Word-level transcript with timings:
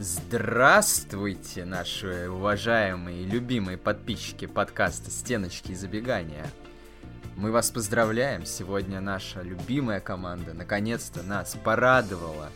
Здравствуйте, 0.00 1.64
наши 1.64 2.30
уважаемые 2.30 3.22
и 3.22 3.26
любимые 3.26 3.76
подписчики 3.76 4.46
подкаста 4.46 5.10
«Стеночки 5.10 5.72
и 5.72 5.74
забегания». 5.74 6.46
Мы 7.34 7.50
вас 7.50 7.72
поздравляем, 7.72 8.46
сегодня 8.46 9.00
наша 9.00 9.42
любимая 9.42 9.98
команда 9.98 10.54
наконец-то 10.54 11.24
нас 11.24 11.56
порадовала. 11.64 12.50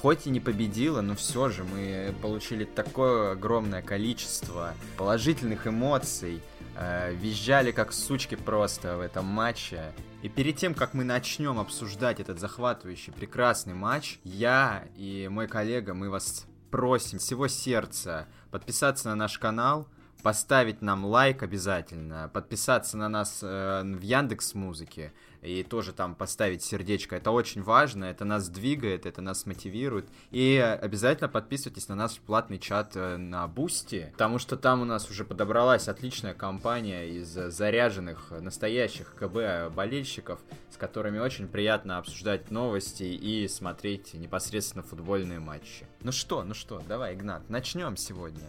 Хоть 0.00 0.26
и 0.26 0.30
не 0.30 0.40
победила, 0.40 1.02
но 1.02 1.14
все 1.14 1.50
же 1.50 1.64
мы 1.64 2.14
получили 2.22 2.64
такое 2.64 3.32
огромное 3.32 3.82
количество 3.82 4.72
положительных 4.96 5.66
эмоций, 5.66 6.40
э, 6.78 7.14
визжали 7.14 7.72
как 7.72 7.92
сучки 7.92 8.36
просто 8.36 8.96
в 8.96 9.00
этом 9.02 9.26
матче. 9.26 9.92
И 10.22 10.30
перед 10.30 10.56
тем, 10.56 10.72
как 10.72 10.94
мы 10.94 11.04
начнем 11.04 11.58
обсуждать 11.58 12.20
этот 12.20 12.40
захватывающий 12.40 13.12
прекрасный 13.12 13.74
матч, 13.74 14.18
я 14.24 14.84
и 14.96 15.28
мой 15.30 15.46
коллега, 15.46 15.92
мы 15.92 16.08
вас 16.08 16.46
просим 16.76 17.18
всего 17.18 17.48
сердца 17.48 18.26
подписаться 18.50 19.08
на 19.08 19.14
наш 19.14 19.38
канал, 19.38 19.88
поставить 20.22 20.82
нам 20.82 21.06
лайк 21.06 21.42
обязательно, 21.42 22.30
подписаться 22.34 22.98
на 22.98 23.08
нас 23.08 23.38
э, 23.42 23.82
в 23.82 24.02
Яндекс 24.02 24.52
Музыке 24.52 25.14
и 25.46 25.62
тоже 25.62 25.92
там 25.92 26.14
поставить 26.14 26.62
сердечко. 26.62 27.16
Это 27.16 27.30
очень 27.30 27.62
важно, 27.62 28.06
это 28.06 28.24
нас 28.24 28.48
двигает, 28.48 29.06
это 29.06 29.22
нас 29.22 29.46
мотивирует. 29.46 30.08
И 30.30 30.56
обязательно 30.56 31.28
подписывайтесь 31.28 31.88
на 31.88 31.94
наш 31.94 32.18
платный 32.18 32.58
чат 32.58 32.96
э, 32.96 33.16
на 33.16 33.46
Бусти, 33.46 34.08
потому 34.12 34.38
что 34.38 34.56
там 34.56 34.82
у 34.82 34.84
нас 34.84 35.10
уже 35.10 35.24
подобралась 35.24 35.88
отличная 35.88 36.34
компания 36.34 37.08
из 37.08 37.28
заряженных 37.28 38.30
настоящих 38.30 39.14
КБ 39.14 39.74
болельщиков, 39.74 40.40
с 40.70 40.76
которыми 40.76 41.18
очень 41.18 41.48
приятно 41.48 41.98
обсуждать 41.98 42.50
новости 42.50 43.04
и 43.04 43.46
смотреть 43.48 44.14
непосредственно 44.14 44.82
футбольные 44.82 45.38
матчи. 45.38 45.86
Ну 46.02 46.12
что, 46.12 46.42
ну 46.42 46.54
что, 46.54 46.82
давай, 46.88 47.14
Игнат, 47.14 47.48
начнем 47.48 47.96
сегодня 47.96 48.44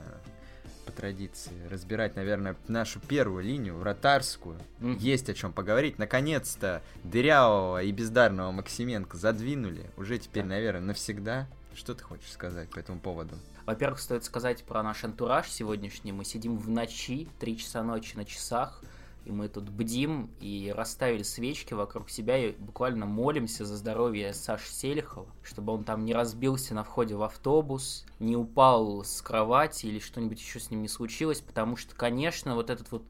по 0.87 0.93
традиции 0.93 1.67
разбирать, 1.69 2.15
наверное, 2.15 2.55
нашу 2.67 2.99
первую 3.01 3.43
линию, 3.43 3.77
вратарскую. 3.77 4.57
Mm. 4.79 4.97
Есть 4.99 5.29
о 5.29 5.33
чем 5.33 5.51
поговорить. 5.51 5.99
Наконец-то 5.99 6.81
дырявого 7.03 7.83
и 7.83 7.91
бездарного 7.91 8.51
Максименко 8.51 9.17
задвинули. 9.17 9.91
Уже 9.97 10.17
теперь, 10.17 10.43
да. 10.43 10.49
наверное, 10.49 10.81
навсегда. 10.81 11.47
Что 11.75 11.93
ты 11.93 12.03
хочешь 12.03 12.31
сказать 12.31 12.69
по 12.69 12.79
этому 12.79 12.99
поводу? 12.99 13.35
Во-первых, 13.65 13.99
стоит 13.99 14.23
сказать 14.23 14.63
про 14.63 14.81
наш 14.81 15.03
антураж 15.03 15.49
сегодняшний. 15.49 16.13
Мы 16.13 16.23
сидим 16.23 16.57
в 16.57 16.69
ночи, 16.69 17.27
3 17.39 17.57
часа 17.57 17.83
ночи 17.83 18.15
на 18.15 18.23
часах 18.23 18.81
и 19.27 19.31
мы 19.31 19.49
тут 19.49 19.69
бдим 19.69 20.29
и 20.39 20.73
расставили 20.73 21.23
свечки 21.23 21.73
вокруг 21.73 22.09
себя 22.09 22.37
и 22.37 22.53
буквально 22.53 23.05
молимся 23.05 23.65
за 23.65 23.75
здоровье 23.75 24.33
Саши 24.33 24.71
Селихова, 24.71 25.27
чтобы 25.43 25.73
он 25.73 25.83
там 25.83 26.05
не 26.05 26.13
разбился 26.13 26.73
на 26.73 26.85
входе 26.85 27.15
в 27.15 27.23
автобус, 27.23 28.05
не 28.19 28.37
упал 28.37 29.03
с 29.03 29.21
кровати 29.21 29.87
или 29.87 29.99
что-нибудь 29.99 30.39
еще 30.39 30.61
с 30.61 30.71
ним 30.71 30.81
не 30.81 30.87
случилось, 30.87 31.41
потому 31.41 31.75
что, 31.75 31.93
конечно, 31.93 32.55
вот 32.55 32.69
этот 32.69 32.89
вот 32.89 33.03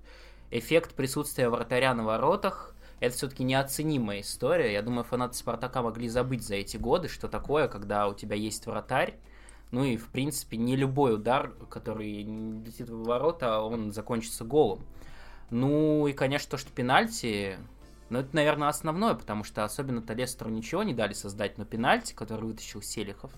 эффект 0.50 0.96
присутствия 0.96 1.50
вратаря 1.50 1.94
на 1.94 2.04
воротах 2.04 2.74
это 3.00 3.16
все-таки 3.16 3.44
неоценимая 3.44 4.22
история. 4.22 4.74
Я 4.74 4.82
думаю, 4.82 5.04
фанаты 5.04 5.36
Спартака 5.36 5.84
могли 5.84 6.10
забыть 6.10 6.42
за 6.42 6.56
эти 6.56 6.78
годы, 6.78 7.10
что 7.10 7.28
такое, 7.28 7.68
когда 7.68 8.08
у 8.08 8.16
тебя 8.16 8.36
есть 8.36 8.66
вратарь, 8.66 9.20
ну 9.70 9.84
и, 9.84 9.98
в 9.98 10.08
принципе, 10.08 10.58
не 10.58 10.76
любой 10.76 11.14
удар, 11.14 11.52
который 11.70 12.24
летит 12.24 12.90
в 12.90 13.04
ворота, 13.04 13.62
он 13.62 13.92
закончится 13.92 14.46
голом. 14.46 14.80
Ну 15.50 16.08
и, 16.08 16.14
конечно, 16.14 16.52
то, 16.52 16.58
что 16.58 16.72
пенальти, 16.72 17.58
ну 18.10 18.20
это, 18.20 18.36
наверное, 18.36 18.68
основное, 18.68 19.14
потому 19.14 19.44
что 19.44 19.64
особенно-то 19.64 20.14
ничего 20.16 20.84
не 20.84 20.94
дали 20.94 21.14
создать, 21.14 21.58
но 21.58 21.66
пенальти, 21.66 22.14
который 22.14 22.46
вытащил 22.46 22.82
Селихов, 22.82 23.32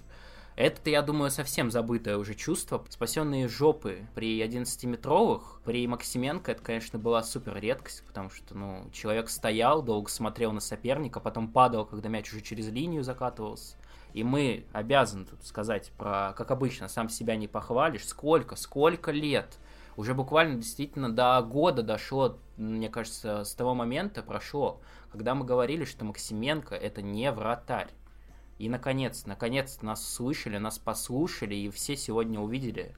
это, 0.56 0.90
я 0.90 1.02
думаю, 1.02 1.32
совсем 1.32 1.72
забытое 1.72 2.18
уже 2.18 2.34
чувство. 2.36 2.84
Спасенные 2.90 3.48
жопы 3.48 4.06
при 4.14 4.42
11-метровых, 4.42 5.62
при 5.64 5.88
Максименко, 5.88 6.52
это, 6.52 6.62
конечно, 6.62 7.00
была 7.00 7.24
супер 7.24 7.56
редкость, 7.58 8.04
потому 8.06 8.30
что, 8.30 8.58
ну, 8.58 8.90
человек 8.92 9.30
стоял, 9.30 9.82
долго 9.82 10.10
смотрел 10.10 10.52
на 10.52 10.60
соперника, 10.60 11.22
потом 11.22 11.48
падал, 11.48 11.86
когда 11.86 12.10
мяч 12.10 12.34
уже 12.34 12.42
через 12.42 12.68
линию 12.68 13.06
закатывался. 13.06 13.78
И 14.14 14.24
мы 14.24 14.66
обязаны 14.74 15.24
тут 15.24 15.46
сказать 15.46 15.92
про, 15.98 16.34
как 16.36 16.52
обычно, 16.52 16.90
сам 16.90 17.08
себя 17.08 17.38
не 17.38 17.48
похвалишь, 17.48 18.06
сколько, 18.06 18.58
сколько 18.58 19.12
лет 19.12 19.60
уже 20.00 20.14
буквально 20.14 20.56
действительно 20.56 21.14
до 21.14 21.42
года 21.42 21.84
дошло, 21.84 22.40
мне 22.56 22.88
кажется, 22.88 23.44
с 23.44 23.54
того 23.54 23.76
момента 23.76 24.24
прошло, 24.24 24.80
когда 25.12 25.36
мы 25.36 25.44
говорили, 25.44 25.84
что 25.84 26.06
Максименко 26.06 26.74
это 26.74 27.02
не 27.02 27.30
вратарь. 27.34 27.90
И 28.60 28.70
наконец, 28.70 29.26
наконец 29.26 29.82
нас 29.82 30.10
слышали, 30.10 30.58
нас 30.58 30.80
послушали, 30.80 31.54
и 31.54 31.70
все 31.70 31.98
сегодня 31.98 32.40
увидели. 32.40 32.96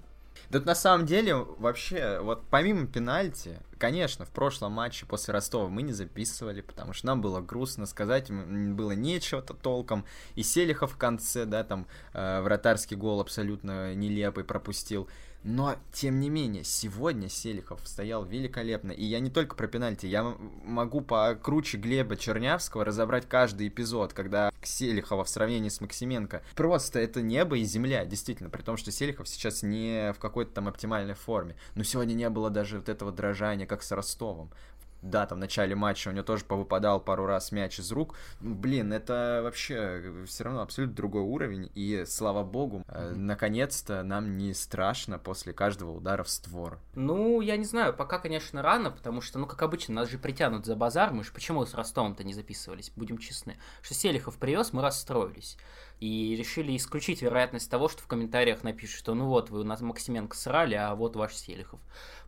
Да 0.51 0.59
на 0.59 0.75
самом 0.75 1.07
деле, 1.07 1.35
вообще, 1.35 2.19
вот 2.21 2.43
помимо 2.51 2.85
пенальти, 2.85 3.57
конечно, 3.79 4.23
в 4.25 4.29
прошлом 4.29 4.73
матче 4.73 5.07
после 5.07 5.33
Ростова 5.33 5.69
мы 5.69 5.81
не 5.81 5.93
записывали, 5.93 6.61
потому 6.61 6.93
что 6.93 7.07
нам 7.07 7.19
было 7.19 7.41
грустно 7.41 7.87
сказать, 7.87 8.29
было 8.29 8.91
нечего-то 8.91 9.55
толком. 9.55 10.05
И 10.35 10.43
Селихов 10.43 10.91
в 10.91 10.97
конце, 10.97 11.45
да, 11.45 11.63
там 11.63 11.87
э, 12.13 12.41
вратарский 12.41 12.95
гол 12.95 13.21
абсолютно 13.21 13.95
нелепый 13.95 14.43
пропустил. 14.43 15.09
Но, 15.43 15.75
тем 15.91 16.19
не 16.19 16.29
менее, 16.29 16.63
сегодня 16.63 17.27
Селихов 17.27 17.79
стоял 17.85 18.23
великолепно. 18.25 18.91
И 18.91 19.03
я 19.03 19.19
не 19.19 19.31
только 19.31 19.55
про 19.55 19.67
пенальти, 19.67 20.05
я 20.05 20.35
могу 20.63 21.01
покруче 21.01 21.77
Глеба 21.77 22.15
Чернявского 22.15 22.85
разобрать 22.85 23.27
каждый 23.27 23.67
эпизод, 23.67 24.13
когда 24.13 24.51
Селихова 24.61 25.23
в 25.23 25.29
сравнении 25.29 25.69
с 25.69 25.81
Максименко. 25.81 26.43
Просто 26.55 26.99
это 26.99 27.21
небо 27.21 27.57
и 27.57 27.63
земля, 27.63 28.05
действительно. 28.05 28.49
При 28.49 28.61
том, 28.61 28.77
что 28.77 28.91
Селихов 28.91 29.27
сейчас 29.27 29.63
не 29.63 30.13
в 30.13 30.19
какой-то 30.19 30.51
там 30.51 30.67
оптимальной 30.67 31.15
форме. 31.15 31.55
Но 31.73 31.83
сегодня 31.83 32.13
не 32.13 32.29
было 32.29 32.51
даже 32.51 32.77
вот 32.77 32.89
этого 32.89 33.11
дрожания, 33.11 33.65
как 33.65 33.81
с 33.81 33.91
Ростовом 33.91 34.51
да, 35.01 35.25
там 35.25 35.39
в 35.39 35.41
начале 35.41 35.75
матча 35.75 36.09
у 36.09 36.11
него 36.11 36.23
тоже 36.23 36.45
повыпадал 36.45 36.99
пару 36.99 37.25
раз 37.25 37.51
мяч 37.51 37.79
из 37.79 37.91
рук. 37.91 38.15
Ну, 38.39 38.53
блин, 38.55 38.93
это 38.93 39.41
вообще 39.43 40.25
все 40.25 40.43
равно 40.43 40.61
абсолютно 40.61 40.95
другой 40.95 41.21
уровень. 41.21 41.71
И 41.75 42.03
слава 42.05 42.43
богу, 42.43 42.83
mm-hmm. 42.87 43.15
наконец-то 43.15 44.03
нам 44.03 44.37
не 44.37 44.53
страшно 44.53 45.17
после 45.17 45.53
каждого 45.53 45.91
удара 45.91 46.23
в 46.23 46.29
створ. 46.29 46.79
Ну, 46.95 47.41
я 47.41 47.57
не 47.57 47.65
знаю, 47.65 47.93
пока, 47.93 48.19
конечно, 48.19 48.61
рано, 48.61 48.91
потому 48.91 49.21
что, 49.21 49.39
ну, 49.39 49.47
как 49.47 49.61
обычно, 49.61 49.95
нас 49.95 50.09
же 50.09 50.17
притянут 50.17 50.65
за 50.65 50.75
базар. 50.75 51.11
Мы 51.11 51.23
же 51.23 51.31
почему 51.31 51.65
с 51.65 51.73
Ростовом-то 51.73 52.23
не 52.23 52.33
записывались, 52.33 52.91
будем 52.95 53.17
честны. 53.17 53.57
Что 53.81 53.93
Селихов 53.93 54.37
привез, 54.37 54.73
мы 54.73 54.81
расстроились. 54.81 55.57
И 55.99 56.35
решили 56.35 56.75
исключить 56.75 57.21
вероятность 57.21 57.69
того, 57.69 57.87
что 57.87 58.01
в 58.01 58.07
комментариях 58.07 58.63
напишут, 58.63 58.97
что 58.97 59.13
ну 59.13 59.27
вот, 59.27 59.51
вы 59.51 59.61
у 59.61 59.63
нас 59.63 59.81
Максименко 59.81 60.35
срали, 60.35 60.73
а 60.73 60.95
вот 60.95 61.15
ваш 61.15 61.35
Селихов. 61.35 61.79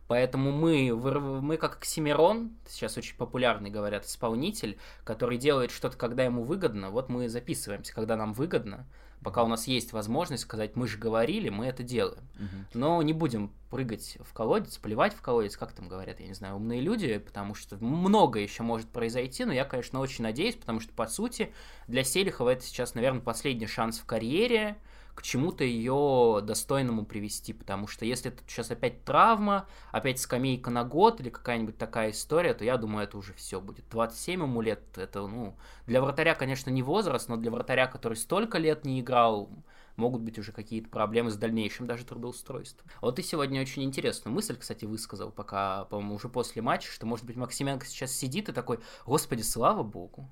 Поэтому 0.06 0.52
мы, 0.52 0.94
мы 1.40 1.56
как 1.56 1.76
Оксимирон, 1.76 2.52
сейчас 2.68 2.96
очень 2.96 3.16
популярный, 3.16 3.70
говорят, 3.70 4.04
исполнитель, 4.04 4.78
который 5.02 5.38
делает 5.38 5.70
что-то, 5.70 5.96
когда 5.96 6.24
ему 6.24 6.42
выгодно. 6.42 6.90
Вот 6.90 7.08
мы 7.08 7.28
записываемся, 7.28 7.94
когда 7.94 8.16
нам 8.16 8.34
выгодно. 8.34 8.86
Пока 9.22 9.42
у 9.42 9.46
нас 9.46 9.66
есть 9.66 9.94
возможность 9.94 10.42
сказать, 10.42 10.76
мы 10.76 10.86
же 10.86 10.98
говорили, 10.98 11.48
мы 11.48 11.64
это 11.64 11.82
делаем. 11.82 12.22
Угу. 12.34 12.64
Но 12.74 13.00
не 13.00 13.14
будем 13.14 13.54
прыгать 13.70 14.18
в 14.20 14.34
колодец, 14.34 14.76
плевать 14.76 15.14
в 15.14 15.22
колодец, 15.22 15.56
как 15.56 15.72
там 15.72 15.88
говорят, 15.88 16.20
я 16.20 16.26
не 16.26 16.34
знаю, 16.34 16.56
умные 16.56 16.82
люди, 16.82 17.16
потому 17.16 17.54
что 17.54 17.82
много 17.82 18.38
еще 18.38 18.62
может 18.62 18.86
произойти, 18.90 19.46
но 19.46 19.54
я, 19.54 19.64
конечно, 19.64 20.00
очень 20.00 20.24
надеюсь, 20.24 20.56
потому 20.56 20.80
что, 20.80 20.92
по 20.92 21.06
сути, 21.06 21.54
для 21.88 22.04
Селихова 22.04 22.50
это 22.50 22.64
сейчас, 22.64 22.94
наверное, 22.94 23.22
последний 23.22 23.66
шанс 23.66 23.98
в 23.98 24.04
карьере, 24.04 24.76
к 25.14 25.22
чему-то 25.22 25.64
ее 25.64 26.40
достойному 26.42 27.04
привести, 27.04 27.52
потому 27.52 27.86
что 27.86 28.04
если 28.04 28.32
это 28.32 28.42
сейчас 28.46 28.70
опять 28.70 29.04
травма, 29.04 29.66
опять 29.92 30.20
скамейка 30.20 30.70
на 30.70 30.84
год 30.84 31.20
или 31.20 31.30
какая-нибудь 31.30 31.78
такая 31.78 32.10
история, 32.10 32.54
то 32.54 32.64
я 32.64 32.76
думаю, 32.76 33.04
это 33.04 33.16
уже 33.16 33.32
все 33.34 33.60
будет. 33.60 33.88
27 33.90 34.42
ему 34.42 34.60
лет, 34.60 34.82
это, 34.96 35.26
ну, 35.26 35.56
для 35.86 36.00
вратаря, 36.02 36.34
конечно, 36.34 36.70
не 36.70 36.82
возраст, 36.82 37.28
но 37.28 37.36
для 37.36 37.50
вратаря, 37.50 37.86
который 37.86 38.14
столько 38.14 38.58
лет 38.58 38.84
не 38.84 39.00
играл, 39.00 39.50
могут 39.96 40.22
быть 40.22 40.38
уже 40.38 40.52
какие-то 40.52 40.88
проблемы 40.88 41.30
с 41.30 41.36
дальнейшим 41.36 41.86
даже 41.86 42.04
трудоустройством. 42.04 42.86
Вот 43.00 43.16
ты 43.16 43.22
сегодня 43.22 43.60
очень 43.60 43.84
интересную 43.84 44.34
мысль, 44.34 44.56
кстати, 44.56 44.84
высказал, 44.84 45.30
пока, 45.30 45.84
по-моему, 45.84 46.16
уже 46.16 46.28
после 46.28 46.62
матча, 46.62 46.90
что, 46.90 47.06
может 47.06 47.24
быть, 47.24 47.36
Максименко 47.36 47.86
сейчас 47.86 48.12
сидит 48.12 48.48
и 48.48 48.52
такой, 48.52 48.80
господи, 49.06 49.42
слава 49.42 49.82
богу, 49.82 50.28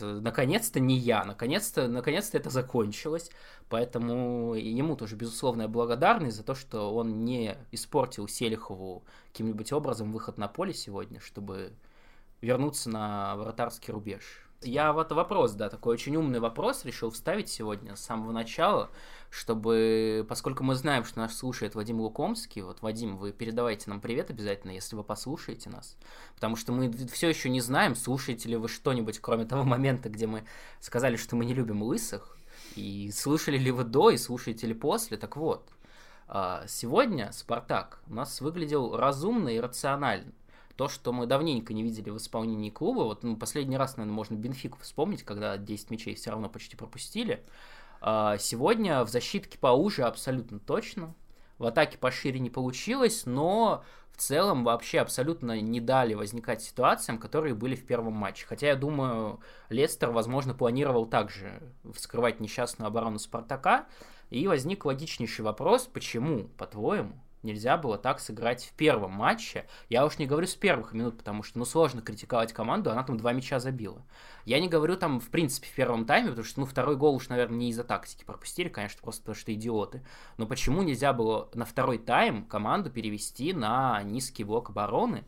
наконец-то 0.00 0.80
не 0.80 0.96
я, 0.96 1.24
наконец-то, 1.24 1.88
наконец-то 1.88 2.36
это 2.36 2.50
закончилось, 2.50 3.30
поэтому 3.68 4.54
ему 4.54 4.96
тоже 4.96 5.16
безусловная 5.16 5.68
благодарность 5.68 6.36
за 6.36 6.42
то, 6.42 6.54
что 6.54 6.94
он 6.94 7.24
не 7.24 7.56
испортил 7.72 8.28
Селихову 8.28 9.04
каким-нибудь 9.32 9.72
образом 9.72 10.12
выход 10.12 10.38
на 10.38 10.48
поле 10.48 10.74
сегодня, 10.74 11.20
чтобы 11.20 11.72
вернуться 12.40 12.90
на 12.90 13.36
вратарский 13.36 13.92
рубеж. 13.92 14.45
Я 14.62 14.92
вот 14.92 15.12
вопрос, 15.12 15.52
да, 15.52 15.68
такой 15.68 15.94
очень 15.94 16.16
умный 16.16 16.40
вопрос 16.40 16.84
решил 16.84 17.10
вставить 17.10 17.48
сегодня 17.50 17.94
с 17.94 18.00
самого 18.00 18.32
начала, 18.32 18.90
чтобы, 19.30 20.24
поскольку 20.28 20.64
мы 20.64 20.74
знаем, 20.74 21.04
что 21.04 21.18
нас 21.18 21.36
слушает 21.36 21.74
Вадим 21.74 22.00
Лукомский, 22.00 22.62
вот, 22.62 22.80
Вадим, 22.80 23.18
вы 23.18 23.32
передавайте 23.32 23.90
нам 23.90 24.00
привет 24.00 24.30
обязательно, 24.30 24.70
если 24.70 24.96
вы 24.96 25.04
послушаете 25.04 25.68
нас, 25.68 25.98
потому 26.34 26.56
что 26.56 26.72
мы 26.72 26.90
все 26.90 27.28
еще 27.28 27.50
не 27.50 27.60
знаем, 27.60 27.94
слушаете 27.94 28.48
ли 28.48 28.56
вы 28.56 28.68
что-нибудь, 28.68 29.18
кроме 29.20 29.44
того 29.44 29.62
момента, 29.62 30.08
где 30.08 30.26
мы 30.26 30.44
сказали, 30.80 31.16
что 31.16 31.36
мы 31.36 31.44
не 31.44 31.54
любим 31.54 31.82
лысых, 31.82 32.36
И 32.74 33.10
слышали 33.12 33.58
ли 33.58 33.70
вы 33.70 33.84
до, 33.84 34.10
и 34.10 34.16
слушаете 34.16 34.66
ли 34.66 34.74
после, 34.74 35.18
так 35.18 35.36
вот. 35.36 35.68
А, 36.28 36.64
сегодня 36.66 37.30
Спартак 37.32 38.00
у 38.08 38.14
нас 38.14 38.40
выглядел 38.40 38.96
разумно 38.96 39.50
и 39.50 39.60
рационально. 39.60 40.32
То, 40.76 40.88
что 40.88 41.12
мы 41.12 41.26
давненько 41.26 41.72
не 41.72 41.82
видели 41.82 42.10
в 42.10 42.18
исполнении 42.18 42.70
клуба, 42.70 43.00
вот 43.00 43.22
ну, 43.22 43.36
последний 43.36 43.78
раз, 43.78 43.96
наверное, 43.96 44.14
можно 44.14 44.34
Бенфику 44.34 44.78
вспомнить, 44.80 45.22
когда 45.22 45.56
10 45.56 45.90
мячей 45.90 46.14
все 46.14 46.30
равно 46.30 46.48
почти 46.48 46.76
пропустили. 46.76 47.42
А, 48.00 48.36
сегодня 48.38 49.02
в 49.04 49.08
защитке 49.08 49.58
поуже 49.58 50.02
абсолютно 50.02 50.58
точно. 50.58 51.14
В 51.58 51.64
атаке 51.64 51.96
пошире 51.96 52.38
не 52.40 52.50
получилось, 52.50 53.24
но 53.24 53.84
в 54.12 54.18
целом 54.18 54.64
вообще 54.64 55.00
абсолютно 55.00 55.60
не 55.60 55.80
дали 55.80 56.14
возникать 56.14 56.62
ситуациям, 56.62 57.18
которые 57.18 57.54
были 57.54 57.74
в 57.74 57.86
первом 57.86 58.12
матче. 58.12 58.46
Хотя 58.46 58.68
я 58.68 58.76
думаю, 58.76 59.40
Лестер, 59.70 60.10
возможно, 60.10 60.54
планировал 60.54 61.06
также 61.06 61.62
вскрывать 61.94 62.40
несчастную 62.40 62.88
оборону 62.88 63.18
Спартака. 63.18 63.86
И 64.28 64.46
возник 64.48 64.84
логичнейший 64.84 65.44
вопрос, 65.44 65.84
почему, 65.84 66.48
по-твоему, 66.58 67.12
нельзя 67.42 67.76
было 67.76 67.98
так 67.98 68.20
сыграть 68.20 68.64
в 68.64 68.72
первом 68.72 69.12
матче. 69.12 69.66
Я 69.88 70.04
уж 70.04 70.18
не 70.18 70.26
говорю 70.26 70.46
с 70.46 70.54
первых 70.54 70.92
минут, 70.92 71.18
потому 71.18 71.42
что, 71.42 71.58
ну, 71.58 71.64
сложно 71.64 72.02
критиковать 72.02 72.52
команду, 72.52 72.90
она 72.90 73.02
там 73.02 73.16
два 73.16 73.32
мяча 73.32 73.58
забила. 73.58 74.04
Я 74.44 74.60
не 74.60 74.68
говорю 74.68 74.96
там, 74.96 75.20
в 75.20 75.28
принципе, 75.30 75.68
в 75.68 75.74
первом 75.74 76.04
тайме, 76.06 76.28
потому 76.28 76.44
что, 76.44 76.60
ну, 76.60 76.66
второй 76.66 76.96
гол 76.96 77.14
уж, 77.14 77.28
наверное, 77.28 77.58
не 77.58 77.70
из-за 77.70 77.84
тактики 77.84 78.24
пропустили, 78.24 78.68
конечно, 78.68 79.00
просто 79.02 79.22
потому 79.22 79.36
что 79.36 79.52
идиоты. 79.54 80.04
Но 80.36 80.46
почему 80.46 80.82
нельзя 80.82 81.12
было 81.12 81.48
на 81.54 81.64
второй 81.64 81.98
тайм 81.98 82.44
команду 82.44 82.90
перевести 82.90 83.52
на 83.52 84.02
низкий 84.02 84.44
блок 84.44 84.70
обороны, 84.70 85.24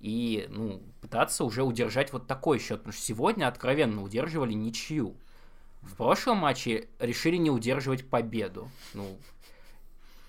и, 0.00 0.46
ну, 0.50 0.82
пытаться 1.00 1.44
уже 1.44 1.62
удержать 1.62 2.12
вот 2.12 2.26
такой 2.26 2.58
счет, 2.58 2.78
потому 2.78 2.92
что 2.92 3.02
сегодня 3.02 3.48
откровенно 3.48 4.02
удерживали 4.02 4.52
ничью. 4.52 5.16
В 5.82 5.94
прошлом 5.94 6.38
матче 6.38 6.88
решили 6.98 7.36
не 7.36 7.50
удерживать 7.50 8.08
победу. 8.08 8.68
Ну, 8.92 9.16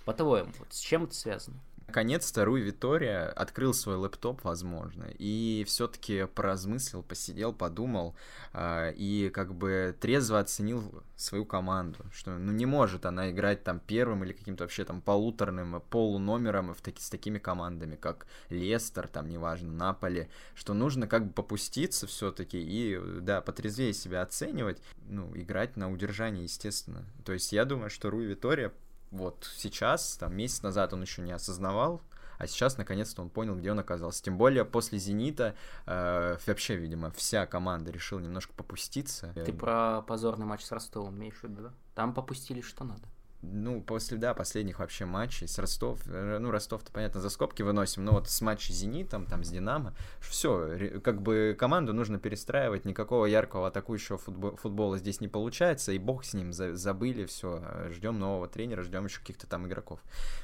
по-твоему, 0.07 0.53
вот 0.59 0.71
с 0.71 0.79
чем 0.79 1.03
это 1.03 1.13
связано? 1.13 1.59
Наконец-то 1.85 2.45
Руй 2.45 2.61
Витория 2.61 3.27
открыл 3.27 3.73
свой 3.73 3.95
лэптоп, 3.95 4.43
возможно, 4.43 5.05
и 5.19 5.65
все-таки 5.67 6.25
поразмыслил, 6.33 7.03
посидел, 7.03 7.51
подумал 7.51 8.15
э, 8.53 8.93
и 8.95 9.29
как 9.33 9.53
бы 9.53 9.95
трезво 9.99 10.39
оценил 10.39 11.03
свою 11.17 11.45
команду, 11.45 11.99
что 12.13 12.37
ну 12.37 12.53
не 12.53 12.65
может 12.65 13.05
она 13.05 13.31
играть 13.31 13.63
там 13.63 13.79
первым 13.79 14.23
или 14.23 14.31
каким-то 14.31 14.63
вообще 14.63 14.85
там 14.85 15.01
полуторным 15.01 15.81
полуномером 15.89 16.73
в 16.73 16.81
таки, 16.81 17.01
с 17.01 17.09
такими 17.09 17.37
командами, 17.37 17.95
как 17.97 18.27
Лестер, 18.49 19.07
там 19.07 19.29
неважно, 19.29 19.71
Наполи, 19.71 20.29
что 20.55 20.73
нужно 20.73 21.07
как 21.07 21.27
бы 21.27 21.33
попуститься 21.33 22.07
все-таки 22.07 22.59
и, 22.61 22.97
да, 23.19 23.41
потрезвее 23.41 23.93
себя 23.93 24.21
оценивать, 24.21 24.81
ну, 25.09 25.31
играть 25.35 25.75
на 25.75 25.91
удержание, 25.91 26.43
естественно. 26.43 27.05
То 27.25 27.33
есть 27.33 27.51
я 27.51 27.65
думаю, 27.65 27.89
что 27.89 28.09
Руй 28.09 28.25
Витория 28.25 28.73
вот 29.11 29.49
сейчас, 29.55 30.17
там 30.17 30.35
месяц 30.35 30.61
назад 30.63 30.93
он 30.93 31.01
еще 31.01 31.21
не 31.21 31.31
осознавал, 31.31 32.01
а 32.37 32.47
сейчас 32.47 32.77
наконец-то 32.77 33.21
он 33.21 33.29
понял, 33.29 33.55
где 33.55 33.71
он 33.71 33.79
оказался. 33.79 34.23
Тем 34.23 34.37
более 34.37 34.63
после 34.63 34.99
Зенита 34.99 35.55
э, 35.85 36.37
вообще, 36.45 36.75
видимо, 36.75 37.11
вся 37.11 37.45
команда 37.45 37.91
решила 37.91 38.19
немножко 38.19 38.53
попуститься. 38.53 39.31
Ты 39.33 39.53
про 39.53 40.01
позорный 40.03 40.45
матч 40.45 40.63
с 40.63 40.71
Ростовом 40.71 41.17
имеешь 41.17 41.39
в 41.39 41.43
виду, 41.43 41.63
да? 41.63 41.73
Там 41.95 42.13
попустили 42.13 42.61
что 42.61 42.83
надо 42.83 43.07
ну, 43.41 43.81
после, 43.81 44.17
да, 44.17 44.33
последних 44.33 44.79
вообще 44.79 45.05
матчей 45.05 45.47
с 45.47 45.59
Ростов, 45.59 46.01
э, 46.07 46.37
ну, 46.39 46.51
Ростов-то, 46.51 46.91
понятно, 46.91 47.21
за 47.21 47.29
скобки 47.29 47.61
выносим, 47.61 48.03
но 48.03 48.13
вот 48.13 48.29
с 48.29 48.41
матчей 48.41 48.73
с 48.73 48.77
Зенитом, 48.77 49.25
там, 49.25 49.43
с 49.43 49.49
Динамо, 49.49 49.93
все, 50.21 50.99
как 51.03 51.21
бы 51.21 51.55
команду 51.57 51.93
нужно 51.93 52.19
перестраивать, 52.19 52.85
никакого 52.85 53.25
яркого 53.25 53.67
атакующего 53.67 54.17
футбо- 54.17 54.55
футбола 54.57 54.97
здесь 54.97 55.21
не 55.21 55.27
получается, 55.27 55.91
и 55.91 55.99
бог 55.99 56.25
с 56.25 56.33
ним, 56.33 56.51
за- 56.51 56.75
забыли, 56.75 57.25
все, 57.25 57.63
ждем 57.91 58.19
нового 58.19 58.47
тренера, 58.47 58.83
ждем 58.83 59.05
еще 59.05 59.19
каких-то 59.19 59.47
там 59.47 59.67
игроков. 59.67 59.99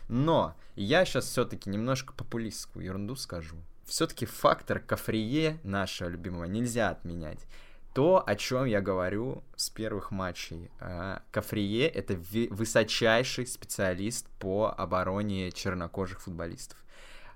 Но 0.07 0.55
я 0.75 1.05
сейчас 1.05 1.25
все-таки 1.25 1.69
немножко 1.69 2.13
популистскую 2.13 2.85
ерунду 2.85 3.15
скажу. 3.15 3.55
Все-таки 3.85 4.25
фактор 4.25 4.79
Кафрие, 4.79 5.59
нашего 5.63 6.09
любимого, 6.09 6.45
нельзя 6.45 6.89
отменять 6.89 7.45
то, 7.93 8.23
о 8.25 8.35
чем 8.35 8.65
я 8.65 8.81
говорю 8.81 9.43
с 9.55 9.69
первых 9.69 10.11
матчей. 10.11 10.71
А, 10.79 11.21
Кафрие— 11.31 11.87
это 11.89 12.15
высочайший 12.49 13.45
специалист 13.45 14.27
по 14.39 14.73
обороне 14.75 15.51
чернокожих 15.51 16.21
футболистов. 16.21 16.77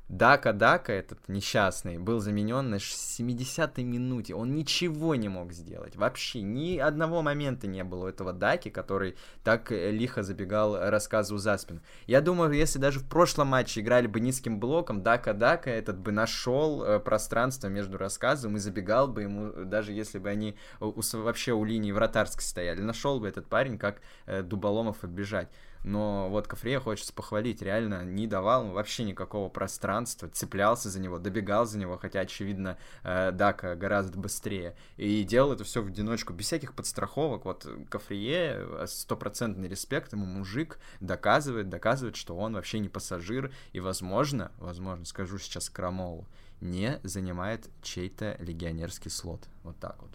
Дака 0.10 0.54
Дака, 0.54 0.94
этот 0.94 1.28
несчастный, 1.28 1.98
был 1.98 2.20
заменен 2.20 2.70
на 2.70 2.76
70-й 2.76 3.84
минуте. 3.84 4.36
Он 4.36 4.56
ничего 4.56 5.16
не 5.16 5.28
мог 5.28 5.52
сделать. 5.52 5.98
Вообще 5.98 6.42
ни 6.42 6.78
одного 6.78 7.22
момента 7.22 7.68
не 7.68 7.84
было 7.84 8.06
у 8.06 8.08
этого 8.08 8.32
Даки, 8.32 8.70
который 8.70 9.18
так 9.44 9.70
э, 9.72 9.92
лихо 9.92 10.24
забегал 10.24 10.78
рассказу 10.90 11.38
за 11.38 11.58
спину. 11.58 11.82
Я 12.06 12.22
думаю, 12.22 12.54
если 12.54 12.80
даже 12.80 13.00
в 13.00 13.10
прошлом 13.10 13.48
матче 13.48 13.82
играли 13.82 14.08
бы 14.08 14.22
низким 14.22 14.62
блоком, 14.62 15.04
Дака 15.04 15.34
Дака 15.34 15.72
этот 15.72 15.98
бы 15.98 16.14
нашел 16.14 16.84
э, 16.84 17.00
пространство 17.00 17.68
между 17.68 17.98
рассказом 17.98 18.56
и 18.56 18.60
забегал 18.60 19.10
бы 19.10 19.24
ему, 19.24 19.66
даже 19.66 19.92
если 19.92 20.20
бы 20.20 20.30
они 20.30 20.56
у, 20.80 21.02
вообще 21.18 21.52
у 21.52 21.66
линии 21.66 21.92
вратарской 21.92 22.44
стояли. 22.44 22.80
Нашел 22.80 23.20
бы 23.20 23.28
этот 23.28 23.48
парень, 23.48 23.78
как 23.78 24.00
э, 24.26 24.42
Дуболомов 24.42 25.04
оббежать. 25.04 25.50
Но 25.88 26.28
вот 26.30 26.48
Кафрея 26.48 26.80
хочется 26.80 27.14
похвалить, 27.14 27.62
реально 27.62 28.04
не 28.04 28.28
давал 28.28 28.68
вообще 28.68 29.04
никакого 29.04 29.48
пространства, 29.48 29.88
цеплялся 30.06 30.90
за 30.90 31.00
него, 31.00 31.20
добегал 31.20 31.66
за 31.66 31.78
него, 31.78 31.98
хотя, 31.98 32.22
очевидно, 32.22 32.78
э, 33.04 33.32
Дака 33.32 33.76
гораздо 33.76 34.18
быстрее. 34.18 34.76
И 34.98 35.24
делал 35.24 35.54
это 35.54 35.64
все 35.64 35.82
в 35.82 35.88
одиночку, 35.88 36.34
без 36.34 36.46
всяких 36.46 36.74
подстраховок. 36.74 37.46
Вот 37.46 37.68
Кафрие, 37.90 38.58
э, 38.58 38.86
стопроцентный 38.88 39.68
респект, 39.68 40.14
ему 40.14 40.26
мужик 40.26 40.80
доказывает, 41.00 41.70
доказывает, 41.70 42.16
что 42.16 42.36
он 42.38 42.54
вообще 42.54 42.80
не 42.80 42.90
пассажир, 42.90 43.52
и, 43.74 43.80
возможно, 43.80 44.52
возможно, 44.58 45.06
скажу 45.06 45.38
сейчас 45.38 45.70
Крамолу, 45.70 46.28
не 46.62 47.00
занимает 47.04 47.70
чей-то 47.82 48.36
легионерский 48.40 49.10
слот. 49.10 49.48
Вот 49.64 49.78
так 49.80 49.96
вот. 50.02 50.12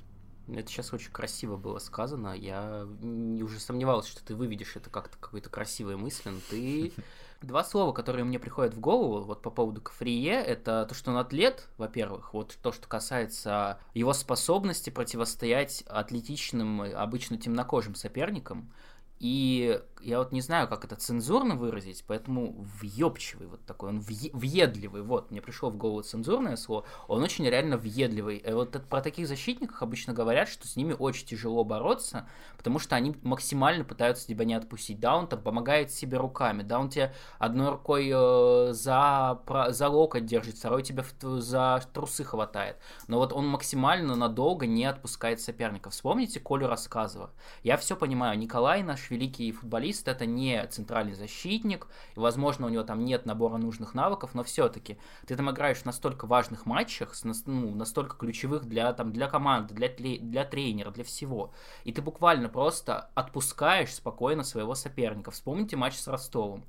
Это 0.48 0.68
сейчас 0.68 0.92
очень 0.92 1.12
красиво 1.12 1.56
было 1.56 1.78
сказано. 1.78 2.34
Я 2.36 2.84
уже 2.84 3.60
сомневался, 3.60 4.10
что 4.10 4.24
ты 4.24 4.34
выведешь 4.34 4.76
это 4.76 4.90
как-то 4.90 5.16
какой-то 5.18 5.50
красивой 5.50 5.96
мыслью, 5.96 6.34
но 6.34 6.40
ты... 6.50 6.92
Два 7.42 7.64
слова, 7.64 7.92
которые 7.92 8.24
мне 8.24 8.38
приходят 8.38 8.74
в 8.74 8.80
голову 8.80 9.24
вот 9.24 9.42
по 9.42 9.50
поводу 9.50 9.80
Кафрие, 9.80 10.34
это 10.34 10.86
то, 10.88 10.94
что 10.94 11.10
он 11.10 11.16
атлет, 11.16 11.68
во-первых, 11.76 12.34
вот 12.34 12.56
то, 12.62 12.70
что 12.70 12.86
касается 12.86 13.80
его 13.94 14.12
способности 14.12 14.90
противостоять 14.90 15.82
атлетичным, 15.88 16.82
обычно 16.82 17.38
темнокожим 17.38 17.96
соперникам, 17.96 18.72
и 19.18 19.80
я 20.02 20.18
вот 20.18 20.32
не 20.32 20.40
знаю, 20.40 20.68
как 20.68 20.84
это 20.84 20.96
цензурно 20.96 21.54
выразить, 21.54 22.04
поэтому 22.06 22.66
въебчивый 22.80 23.46
вот 23.46 23.64
такой, 23.64 23.90
он 23.90 24.00
въедливый, 24.00 25.02
вот, 25.02 25.30
мне 25.30 25.40
пришло 25.40 25.70
в 25.70 25.76
голову 25.76 26.02
цензурное 26.02 26.56
слово, 26.56 26.84
он 27.08 27.22
очень 27.22 27.46
реально 27.46 27.76
въедливый. 27.76 28.38
И 28.38 28.52
вот 28.52 28.70
про 28.88 29.00
таких 29.00 29.28
защитников 29.28 29.82
обычно 29.82 30.12
говорят, 30.12 30.48
что 30.48 30.66
с 30.66 30.76
ними 30.76 30.94
очень 30.98 31.26
тяжело 31.26 31.64
бороться, 31.64 32.28
потому 32.56 32.78
что 32.78 32.96
они 32.96 33.16
максимально 33.22 33.84
пытаются 33.84 34.26
тебя 34.26 34.44
не 34.44 34.54
отпустить. 34.54 35.00
Да, 35.00 35.16
он 35.16 35.28
там 35.28 35.40
помогает 35.40 35.90
себе 35.90 36.18
руками, 36.18 36.62
да, 36.62 36.78
он 36.78 36.88
тебе 36.88 37.14
одной 37.38 37.70
рукой 37.70 38.10
э, 38.12 38.72
за, 38.72 39.40
за 39.68 39.88
локоть 39.88 40.26
держит, 40.26 40.56
второй 40.56 40.82
тебя 40.82 41.04
за 41.20 41.82
трусы 41.92 42.24
хватает. 42.24 42.76
Но 43.08 43.18
вот 43.18 43.32
он 43.32 43.46
максимально 43.46 44.16
надолго 44.16 44.66
не 44.66 44.84
отпускает 44.84 45.40
соперника. 45.40 45.90
Вспомните 45.90 46.40
Колю 46.40 46.66
Рассказова. 46.66 47.30
Я 47.62 47.76
все 47.76 47.96
понимаю, 47.96 48.38
Николай 48.38 48.82
наш 48.82 49.10
великий 49.10 49.52
футболист, 49.52 49.91
это 50.08 50.26
не 50.26 50.66
центральный 50.68 51.14
защитник, 51.14 51.86
и, 52.16 52.20
возможно, 52.20 52.66
у 52.66 52.68
него 52.68 52.82
там 52.82 53.04
нет 53.04 53.26
набора 53.26 53.58
нужных 53.58 53.94
навыков, 53.94 54.30
но 54.34 54.42
все-таки 54.42 54.98
ты 55.26 55.36
там 55.36 55.50
играешь 55.50 55.78
в 55.78 55.84
настолько 55.84 56.26
важных 56.26 56.66
матчах, 56.66 57.14
ну, 57.24 57.74
настолько 57.74 58.16
ключевых 58.16 58.64
для, 58.64 58.92
там, 58.92 59.12
для 59.12 59.28
команды, 59.28 59.74
для, 59.74 59.88
для 59.88 60.44
тренера, 60.44 60.90
для 60.90 61.04
всего, 61.04 61.52
и 61.84 61.92
ты 61.92 62.02
буквально 62.02 62.48
просто 62.48 63.10
отпускаешь 63.14 63.94
спокойно 63.94 64.42
своего 64.42 64.74
соперника. 64.74 65.30
Вспомните 65.30 65.76
матч 65.76 65.94
с 65.96 66.08
Ростовом 66.08 66.64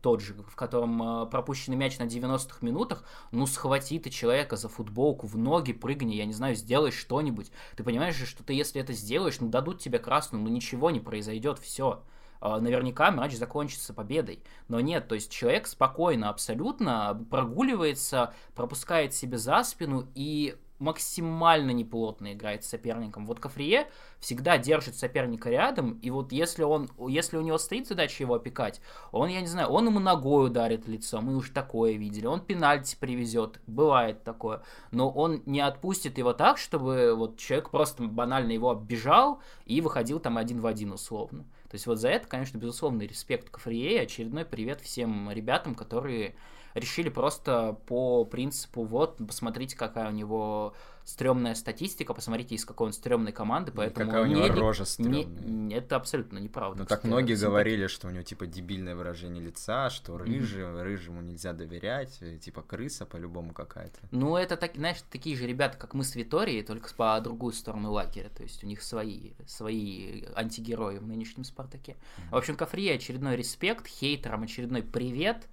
тот 0.00 0.20
же, 0.20 0.34
в 0.34 0.56
котором 0.56 1.02
э, 1.02 1.26
пропущенный 1.26 1.76
мяч 1.76 1.98
на 1.98 2.04
90-х 2.04 2.58
минутах, 2.60 3.04
ну 3.30 3.46
схвати 3.46 3.98
ты 3.98 4.10
человека 4.10 4.56
за 4.56 4.68
футболку 4.68 5.26
в 5.26 5.36
ноги, 5.36 5.72
прыгни, 5.72 6.14
я 6.14 6.24
не 6.24 6.32
знаю, 6.32 6.54
сделай 6.54 6.90
что-нибудь. 6.90 7.50
Ты 7.76 7.84
понимаешь 7.84 8.16
же, 8.16 8.26
что 8.26 8.42
ты 8.42 8.52
если 8.52 8.80
это 8.80 8.92
сделаешь, 8.92 9.40
ну 9.40 9.48
дадут 9.48 9.80
тебе 9.80 9.98
красную, 9.98 10.42
ну 10.42 10.50
ничего 10.50 10.90
не 10.90 11.00
произойдет, 11.00 11.58
все. 11.58 12.02
Э, 12.40 12.58
наверняка 12.60 13.10
матч 13.10 13.34
закончится 13.34 13.94
победой. 13.94 14.42
Но 14.68 14.80
нет, 14.80 15.08
то 15.08 15.14
есть 15.14 15.30
человек 15.30 15.66
спокойно 15.66 16.28
абсолютно 16.28 17.26
прогуливается, 17.30 18.34
пропускает 18.54 19.14
себе 19.14 19.38
за 19.38 19.62
спину 19.62 20.06
и 20.14 20.56
максимально 20.78 21.70
неплотно 21.70 22.32
играет 22.32 22.64
с 22.64 22.68
соперником. 22.68 23.26
Вот 23.26 23.40
Кафрие 23.40 23.88
всегда 24.20 24.58
держит 24.58 24.96
соперника 24.96 25.50
рядом, 25.50 25.98
и 26.02 26.10
вот 26.10 26.32
если 26.32 26.64
он, 26.64 26.90
если 27.08 27.36
у 27.36 27.42
него 27.42 27.58
стоит 27.58 27.86
задача 27.86 28.22
его 28.22 28.34
опекать, 28.34 28.80
он, 29.12 29.28
я 29.28 29.40
не 29.40 29.46
знаю, 29.46 29.68
он 29.68 29.86
ему 29.86 30.00
ногой 30.00 30.48
ударит 30.48 30.86
лицо, 30.86 31.20
мы 31.20 31.36
уже 31.36 31.52
такое 31.52 31.92
видели, 31.94 32.26
он 32.26 32.40
пенальти 32.40 32.96
привезет, 32.98 33.60
бывает 33.66 34.22
такое, 34.24 34.62
но 34.90 35.08
он 35.08 35.42
не 35.46 35.60
отпустит 35.60 36.18
его 36.18 36.32
так, 36.32 36.58
чтобы 36.58 37.14
вот 37.14 37.38
человек 37.38 37.70
просто 37.70 38.02
банально 38.02 38.52
его 38.52 38.70
оббежал 38.70 39.40
и 39.64 39.80
выходил 39.80 40.20
там 40.20 40.36
один 40.36 40.60
в 40.60 40.66
один 40.66 40.92
условно. 40.92 41.44
То 41.68 41.74
есть 41.74 41.86
вот 41.86 41.98
за 41.98 42.08
это, 42.10 42.28
конечно, 42.28 42.58
безусловный 42.58 43.06
респект 43.06 43.50
Кафрие 43.50 44.02
очередной 44.02 44.44
привет 44.44 44.80
всем 44.80 45.30
ребятам, 45.30 45.74
которые 45.74 46.34
решили 46.76 47.08
просто 47.08 47.78
по 47.86 48.24
принципу, 48.24 48.84
вот, 48.84 49.18
посмотрите, 49.18 49.76
какая 49.76 50.08
у 50.08 50.12
него 50.12 50.74
стрёмная 51.04 51.54
статистика, 51.54 52.14
посмотрите, 52.14 52.56
из 52.56 52.64
какой 52.64 52.88
он 52.88 52.92
стрёмной 52.92 53.30
команды, 53.30 53.70
поэтому... 53.70 54.10
какая 54.10 54.24
у 54.24 54.26
него 54.26 54.42
не, 54.42 54.50
рожа 54.50 54.84
стрёмная. 54.84 55.24
Не, 55.24 55.76
это 55.76 55.94
абсолютно 55.94 56.38
неправда. 56.38 56.80
Ну, 56.80 56.86
так 56.86 57.04
многие 57.04 57.36
говорили, 57.36 57.86
что 57.86 58.08
у 58.08 58.10
него, 58.10 58.24
типа, 58.24 58.46
дебильное 58.46 58.96
выражение 58.96 59.42
лица, 59.42 59.88
что 59.88 60.18
рыжий, 60.18 60.64
mm-hmm. 60.64 60.82
рыжему 60.82 61.22
нельзя 61.22 61.52
доверять, 61.52 62.18
э, 62.20 62.38
типа, 62.38 62.62
крыса 62.62 63.06
по-любому 63.06 63.52
какая-то. 63.52 64.00
Ну, 64.10 64.36
это, 64.36 64.56
так, 64.56 64.74
знаешь, 64.74 64.98
такие 65.08 65.36
же 65.36 65.46
ребята, 65.46 65.78
как 65.78 65.94
мы 65.94 66.02
с 66.02 66.16
Виторией, 66.16 66.64
только 66.64 66.92
по 66.96 67.20
другую 67.20 67.52
сторону 67.52 67.92
лагеря, 67.92 68.28
то 68.36 68.42
есть 68.42 68.64
у 68.64 68.66
них 68.66 68.82
свои, 68.82 69.30
свои 69.46 70.24
антигерои 70.34 70.98
в 70.98 71.06
нынешнем 71.06 71.44
Спартаке. 71.44 71.92
Mm-hmm. 71.92 72.30
В 72.32 72.36
общем, 72.36 72.56
Кафри 72.56 72.90
очередной 72.90 73.36
респект, 73.36 73.86
хейтерам 73.86 74.42
очередной 74.42 74.82
привет, 74.82 75.46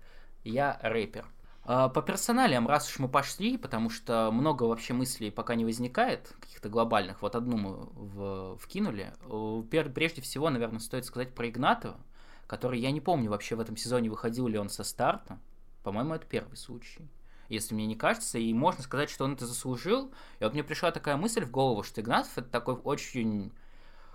я 0.44 0.80
рэпер. 0.82 1.26
А, 1.66 1.90
по 1.90 2.02
персоналиям, 2.02 2.68
раз 2.68 2.90
уж 2.90 3.00
мы 3.00 3.08
пошли, 3.08 3.58
потому 3.58 3.90
что 3.90 4.30
много 4.32 4.64
вообще 4.64 4.94
мыслей 4.94 5.32
пока 5.32 5.56
не 5.56 5.66
возникает, 5.66 6.36
каких-то 6.40 6.70
глобальных, 6.70 7.22
вот 7.22 7.36
одну 7.36 7.58
мы 7.58 7.76
в, 7.94 8.58
вкинули. 8.58 9.14
Прежде 9.94 10.22
всего, 10.22 10.50
наверное, 10.50 10.80
стоит 10.80 11.06
сказать 11.06 11.34
про 11.34 11.50
Игнатова, 11.50 12.00
который, 12.48 12.80
я 12.80 12.92
не 12.92 13.02
помню 13.02 13.30
вообще 13.30 13.56
в 13.56 13.60
этом 13.60 13.78
сезоне, 13.78 14.10
выходил 14.10 14.48
ли 14.48 14.58
он 14.58 14.70
со 14.70 14.84
старта. 14.84 15.40
По-моему, 15.84 16.16
это 16.16 16.26
первый 16.26 16.58
случай 16.58 17.10
если 17.50 17.76
мне 17.76 17.86
не 17.86 17.96
кажется, 17.96 18.38
и 18.38 18.54
можно 18.54 18.84
сказать, 18.84 19.10
что 19.10 19.26
он 19.26 19.34
это 19.34 19.46
заслужил. 19.46 20.12
И 20.40 20.44
вот 20.44 20.54
мне 20.54 20.64
пришла 20.64 20.92
такая 20.92 21.18
мысль 21.18 21.46
в 21.46 21.52
голову, 21.52 21.84
что 21.84 22.02
Игнатов 22.02 22.38
это 22.38 22.50
такой 22.50 22.76
очень, 22.76 23.52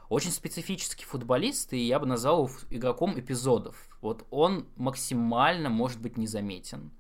очень 0.09 0.31
специфический 0.31 1.05
футболист, 1.05 1.73
и 1.73 1.79
я 1.79 1.99
бы 1.99 2.07
назвал 2.07 2.47
его 2.47 2.57
игроком 2.71 3.19
эпизодов. 3.19 3.77
Вот 4.01 4.27
он 4.31 4.67
максимально 4.77 5.69
может 5.69 6.01
быть 6.01 6.17
незаметен. 6.17 6.93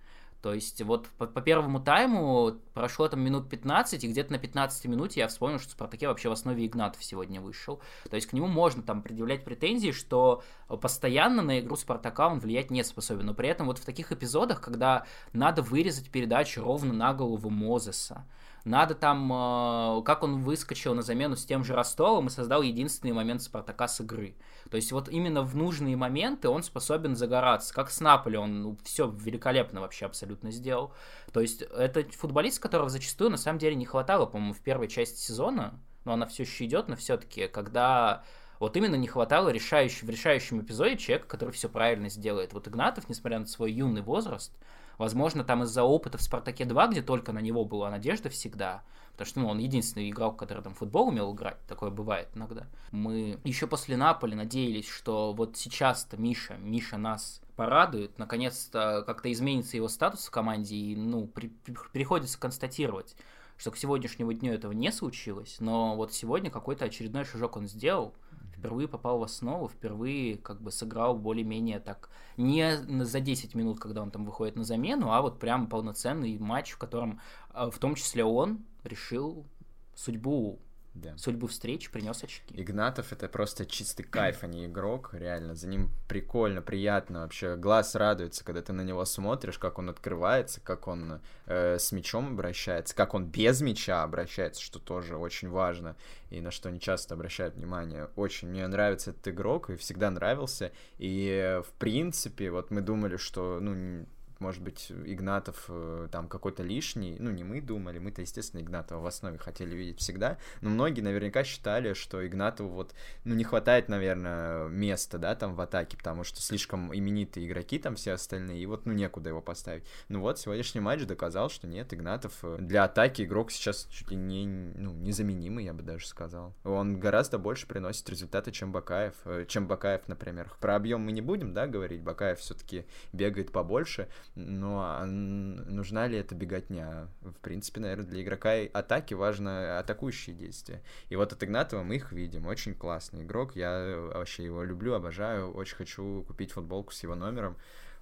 То 0.42 0.54
есть 0.54 0.80
вот 0.82 1.08
по, 1.18 1.26
по 1.26 1.40
первому 1.40 1.80
тайму 1.80 2.52
прошло 2.72 3.08
там 3.08 3.20
минут 3.20 3.48
15, 3.50 4.04
и 4.04 4.08
где-то 4.08 4.32
на 4.32 4.38
15 4.38 4.84
минуте 4.84 5.20
я 5.20 5.28
вспомнил, 5.28 5.58
что 5.58 5.70
в 5.70 5.72
Спартаке 5.72 6.06
вообще 6.06 6.28
в 6.28 6.32
основе 6.32 6.64
Игнатов 6.64 7.02
сегодня 7.02 7.40
вышел. 7.40 7.80
То 8.08 8.14
есть 8.14 8.28
к 8.28 8.32
нему 8.32 8.46
можно 8.46 8.82
там 8.82 9.02
предъявлять 9.02 9.44
претензии, 9.44 9.90
что 9.90 10.44
постоянно 10.68 11.42
на 11.42 11.58
игру 11.58 11.74
Спартака 11.74 12.28
он 12.28 12.38
влиять 12.38 12.70
не 12.70 12.84
способен. 12.84 13.26
Но 13.26 13.34
при 13.34 13.48
этом 13.48 13.66
вот 13.66 13.78
в 13.78 13.84
таких 13.84 14.12
эпизодах, 14.12 14.60
когда 14.60 15.06
надо 15.32 15.62
вырезать 15.62 16.08
передачу 16.10 16.62
ровно 16.62 16.92
на 16.92 17.12
голову 17.14 17.50
Мозеса, 17.50 18.24
надо 18.68 18.94
там, 18.94 19.32
э, 19.32 20.02
как 20.04 20.22
он 20.22 20.42
выскочил 20.42 20.94
на 20.94 21.02
замену 21.02 21.36
с 21.36 21.44
тем 21.44 21.64
же 21.64 21.74
Ростовом 21.74 22.26
и 22.28 22.30
создал 22.30 22.62
единственный 22.62 23.12
момент 23.12 23.42
Спартака 23.42 23.88
с 23.88 24.00
игры. 24.00 24.36
То 24.70 24.76
есть 24.76 24.92
вот 24.92 25.08
именно 25.08 25.42
в 25.42 25.56
нужные 25.56 25.96
моменты 25.96 26.48
он 26.48 26.62
способен 26.62 27.16
загораться. 27.16 27.74
Как 27.74 27.90
с 27.90 28.00
Наполи 28.00 28.36
он 28.36 28.62
ну, 28.62 28.78
все 28.84 29.08
великолепно 29.10 29.80
вообще 29.80 30.06
абсолютно 30.06 30.50
сделал. 30.50 30.92
То 31.32 31.40
есть 31.40 31.62
это 31.62 32.04
футболист, 32.12 32.60
которого 32.60 32.88
зачастую 32.88 33.30
на 33.30 33.36
самом 33.38 33.58
деле 33.58 33.74
не 33.74 33.86
хватало, 33.86 34.26
по-моему, 34.26 34.54
в 34.54 34.60
первой 34.60 34.88
части 34.88 35.18
сезона. 35.18 35.80
Но 36.04 36.12
она 36.12 36.26
все 36.26 36.44
еще 36.44 36.64
идет, 36.64 36.88
но 36.88 36.96
все-таки, 36.96 37.48
когда 37.48 38.22
вот 38.60 38.76
именно 38.76 38.96
не 38.96 39.06
хватало 39.06 39.50
решающего, 39.50 40.06
в 40.06 40.10
решающем 40.10 40.60
эпизоде 40.60 40.96
человека, 40.96 41.28
который 41.28 41.50
все 41.50 41.68
правильно 41.68 42.08
сделает. 42.08 42.52
Вот 42.52 42.66
Игнатов, 42.68 43.08
несмотря 43.08 43.38
на 43.38 43.46
свой 43.46 43.72
юный 43.72 44.02
возраст, 44.02 44.52
Возможно, 44.98 45.44
там 45.44 45.62
из-за 45.62 45.84
опыта 45.84 46.18
в 46.18 46.22
«Спартаке 46.22 46.64
2», 46.64 46.90
где 46.90 47.02
только 47.02 47.32
на 47.32 47.38
него 47.38 47.64
была 47.64 47.88
надежда 47.88 48.28
всегда, 48.28 48.82
потому 49.12 49.26
что 49.26 49.40
ну, 49.40 49.48
он 49.48 49.58
единственный 49.58 50.10
игрок, 50.10 50.36
который 50.36 50.62
там 50.62 50.74
футбол 50.74 51.08
умел 51.08 51.32
играть, 51.34 51.58
такое 51.68 51.90
бывает 51.90 52.28
иногда. 52.34 52.66
Мы 52.90 53.38
еще 53.44 53.68
после 53.68 53.96
Наполи 53.96 54.34
надеялись, 54.34 54.88
что 54.88 55.32
вот 55.32 55.56
сейчас-то 55.56 56.16
Миша, 56.16 56.56
Миша 56.56 56.98
нас 56.98 57.40
порадует, 57.54 58.18
наконец-то 58.18 59.04
как-то 59.06 59.32
изменится 59.32 59.76
его 59.76 59.88
статус 59.88 60.26
в 60.26 60.30
команде, 60.30 60.74
и, 60.74 60.96
ну, 60.96 61.26
при, 61.26 61.48
при, 61.48 61.76
приходится 61.92 62.38
констатировать, 62.38 63.16
что 63.58 63.70
к 63.70 63.76
сегодняшнему 63.76 64.32
дню 64.32 64.54
этого 64.54 64.72
не 64.72 64.90
случилось, 64.90 65.56
но 65.60 65.94
вот 65.96 66.14
сегодня 66.14 66.50
какой-то 66.50 66.86
очередной 66.86 67.26
шажок 67.26 67.56
он 67.56 67.68
сделал– 67.68 68.14
впервые 68.58 68.88
попал 68.88 69.18
в 69.18 69.22
основу, 69.22 69.68
впервые 69.68 70.36
как 70.36 70.60
бы 70.60 70.70
сыграл 70.70 71.16
более-менее 71.16 71.78
так, 71.78 72.10
не 72.36 72.76
за 73.04 73.20
10 73.20 73.54
минут, 73.54 73.78
когда 73.78 74.02
он 74.02 74.10
там 74.10 74.24
выходит 74.24 74.56
на 74.56 74.64
замену, 74.64 75.12
а 75.12 75.22
вот 75.22 75.38
прям 75.38 75.68
полноценный 75.68 76.38
матч, 76.38 76.72
в 76.72 76.78
котором 76.78 77.20
а, 77.50 77.70
в 77.70 77.78
том 77.78 77.94
числе 77.94 78.24
он 78.24 78.64
решил 78.82 79.46
судьбу 79.94 80.58
да. 81.00 81.16
судьбу 81.16 81.46
встреч 81.46 81.90
принес 81.90 82.22
очки. 82.22 82.54
Игнатов 82.60 83.12
это 83.12 83.28
просто 83.28 83.66
чистый 83.66 84.02
кайф, 84.02 84.42
а 84.42 84.46
не 84.46 84.66
игрок, 84.66 85.10
реально. 85.12 85.54
За 85.54 85.68
ним 85.68 85.90
прикольно, 86.08 86.62
приятно 86.62 87.20
вообще. 87.20 87.56
Глаз 87.56 87.94
радуется, 87.94 88.44
когда 88.44 88.62
ты 88.62 88.72
на 88.72 88.82
него 88.82 89.04
смотришь, 89.04 89.58
как 89.58 89.78
он 89.78 89.90
открывается, 89.90 90.60
как 90.60 90.88
он 90.88 91.20
э, 91.46 91.78
с 91.78 91.92
мячом 91.92 92.32
обращается, 92.32 92.94
как 92.94 93.14
он 93.14 93.26
без 93.26 93.60
мяча 93.60 94.02
обращается, 94.02 94.62
что 94.62 94.78
тоже 94.78 95.16
очень 95.16 95.48
важно 95.48 95.96
и 96.30 96.40
на 96.40 96.50
что 96.50 96.70
не 96.70 96.80
часто 96.80 97.14
обращают 97.14 97.54
внимание. 97.54 98.08
Очень 98.16 98.48
мне 98.48 98.66
нравится 98.66 99.10
этот 99.10 99.28
игрок 99.28 99.70
и 99.70 99.76
всегда 99.76 100.10
нравился. 100.10 100.72
И 100.98 101.28
э, 101.28 101.62
в 101.62 101.72
принципе, 101.78 102.50
вот 102.50 102.70
мы 102.70 102.80
думали, 102.80 103.16
что 103.16 103.58
ну 103.60 104.06
может 104.40 104.62
быть, 104.62 104.90
Игнатов 104.90 105.64
э, 105.68 106.08
там 106.10 106.28
какой-то 106.28 106.62
лишний, 106.62 107.16
ну, 107.18 107.30
не 107.30 107.44
мы 107.44 107.60
думали, 107.60 107.98
мы-то, 107.98 108.22
естественно, 108.22 108.60
Игнатова 108.60 109.00
в 109.00 109.06
основе 109.06 109.38
хотели 109.38 109.74
видеть 109.74 110.00
всегда, 110.00 110.38
но 110.60 110.70
многие 110.70 111.00
наверняка 111.00 111.44
считали, 111.44 111.92
что 111.94 112.26
Игнатову 112.26 112.68
вот, 112.70 112.94
ну, 113.24 113.34
не 113.34 113.44
хватает, 113.44 113.88
наверное, 113.88 114.68
места, 114.68 115.18
да, 115.18 115.34
там 115.34 115.54
в 115.54 115.60
атаке, 115.60 115.96
потому 115.96 116.24
что 116.24 116.40
слишком 116.40 116.94
именитые 116.94 117.46
игроки 117.46 117.78
там 117.78 117.96
все 117.96 118.12
остальные, 118.12 118.62
и 118.62 118.66
вот, 118.66 118.86
ну, 118.86 118.92
некуда 118.92 119.30
его 119.30 119.40
поставить. 119.40 119.84
Ну 120.08 120.20
вот, 120.20 120.38
сегодняшний 120.38 120.80
матч 120.80 121.04
доказал, 121.04 121.50
что 121.50 121.66
нет, 121.66 121.92
Игнатов 121.92 122.38
э, 122.42 122.58
для 122.60 122.84
атаки 122.84 123.22
игрок 123.22 123.50
сейчас 123.50 123.86
чуть 123.90 124.10
ли 124.10 124.16
не, 124.16 124.46
ну, 124.46 124.92
незаменимый, 124.92 125.64
я 125.64 125.72
бы 125.72 125.82
даже 125.82 126.06
сказал. 126.06 126.54
Он 126.64 126.98
гораздо 127.00 127.38
больше 127.38 127.66
приносит 127.66 128.08
результаты, 128.08 128.52
чем 128.52 128.72
Бакаев, 128.72 129.14
э, 129.24 129.44
чем 129.48 129.66
Бакаев, 129.66 130.06
например. 130.08 130.52
Про 130.60 130.76
объем 130.76 131.00
мы 131.02 131.12
не 131.12 131.20
будем, 131.20 131.52
да, 131.52 131.66
говорить, 131.66 132.02
Бакаев 132.02 132.38
все-таки 132.38 132.86
бегает 133.12 133.52
побольше, 133.52 134.08
но 134.34 134.82
а 134.82 135.04
нужна 135.04 136.06
ли 136.06 136.18
эта 136.18 136.34
беготня? 136.34 137.08
В 137.22 137.38
принципе, 137.40 137.80
наверное, 137.80 138.06
для 138.06 138.22
игрока 138.22 138.52
атаки 138.72 139.14
важно 139.14 139.78
атакующие 139.78 140.34
действия. 140.36 140.82
И 141.08 141.16
вот 141.16 141.32
от 141.32 141.42
Игнатова 141.42 141.82
мы 141.82 141.96
их 141.96 142.12
видим. 142.12 142.46
Очень 142.46 142.74
классный 142.74 143.22
игрок. 143.22 143.56
Я 143.56 144.10
вообще 144.14 144.44
его 144.44 144.62
люблю, 144.62 144.94
обожаю. 144.94 145.52
Очень 145.52 145.76
хочу 145.76 146.24
купить 146.26 146.52
футболку 146.52 146.92
с 146.92 147.02
его 147.02 147.14
номером. 147.14 147.56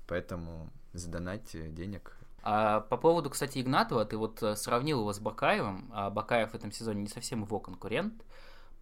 Поэтому 0.06 0.70
задонать 0.92 1.56
денег 1.74 2.16
а 2.48 2.82
по 2.82 2.96
поводу, 2.96 3.28
кстати, 3.28 3.60
Игнатова, 3.60 4.04
ты 4.04 4.16
вот 4.16 4.40
э, 4.40 4.54
сравнил 4.54 5.00
его 5.00 5.12
с 5.12 5.18
Бакаевым, 5.18 5.90
а 5.92 6.10
Бакаев 6.10 6.52
в 6.52 6.54
этом 6.54 6.70
сезоне 6.70 7.02
не 7.02 7.08
совсем 7.08 7.42
его 7.42 7.58
конкурент 7.58 8.22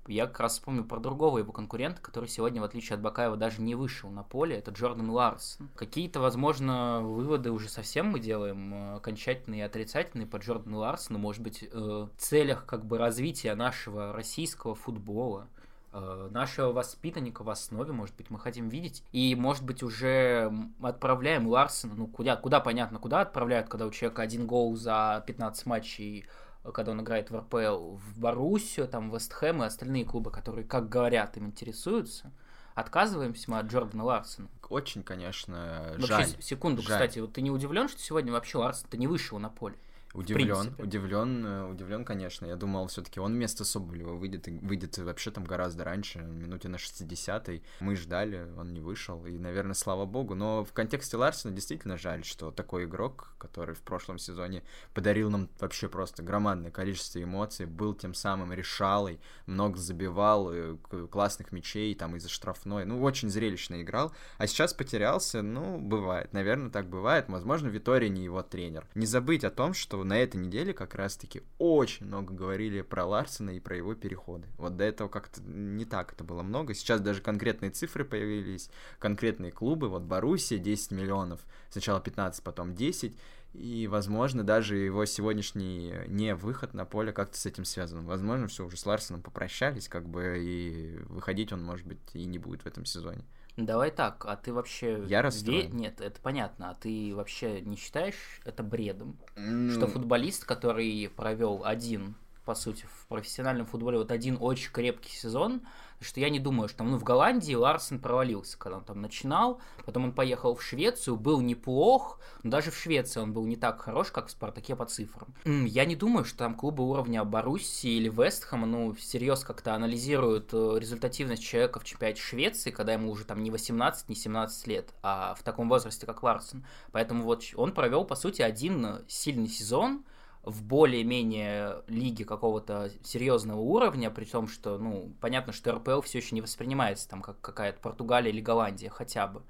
я 0.06 0.26
как 0.26 0.40
раз 0.40 0.54
вспомнил 0.54 0.84
про 0.84 0.98
другого 0.98 1.38
его 1.38 1.52
конкурента, 1.52 2.00
который 2.00 2.28
сегодня, 2.28 2.60
в 2.60 2.64
отличие 2.64 2.94
от 2.94 3.00
Бакаева, 3.00 3.36
даже 3.36 3.62
не 3.62 3.74
вышел 3.74 4.10
на 4.10 4.22
поле, 4.22 4.56
это 4.56 4.70
Джордан 4.70 5.10
Ларс. 5.10 5.58
Какие-то, 5.74 6.20
возможно, 6.20 7.00
выводы 7.02 7.50
уже 7.50 7.68
совсем 7.68 8.08
мы 8.08 8.20
делаем, 8.20 8.74
э, 8.74 8.94
окончательные 8.96 9.60
и 9.60 9.64
отрицательные 9.64 10.26
по 10.26 10.36
Джордану 10.36 10.78
Ларсону, 10.78 11.18
может 11.18 11.42
быть, 11.42 11.62
э, 11.62 11.68
в 11.72 12.10
целях 12.16 12.66
как 12.66 12.84
бы 12.84 12.98
развития 12.98 13.54
нашего 13.54 14.12
российского 14.12 14.74
футбола, 14.74 15.48
э, 15.92 16.28
нашего 16.30 16.72
воспитанника 16.72 17.42
в 17.44 17.50
основе, 17.50 17.92
может 17.92 18.16
быть, 18.16 18.28
мы 18.30 18.38
хотим 18.38 18.68
видеть. 18.68 19.02
И, 19.12 19.34
может 19.34 19.64
быть, 19.64 19.82
уже 19.82 20.52
отправляем 20.82 21.46
Ларсона, 21.46 21.94
ну, 21.94 22.06
куда, 22.08 22.36
куда 22.36 22.60
понятно, 22.60 22.98
куда 22.98 23.20
отправляют, 23.20 23.68
когда 23.68 23.86
у 23.86 23.90
человека 23.90 24.22
один 24.22 24.46
гол 24.46 24.74
за 24.76 25.22
15 25.26 25.66
матчей 25.66 26.26
когда 26.72 26.92
он 26.92 27.00
играет 27.00 27.30
в 27.30 27.36
РПЛ, 27.36 27.96
в 27.96 28.18
Боруссию, 28.18 28.88
там, 28.88 29.10
в 29.10 29.14
Вестхэм 29.14 29.62
и 29.62 29.66
остальные 29.66 30.04
клубы, 30.04 30.30
которые, 30.30 30.64
как 30.64 30.88
говорят, 30.88 31.36
им 31.36 31.46
интересуются, 31.46 32.32
отказываемся 32.74 33.50
мы 33.50 33.58
от 33.58 33.66
Джордана 33.66 34.04
Ларсона. 34.04 34.48
Очень, 34.68 35.02
конечно, 35.02 35.94
Вообще, 35.98 36.06
жаль. 36.06 36.42
секунду, 36.42 36.82
жаль. 36.82 36.92
кстати, 36.92 37.18
вот 37.18 37.34
ты 37.34 37.42
не 37.42 37.50
удивлен, 37.50 37.88
что 37.88 38.00
сегодня 38.00 38.32
вообще 38.32 38.58
Ларсон-то 38.58 38.96
не 38.96 39.06
вышел 39.06 39.38
на 39.38 39.50
поле? 39.50 39.76
Удивлен, 40.14 40.72
удивлен, 40.78 41.44
э, 41.44 41.64
удивлен, 41.64 42.04
конечно. 42.04 42.46
Я 42.46 42.54
думал, 42.54 42.86
все-таки 42.86 43.18
он 43.18 43.32
вместо 43.32 43.64
Соболева 43.64 44.12
выйдет, 44.12 44.46
выйдет 44.46 44.96
вообще 44.98 45.32
там 45.32 45.42
гораздо 45.44 45.82
раньше, 45.82 46.20
минуте 46.20 46.68
на 46.68 46.76
60-й. 46.76 47.64
Мы 47.80 47.96
ждали, 47.96 48.48
он 48.56 48.72
не 48.72 48.80
вышел, 48.80 49.26
и, 49.26 49.36
наверное, 49.36 49.74
слава 49.74 50.06
богу. 50.06 50.36
Но 50.36 50.64
в 50.64 50.72
контексте 50.72 51.16
Ларсена 51.16 51.52
действительно 51.52 51.98
жаль, 51.98 52.24
что 52.24 52.52
такой 52.52 52.84
игрок, 52.84 53.34
который 53.38 53.74
в 53.74 53.80
прошлом 53.80 54.18
сезоне 54.18 54.62
подарил 54.94 55.30
нам 55.30 55.48
вообще 55.58 55.88
просто 55.88 56.22
громадное 56.22 56.70
количество 56.70 57.20
эмоций, 57.20 57.66
был 57.66 57.92
тем 57.92 58.14
самым 58.14 58.52
решалой, 58.52 59.18
много 59.46 59.78
забивал, 59.78 60.52
э, 60.52 60.76
классных 61.10 61.50
мячей, 61.50 61.92
там, 61.96 62.14
из-за 62.14 62.28
штрафной. 62.28 62.84
Ну, 62.84 63.02
очень 63.02 63.30
зрелищно 63.30 63.82
играл. 63.82 64.12
А 64.38 64.46
сейчас 64.46 64.74
потерялся, 64.74 65.42
ну, 65.42 65.78
бывает. 65.78 66.32
Наверное, 66.32 66.70
так 66.70 66.88
бывает. 66.88 67.24
Возможно, 67.26 67.66
Витория 67.66 68.08
не 68.08 68.22
его 68.22 68.42
тренер. 68.44 68.86
Не 68.94 69.06
забыть 69.06 69.42
о 69.42 69.50
том, 69.50 69.74
что 69.74 70.03
на 70.04 70.18
этой 70.18 70.36
неделе 70.40 70.72
как 70.72 70.94
раз-таки 70.94 71.42
очень 71.58 72.06
много 72.06 72.34
говорили 72.34 72.82
про 72.82 73.04
Ларсена 73.04 73.50
и 73.50 73.60
про 73.60 73.76
его 73.76 73.94
переходы. 73.94 74.48
Вот 74.58 74.76
до 74.76 74.84
этого 74.84 75.08
как-то 75.08 75.40
не 75.42 75.84
так 75.84 76.12
это 76.12 76.24
было 76.24 76.42
много. 76.42 76.74
Сейчас 76.74 77.00
даже 77.00 77.20
конкретные 77.20 77.70
цифры 77.70 78.04
появились, 78.04 78.70
конкретные 78.98 79.52
клубы. 79.52 79.88
Вот 79.88 80.02
Боруссия 80.02 80.58
10 80.58 80.92
миллионов, 80.92 81.40
сначала 81.70 82.00
15, 82.00 82.42
потом 82.42 82.74
10. 82.74 83.16
И, 83.54 83.86
возможно, 83.86 84.42
даже 84.42 84.76
его 84.76 85.04
сегодняшний 85.04 85.94
не 86.08 86.34
выход 86.34 86.74
на 86.74 86.84
поле 86.84 87.12
как-то 87.12 87.38
с 87.38 87.46
этим 87.46 87.64
связан. 87.64 88.04
Возможно, 88.04 88.48
все, 88.48 88.66
уже 88.66 88.76
с 88.76 88.84
Ларсеном 88.84 89.22
попрощались, 89.22 89.88
как 89.88 90.08
бы, 90.08 90.38
и 90.40 90.98
выходить 91.08 91.52
он, 91.52 91.62
может 91.62 91.86
быть, 91.86 92.00
и 92.14 92.24
не 92.24 92.38
будет 92.38 92.62
в 92.62 92.66
этом 92.66 92.84
сезоне. 92.84 93.24
Давай 93.56 93.90
так, 93.90 94.24
а 94.26 94.36
ты 94.36 94.52
вообще... 94.52 95.04
Я 95.06 95.22
расстроен. 95.22 95.70
Ве... 95.70 95.78
Нет, 95.78 96.00
это 96.00 96.20
понятно. 96.20 96.70
А 96.70 96.74
ты 96.74 97.14
вообще 97.14 97.60
не 97.60 97.76
считаешь 97.76 98.40
это 98.44 98.62
бредом? 98.62 99.16
Mm. 99.36 99.70
Что 99.70 99.86
футболист, 99.86 100.44
который 100.44 101.08
провел 101.14 101.62
один 101.64 102.16
по 102.44 102.54
сути, 102.54 102.84
в 102.86 103.06
профессиональном 103.06 103.66
футболе 103.66 103.98
вот 103.98 104.12
один 104.12 104.36
очень 104.40 104.70
крепкий 104.70 105.12
сезон, 105.12 105.62
что 106.04 106.20
я 106.20 106.30
не 106.30 106.38
думаю, 106.38 106.68
что 106.68 106.84
ну, 106.84 106.96
в 106.96 107.04
Голландии 107.04 107.54
Ларсен 107.54 107.98
провалился, 107.98 108.58
когда 108.58 108.78
он 108.78 108.84
там 108.84 109.00
начинал, 109.00 109.60
потом 109.84 110.04
он 110.04 110.12
поехал 110.12 110.54
в 110.54 110.62
Швецию, 110.62 111.16
был 111.16 111.40
неплох, 111.40 112.20
но 112.42 112.50
даже 112.50 112.70
в 112.70 112.76
Швеции 112.76 113.20
он 113.20 113.32
был 113.32 113.44
не 113.46 113.56
так 113.56 113.80
хорош, 113.80 114.10
как 114.10 114.28
в 114.28 114.30
Спартаке 114.30 114.76
по 114.76 114.84
цифрам. 114.86 115.28
Я 115.44 115.84
не 115.84 115.96
думаю, 115.96 116.24
что 116.24 116.38
там 116.38 116.54
клубы 116.54 116.88
уровня 116.88 117.24
Боруссии 117.24 117.90
или 117.90 118.08
Вестхэма, 118.08 118.66
ну, 118.66 118.92
всерьез 118.92 119.44
как-то 119.44 119.74
анализируют 119.74 120.50
э, 120.52 120.76
результативность 120.78 121.42
человека 121.42 121.80
в 121.80 121.84
чемпионате 121.84 122.20
Швеции, 122.20 122.70
когда 122.70 122.92
ему 122.92 123.10
уже 123.10 123.24
там 123.24 123.42
не 123.42 123.50
18, 123.50 124.08
не 124.08 124.14
17 124.14 124.66
лет, 124.66 124.94
а 125.02 125.34
в 125.34 125.42
таком 125.42 125.68
возрасте, 125.68 126.06
как 126.06 126.22
Ларсен. 126.22 126.64
Поэтому 126.92 127.24
вот 127.24 127.42
он 127.56 127.72
провел, 127.72 128.04
по 128.04 128.14
сути, 128.14 128.42
один 128.42 128.98
сильный 129.08 129.48
сезон, 129.48 130.04
в 130.44 130.62
более-менее 130.62 131.82
лиге 131.88 132.24
какого-то 132.24 132.90
серьезного 133.02 133.60
уровня, 133.60 134.10
при 134.10 134.24
том, 134.24 134.48
что, 134.48 134.78
ну, 134.78 135.12
понятно, 135.20 135.52
что 135.52 135.72
РПЛ 135.72 136.00
все 136.00 136.18
еще 136.18 136.34
не 136.34 136.42
воспринимается 136.42 137.08
там 137.08 137.22
как 137.22 137.40
какая-то 137.40 137.80
Португалия 137.80 138.30
или 138.30 138.40
Голландия 138.40 138.90
хотя 138.90 139.26
бы. 139.26 139.42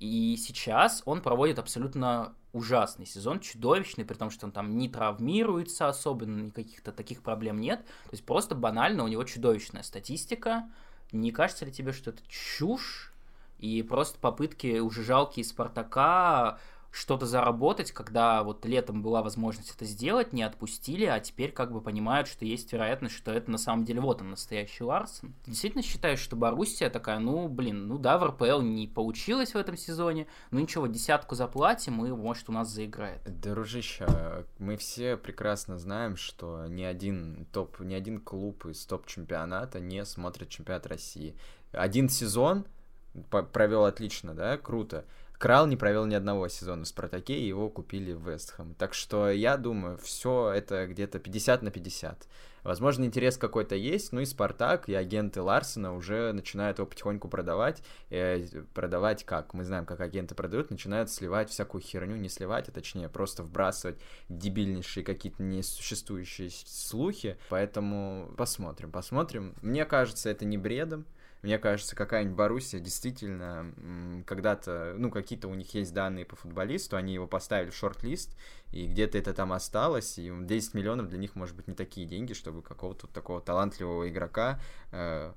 И 0.00 0.36
сейчас 0.36 1.02
он 1.06 1.22
проводит 1.22 1.58
абсолютно 1.58 2.34
ужасный 2.52 3.06
сезон, 3.06 3.40
чудовищный, 3.40 4.04
при 4.04 4.14
том, 4.14 4.30
что 4.30 4.46
он 4.46 4.52
там 4.52 4.76
не 4.76 4.88
травмируется 4.88 5.88
особенно, 5.88 6.42
никаких-то 6.42 6.92
таких 6.92 7.22
проблем 7.22 7.60
нет. 7.60 7.84
То 7.84 8.10
есть 8.12 8.24
просто 8.24 8.54
банально 8.54 9.04
у 9.04 9.08
него 9.08 9.24
чудовищная 9.24 9.82
статистика. 9.82 10.64
Не 11.12 11.30
кажется 11.30 11.64
ли 11.64 11.72
тебе, 11.72 11.92
что 11.92 12.10
это 12.10 12.22
чушь? 12.28 13.12
И 13.58 13.82
просто 13.82 14.18
попытки 14.18 14.78
уже 14.78 15.02
жалкие 15.04 15.44
Спартака 15.44 16.58
что-то 16.94 17.26
заработать, 17.26 17.90
когда 17.90 18.44
вот 18.44 18.64
летом 18.64 19.02
была 19.02 19.20
возможность 19.20 19.74
это 19.74 19.84
сделать, 19.84 20.32
не 20.32 20.44
отпустили, 20.44 21.06
а 21.06 21.18
теперь 21.18 21.50
как 21.50 21.72
бы 21.72 21.80
понимают, 21.80 22.28
что 22.28 22.44
есть 22.44 22.72
вероятность, 22.72 23.16
что 23.16 23.32
это 23.32 23.50
на 23.50 23.58
самом 23.58 23.84
деле 23.84 24.00
вот 24.00 24.20
он, 24.20 24.30
настоящий 24.30 24.84
Ларсон. 24.84 25.34
Ты 25.44 25.50
действительно 25.50 25.82
считаешь, 25.82 26.20
что 26.20 26.36
Боруссия 26.36 26.90
такая, 26.90 27.18
ну, 27.18 27.48
блин, 27.48 27.88
ну 27.88 27.98
да, 27.98 28.16
в 28.16 28.24
РПЛ 28.24 28.60
не 28.60 28.86
получилось 28.86 29.54
в 29.54 29.56
этом 29.56 29.76
сезоне, 29.76 30.28
ну 30.52 30.60
ничего, 30.60 30.86
десятку 30.86 31.34
заплатим, 31.34 32.04
и, 32.06 32.12
может, 32.12 32.48
у 32.48 32.52
нас 32.52 32.68
заиграет. 32.68 33.20
Дружище, 33.40 34.06
мы 34.58 34.76
все 34.76 35.16
прекрасно 35.16 35.80
знаем, 35.80 36.16
что 36.16 36.66
ни 36.68 36.84
один 36.84 37.46
топ, 37.52 37.80
ни 37.80 37.94
один 37.94 38.20
клуб 38.20 38.66
из 38.66 38.86
топ-чемпионата 38.86 39.80
не 39.80 40.04
смотрит 40.04 40.48
чемпионат 40.48 40.86
России. 40.86 41.34
Один 41.72 42.08
сезон 42.08 42.66
провел 43.52 43.84
отлично, 43.84 44.32
да, 44.34 44.56
круто. 44.58 45.04
Крал 45.38 45.66
не 45.66 45.76
провел 45.76 46.06
ни 46.06 46.14
одного 46.14 46.48
сезона 46.48 46.84
в 46.84 46.88
Спартаке, 46.88 47.34
и 47.34 47.46
его 47.46 47.68
купили 47.68 48.12
в 48.12 48.28
Вестхэм. 48.28 48.74
Так 48.74 48.94
что 48.94 49.30
я 49.30 49.56
думаю, 49.56 49.98
все 49.98 50.52
это 50.52 50.86
где-то 50.86 51.18
50 51.18 51.62
на 51.62 51.70
50. 51.70 52.28
Возможно, 52.64 53.04
интерес 53.04 53.36
какой-то 53.36 53.74
есть, 53.74 54.12
ну 54.12 54.20
и 54.20 54.24
Спартак, 54.24 54.88
и 54.88 54.94
агенты 54.94 55.42
Ларсена 55.42 55.94
уже 55.94 56.32
начинают 56.32 56.78
его 56.78 56.86
потихоньку 56.86 57.28
продавать. 57.28 57.82
Э, 58.08 58.42
продавать 58.72 59.24
как? 59.24 59.52
Мы 59.52 59.64
знаем, 59.64 59.84
как 59.84 60.00
агенты 60.00 60.34
продают, 60.34 60.70
начинают 60.70 61.10
сливать 61.10 61.50
всякую 61.50 61.82
херню, 61.82 62.16
не 62.16 62.30
сливать, 62.30 62.70
а 62.70 62.72
точнее 62.72 63.10
просто 63.10 63.42
вбрасывать 63.42 63.98
дебильнейшие 64.30 65.04
какие-то 65.04 65.42
несуществующие 65.42 66.48
слухи. 66.50 67.36
Поэтому 67.50 68.32
посмотрим, 68.38 68.90
посмотрим. 68.90 69.54
Мне 69.60 69.84
кажется, 69.84 70.30
это 70.30 70.46
не 70.46 70.56
бредом. 70.56 71.04
Мне 71.44 71.58
кажется, 71.58 71.94
какая-нибудь 71.94 72.38
Боруссия 72.38 72.80
действительно 72.80 73.70
когда-то, 74.26 74.94
ну, 74.96 75.10
какие-то 75.10 75.46
у 75.48 75.54
них 75.54 75.74
есть 75.74 75.92
данные 75.92 76.24
по 76.24 76.36
футболисту, 76.36 76.96
они 76.96 77.12
его 77.12 77.26
поставили 77.26 77.68
в 77.68 77.76
шорт-лист, 77.76 78.34
и 78.72 78.86
где-то 78.86 79.18
это 79.18 79.34
там 79.34 79.52
осталось, 79.52 80.18
и 80.18 80.32
10 80.34 80.72
миллионов 80.72 81.10
для 81.10 81.18
них, 81.18 81.34
может 81.34 81.54
быть, 81.54 81.68
не 81.68 81.74
такие 81.74 82.06
деньги, 82.06 82.32
чтобы 82.32 82.62
какого-то 82.62 83.08
такого 83.08 83.42
талантливого 83.42 84.08
игрока 84.08 84.58
э, 84.90 85.34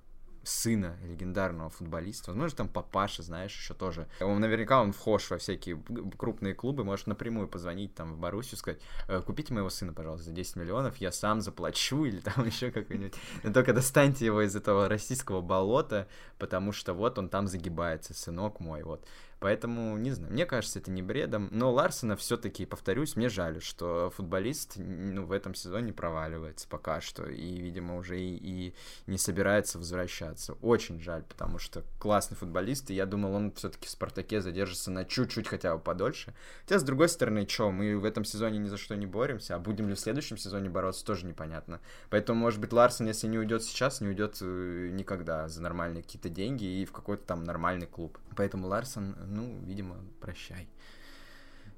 сына 0.47 0.97
легендарного 1.03 1.69
футболиста. 1.69 2.31
Возможно, 2.31 2.57
там 2.57 2.69
папаша, 2.69 3.23
знаешь, 3.23 3.55
еще 3.55 3.73
тоже. 3.73 4.07
Он 4.21 4.39
наверняка 4.39 4.81
он 4.81 4.93
вхож 4.93 5.29
во 5.29 5.37
всякие 5.37 5.81
крупные 6.17 6.53
клубы, 6.53 6.83
может 6.83 7.07
напрямую 7.07 7.47
позвонить 7.47 7.93
там 7.95 8.13
в 8.13 8.17
Боруссию, 8.17 8.57
сказать, 8.57 8.79
«Э, 9.07 9.21
купите 9.21 9.53
моего 9.53 9.69
сына, 9.69 9.93
пожалуйста, 9.93 10.27
за 10.27 10.31
10 10.31 10.55
миллионов, 10.55 10.97
я 10.97 11.11
сам 11.11 11.41
заплачу, 11.41 12.05
или 12.05 12.19
там 12.19 12.45
еще 12.45 12.71
как-нибудь. 12.71 13.13
Но 13.43 13.53
только 13.53 13.73
достаньте 13.73 14.25
его 14.25 14.41
из 14.41 14.55
этого 14.55 14.87
российского 14.87 15.41
болота, 15.41 16.07
потому 16.37 16.71
что 16.71 16.93
вот 16.93 17.17
он 17.17 17.29
там 17.29 17.47
загибается, 17.47 18.13
сынок 18.13 18.59
мой, 18.59 18.83
вот. 18.83 19.05
Поэтому, 19.39 19.97
не 19.97 20.11
знаю, 20.11 20.33
мне 20.33 20.45
кажется, 20.45 20.79
это 20.79 20.89
не 20.89 21.03
бредом. 21.03 21.49
Но 21.51 21.71
Ларсона 21.71 22.15
все-таки, 22.15 22.65
повторюсь, 22.65 23.15
мне 23.15 23.29
жаль, 23.29 23.61
что 23.61 24.11
футболист 24.15 24.73
ну, 24.77 25.25
в 25.25 25.31
этом 25.31 25.53
сезоне 25.53 25.93
проваливается 25.93 26.67
пока 26.67 27.01
что. 27.01 27.25
И, 27.27 27.59
видимо, 27.59 27.97
уже 27.97 28.19
и, 28.19 28.35
и 28.35 28.73
не 29.05 29.17
собирается 29.17 29.77
возвращаться. 29.77 30.53
Очень 30.61 30.99
жаль, 31.01 31.23
потому 31.23 31.59
что 31.59 31.83
классный 31.99 32.35
футболист, 32.35 32.89
и 32.89 32.95
я 32.95 33.05
думал, 33.05 33.35
он 33.35 33.51
все-таки 33.53 33.87
в 33.87 33.91
Спартаке 33.91 34.41
задержится 34.41 34.89
на 34.89 35.05
чуть-чуть 35.05 35.47
хотя 35.47 35.75
бы 35.75 35.83
подольше. 35.83 36.33
Хотя, 36.61 36.79
с 36.79 36.83
другой 36.83 37.09
стороны, 37.09 37.47
что, 37.47 37.71
мы 37.71 37.97
в 37.97 38.05
этом 38.05 38.25
сезоне 38.25 38.57
ни 38.57 38.67
за 38.67 38.77
что 38.77 38.95
не 38.95 39.05
боремся, 39.05 39.55
а 39.55 39.59
будем 39.59 39.87
ли 39.87 39.93
в 39.95 39.99
следующем 39.99 40.37
сезоне 40.37 40.69
бороться, 40.69 41.05
тоже 41.05 41.25
непонятно. 41.25 41.79
Поэтому, 42.09 42.39
может 42.39 42.59
быть, 42.59 42.73
Ларсон, 42.73 43.07
если 43.07 43.27
не 43.27 43.37
уйдет 43.37 43.63
сейчас, 43.63 44.01
не 44.01 44.07
уйдет 44.07 44.37
э, 44.41 44.89
никогда 44.91 45.47
за 45.47 45.61
нормальные 45.61 46.03
какие-то 46.03 46.29
деньги 46.29 46.65
и 46.65 46.85
в 46.85 46.91
какой-то 46.91 47.23
там 47.23 47.43
нормальный 47.43 47.85
клуб. 47.87 48.17
Поэтому 48.35 48.67
Ларсон 48.67 49.15
ну, 49.27 49.59
видимо, 49.65 49.97
прощай. 50.19 50.67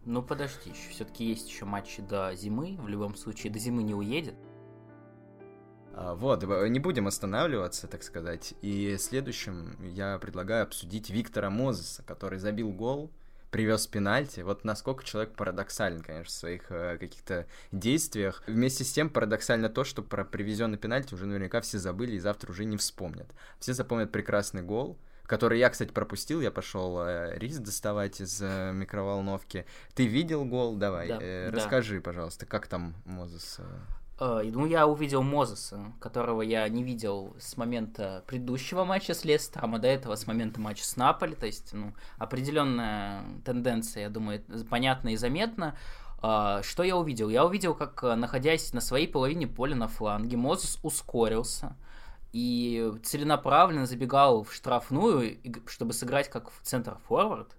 Ну, 0.06 0.24
подожди, 0.24 0.72
все-таки 0.92 1.26
есть 1.26 1.50
еще 1.50 1.66
матчи 1.66 2.02
до 2.02 2.34
зимы, 2.36 2.78
в 2.80 2.88
любом 2.88 3.16
случае, 3.16 3.52
до 3.52 3.60
зимы 3.60 3.84
не 3.84 3.94
уедет. 3.94 4.36
А, 5.94 6.16
вот, 6.16 6.44
не 6.44 6.80
будем 6.80 7.08
останавливаться, 7.08 7.88
так 7.88 8.04
сказать. 8.04 8.54
И 8.62 8.96
следующим 8.98 9.76
я 9.82 10.18
предлагаю 10.20 10.64
обсудить 10.64 11.10
Виктора 11.10 11.50
Мозеса, 11.50 12.04
который 12.04 12.40
забил 12.40 12.72
гол, 12.72 13.12
привез 13.52 13.88
пенальти. 13.88 14.42
Вот 14.42 14.64
насколько 14.64 15.04
человек 15.04 15.36
парадоксален, 15.36 16.02
конечно, 16.02 16.30
в 16.30 16.32
своих 16.32 16.72
э, 16.72 16.98
каких-то 16.98 17.48
действиях. 17.72 18.44
Вместе 18.48 18.84
с 18.84 18.94
тем 18.94 19.10
парадоксально 19.10 19.70
то, 19.70 19.84
что 19.84 20.02
про 20.02 20.24
привезенный 20.24 20.78
пенальти 20.78 21.14
уже 21.14 21.26
наверняка 21.26 21.62
все 21.62 21.80
забыли 21.80 22.16
и 22.16 22.20
завтра 22.20 22.52
уже 22.52 22.66
не 22.66 22.78
вспомнят. 22.78 23.28
Все 23.60 23.74
запомнят 23.74 24.12
прекрасный 24.12 24.62
гол, 24.62 24.98
который 25.30 25.60
я, 25.60 25.70
кстати, 25.70 25.92
пропустил. 25.92 26.42
Я 26.42 26.50
пошел 26.50 27.02
э, 27.02 27.38
рис 27.38 27.60
доставать 27.60 28.20
из 28.20 28.42
э, 28.42 28.72
микроволновки. 28.74 29.65
Ты 29.94 30.08
видел 30.08 30.44
гол? 30.44 30.76
Давай, 30.76 31.08
да, 31.08 31.20
э, 31.22 31.50
да. 31.52 31.56
расскажи, 31.56 32.02
пожалуйста, 32.02 32.48
как 32.48 32.65
там 32.65 32.96
Мозес? 33.06 33.60
Э, 34.20 34.42
ну, 34.44 34.65
я 34.65 34.88
увидел 34.88 35.22
Мозеса, 35.22 35.94
которого 36.00 36.42
я 36.42 36.68
не 36.68 36.84
видел 36.84 37.36
с 37.39 37.58
момента 37.58 38.24
предыдущего 38.26 38.86
матча 38.86 39.13
с 39.13 39.24
Лестером, 39.24 39.76
а 39.76 39.80
до 39.80 39.88
этого 39.88 40.15
с 40.15 40.26
момента 40.26 40.60
матча 40.60 40.84
с 40.84 40.98
Наполи. 40.98 41.36
То 41.36 41.46
есть, 41.46 41.74
ну, 41.74 41.94
определенная 42.18 43.24
тенденция, 43.46 44.04
я 44.04 44.10
думаю, 44.10 44.42
понятна 44.68 45.10
и 45.10 45.15
заметна. 45.15 45.78
Uh, 46.22 46.62
что 46.63 46.84
я 46.84 46.98
увидел? 46.98 47.30
Я 47.30 47.46
увидел, 47.46 47.74
как, 47.74 48.04
находясь 48.04 48.74
на 48.74 48.82
своей 48.82 49.08
половине 49.08 49.48
поля 49.48 49.76
на 49.76 49.88
фланге, 49.88 50.36
Мозес 50.36 50.78
ускорился 50.84 51.78
и 52.32 52.94
целенаправленно 53.04 53.86
забегал 53.86 54.44
в 54.44 54.54
штрафную, 54.54 55.38
чтобы 55.68 55.94
сыграть 55.94 56.30
как 56.30 56.52
в 56.52 56.62
центр-форвард. 56.62 57.56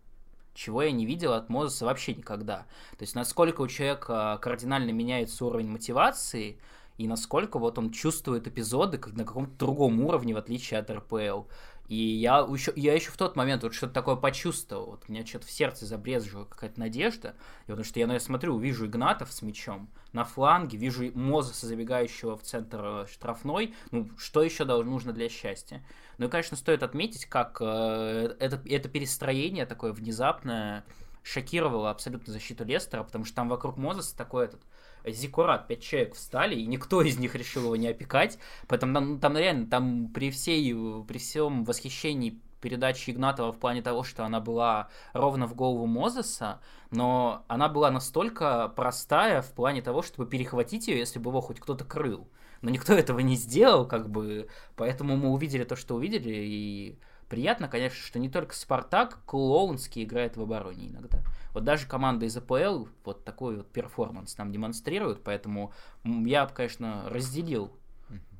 чего 0.55 0.83
я 0.83 0.91
не 0.91 1.07
видел 1.07 1.33
от 1.33 1.49
Мозеса 1.49 1.87
вообще 1.87 2.15
никогда. 2.15 2.67
То 2.99 3.03
есть 3.03 3.15
насколько 3.15 3.63
у 3.63 3.69
человека 3.69 4.39
кардинально 4.43 4.91
меняется 4.91 5.45
уровень 5.45 5.69
мотивации, 5.69 6.59
и 6.99 7.09
насколько 7.09 7.59
вот 7.59 7.79
он 7.79 7.91
чувствует 7.93 8.47
эпизоды 8.47 8.99
как 8.99 9.15
на 9.15 9.25
каком-то 9.25 9.57
другом 9.57 10.01
уровне, 10.05 10.35
в 10.35 10.37
отличие 10.37 10.81
от 10.81 10.91
РПЛ. 10.91 11.45
И 11.91 11.97
я 11.97 12.39
еще, 12.39 12.73
я 12.77 12.95
еще 12.95 13.11
в 13.11 13.17
тот 13.17 13.35
момент 13.35 13.65
вот 13.65 13.75
что-то 13.75 13.93
такое 13.93 14.15
почувствовал. 14.15 14.93
Вот 14.93 15.03
у 15.09 15.13
меня 15.13 15.27
что-то 15.27 15.49
в 15.49 15.51
сердце 15.51 15.87
забрезжила 15.87 16.45
какая-то 16.45 16.79
надежда. 16.79 17.35
И 17.65 17.67
потому 17.67 17.83
что 17.83 17.99
я, 17.99 18.07
ну, 18.07 18.13
я 18.13 18.21
смотрю, 18.21 18.57
вижу 18.59 18.87
Игнатов 18.87 19.33
с 19.33 19.43
мячом 19.43 19.91
на 20.13 20.25
фланге, 20.25 20.79
вижу 20.79 21.11
Мозеса, 21.19 21.67
забегающего 21.67 22.37
в 22.37 22.43
центр 22.43 22.81
э, 22.81 23.07
штрафной. 23.13 23.75
Ну, 23.91 24.09
что 24.17 24.45
еще 24.45 24.65
должно, 24.65 24.89
нужно 24.89 25.13
для 25.13 25.29
счастья? 25.29 25.85
Ну 26.19 26.29
и, 26.29 26.31
конечно, 26.31 26.57
стоит 26.57 26.85
отметить, 26.85 27.27
как 27.27 27.59
э, 27.61 28.37
это, 28.39 28.63
это 28.69 28.89
перестроение 28.89 29.67
такое 29.67 29.93
внезапное 29.93 30.85
шокировало 31.25 31.91
абсолютно 31.91 32.33
защиту 32.33 32.65
Лестера, 32.65 33.03
потому 33.03 33.25
что 33.25 33.35
там 33.35 33.49
вокруг 33.49 33.77
Мозеса 33.77 34.17
такой 34.17 34.45
этот 34.45 34.61
Зикурат, 35.07 35.67
пять 35.69 35.83
человек 35.83 36.15
встали, 36.15 36.55
и 36.55 36.67
никто 36.67 37.03
из 37.03 37.19
них 37.19 37.35
решил 37.35 37.65
его 37.65 37.77
не 37.77 37.89
опекать. 37.89 38.39
Поэтому 38.69 38.95
там, 38.95 39.21
там 39.21 39.37
реально, 39.37 39.67
там 39.67 40.09
при, 40.09 40.31
всей, 40.31 40.75
при 41.07 41.19
всем 41.19 41.65
восхищении 41.65 42.41
передачи 42.61 43.11
Игнатова 43.11 43.53
в 43.53 43.59
плане 43.59 43.83
того, 43.83 44.05
что 44.05 44.25
она 44.25 44.41
была 44.41 44.89
ровно 45.13 45.47
в 45.47 45.55
голову 45.55 45.87
Мозеса, 45.87 46.61
но 46.91 47.45
она 47.49 47.69
была 47.69 47.91
настолько 47.91 48.69
простая 48.77 49.43
в 49.43 49.53
плане 49.53 49.83
того, 49.83 50.03
чтобы 50.03 50.29
перехватить 50.29 50.89
ее, 50.89 50.99
если 50.99 51.19
бы 51.19 51.31
его 51.31 51.41
хоть 51.41 51.61
кто-то 51.61 51.85
крыл. 51.85 52.29
Но 52.61 52.71
никто 52.71 52.93
этого 52.93 53.21
не 53.21 53.37
сделал, 53.37 53.87
как 53.87 54.11
бы, 54.11 54.49
поэтому 54.77 55.17
мы 55.17 55.31
увидели 55.31 55.65
то, 55.65 55.77
что 55.77 55.95
увидели, 55.95 56.31
и 56.31 56.99
приятно, 57.31 57.69
конечно, 57.69 57.99
что 57.99 58.19
не 58.19 58.29
только 58.29 58.55
Спартак 58.55 59.21
клоунский 59.25 60.05
играет 60.05 60.37
в 60.37 60.43
обороне 60.43 60.89
иногда. 60.89 61.23
Вот 61.55 61.65
даже 61.65 61.87
команда 61.87 62.27
из 62.27 62.37
АПЛ 62.37 62.87
вот 63.05 63.25
такой 63.25 63.57
вот 63.57 63.71
перформанс 63.71 64.37
нам 64.37 64.53
демонстрирует, 64.53 65.23
поэтому 65.23 65.73
я, 66.05 66.47
конечно, 66.47 67.09
разделил 67.09 67.73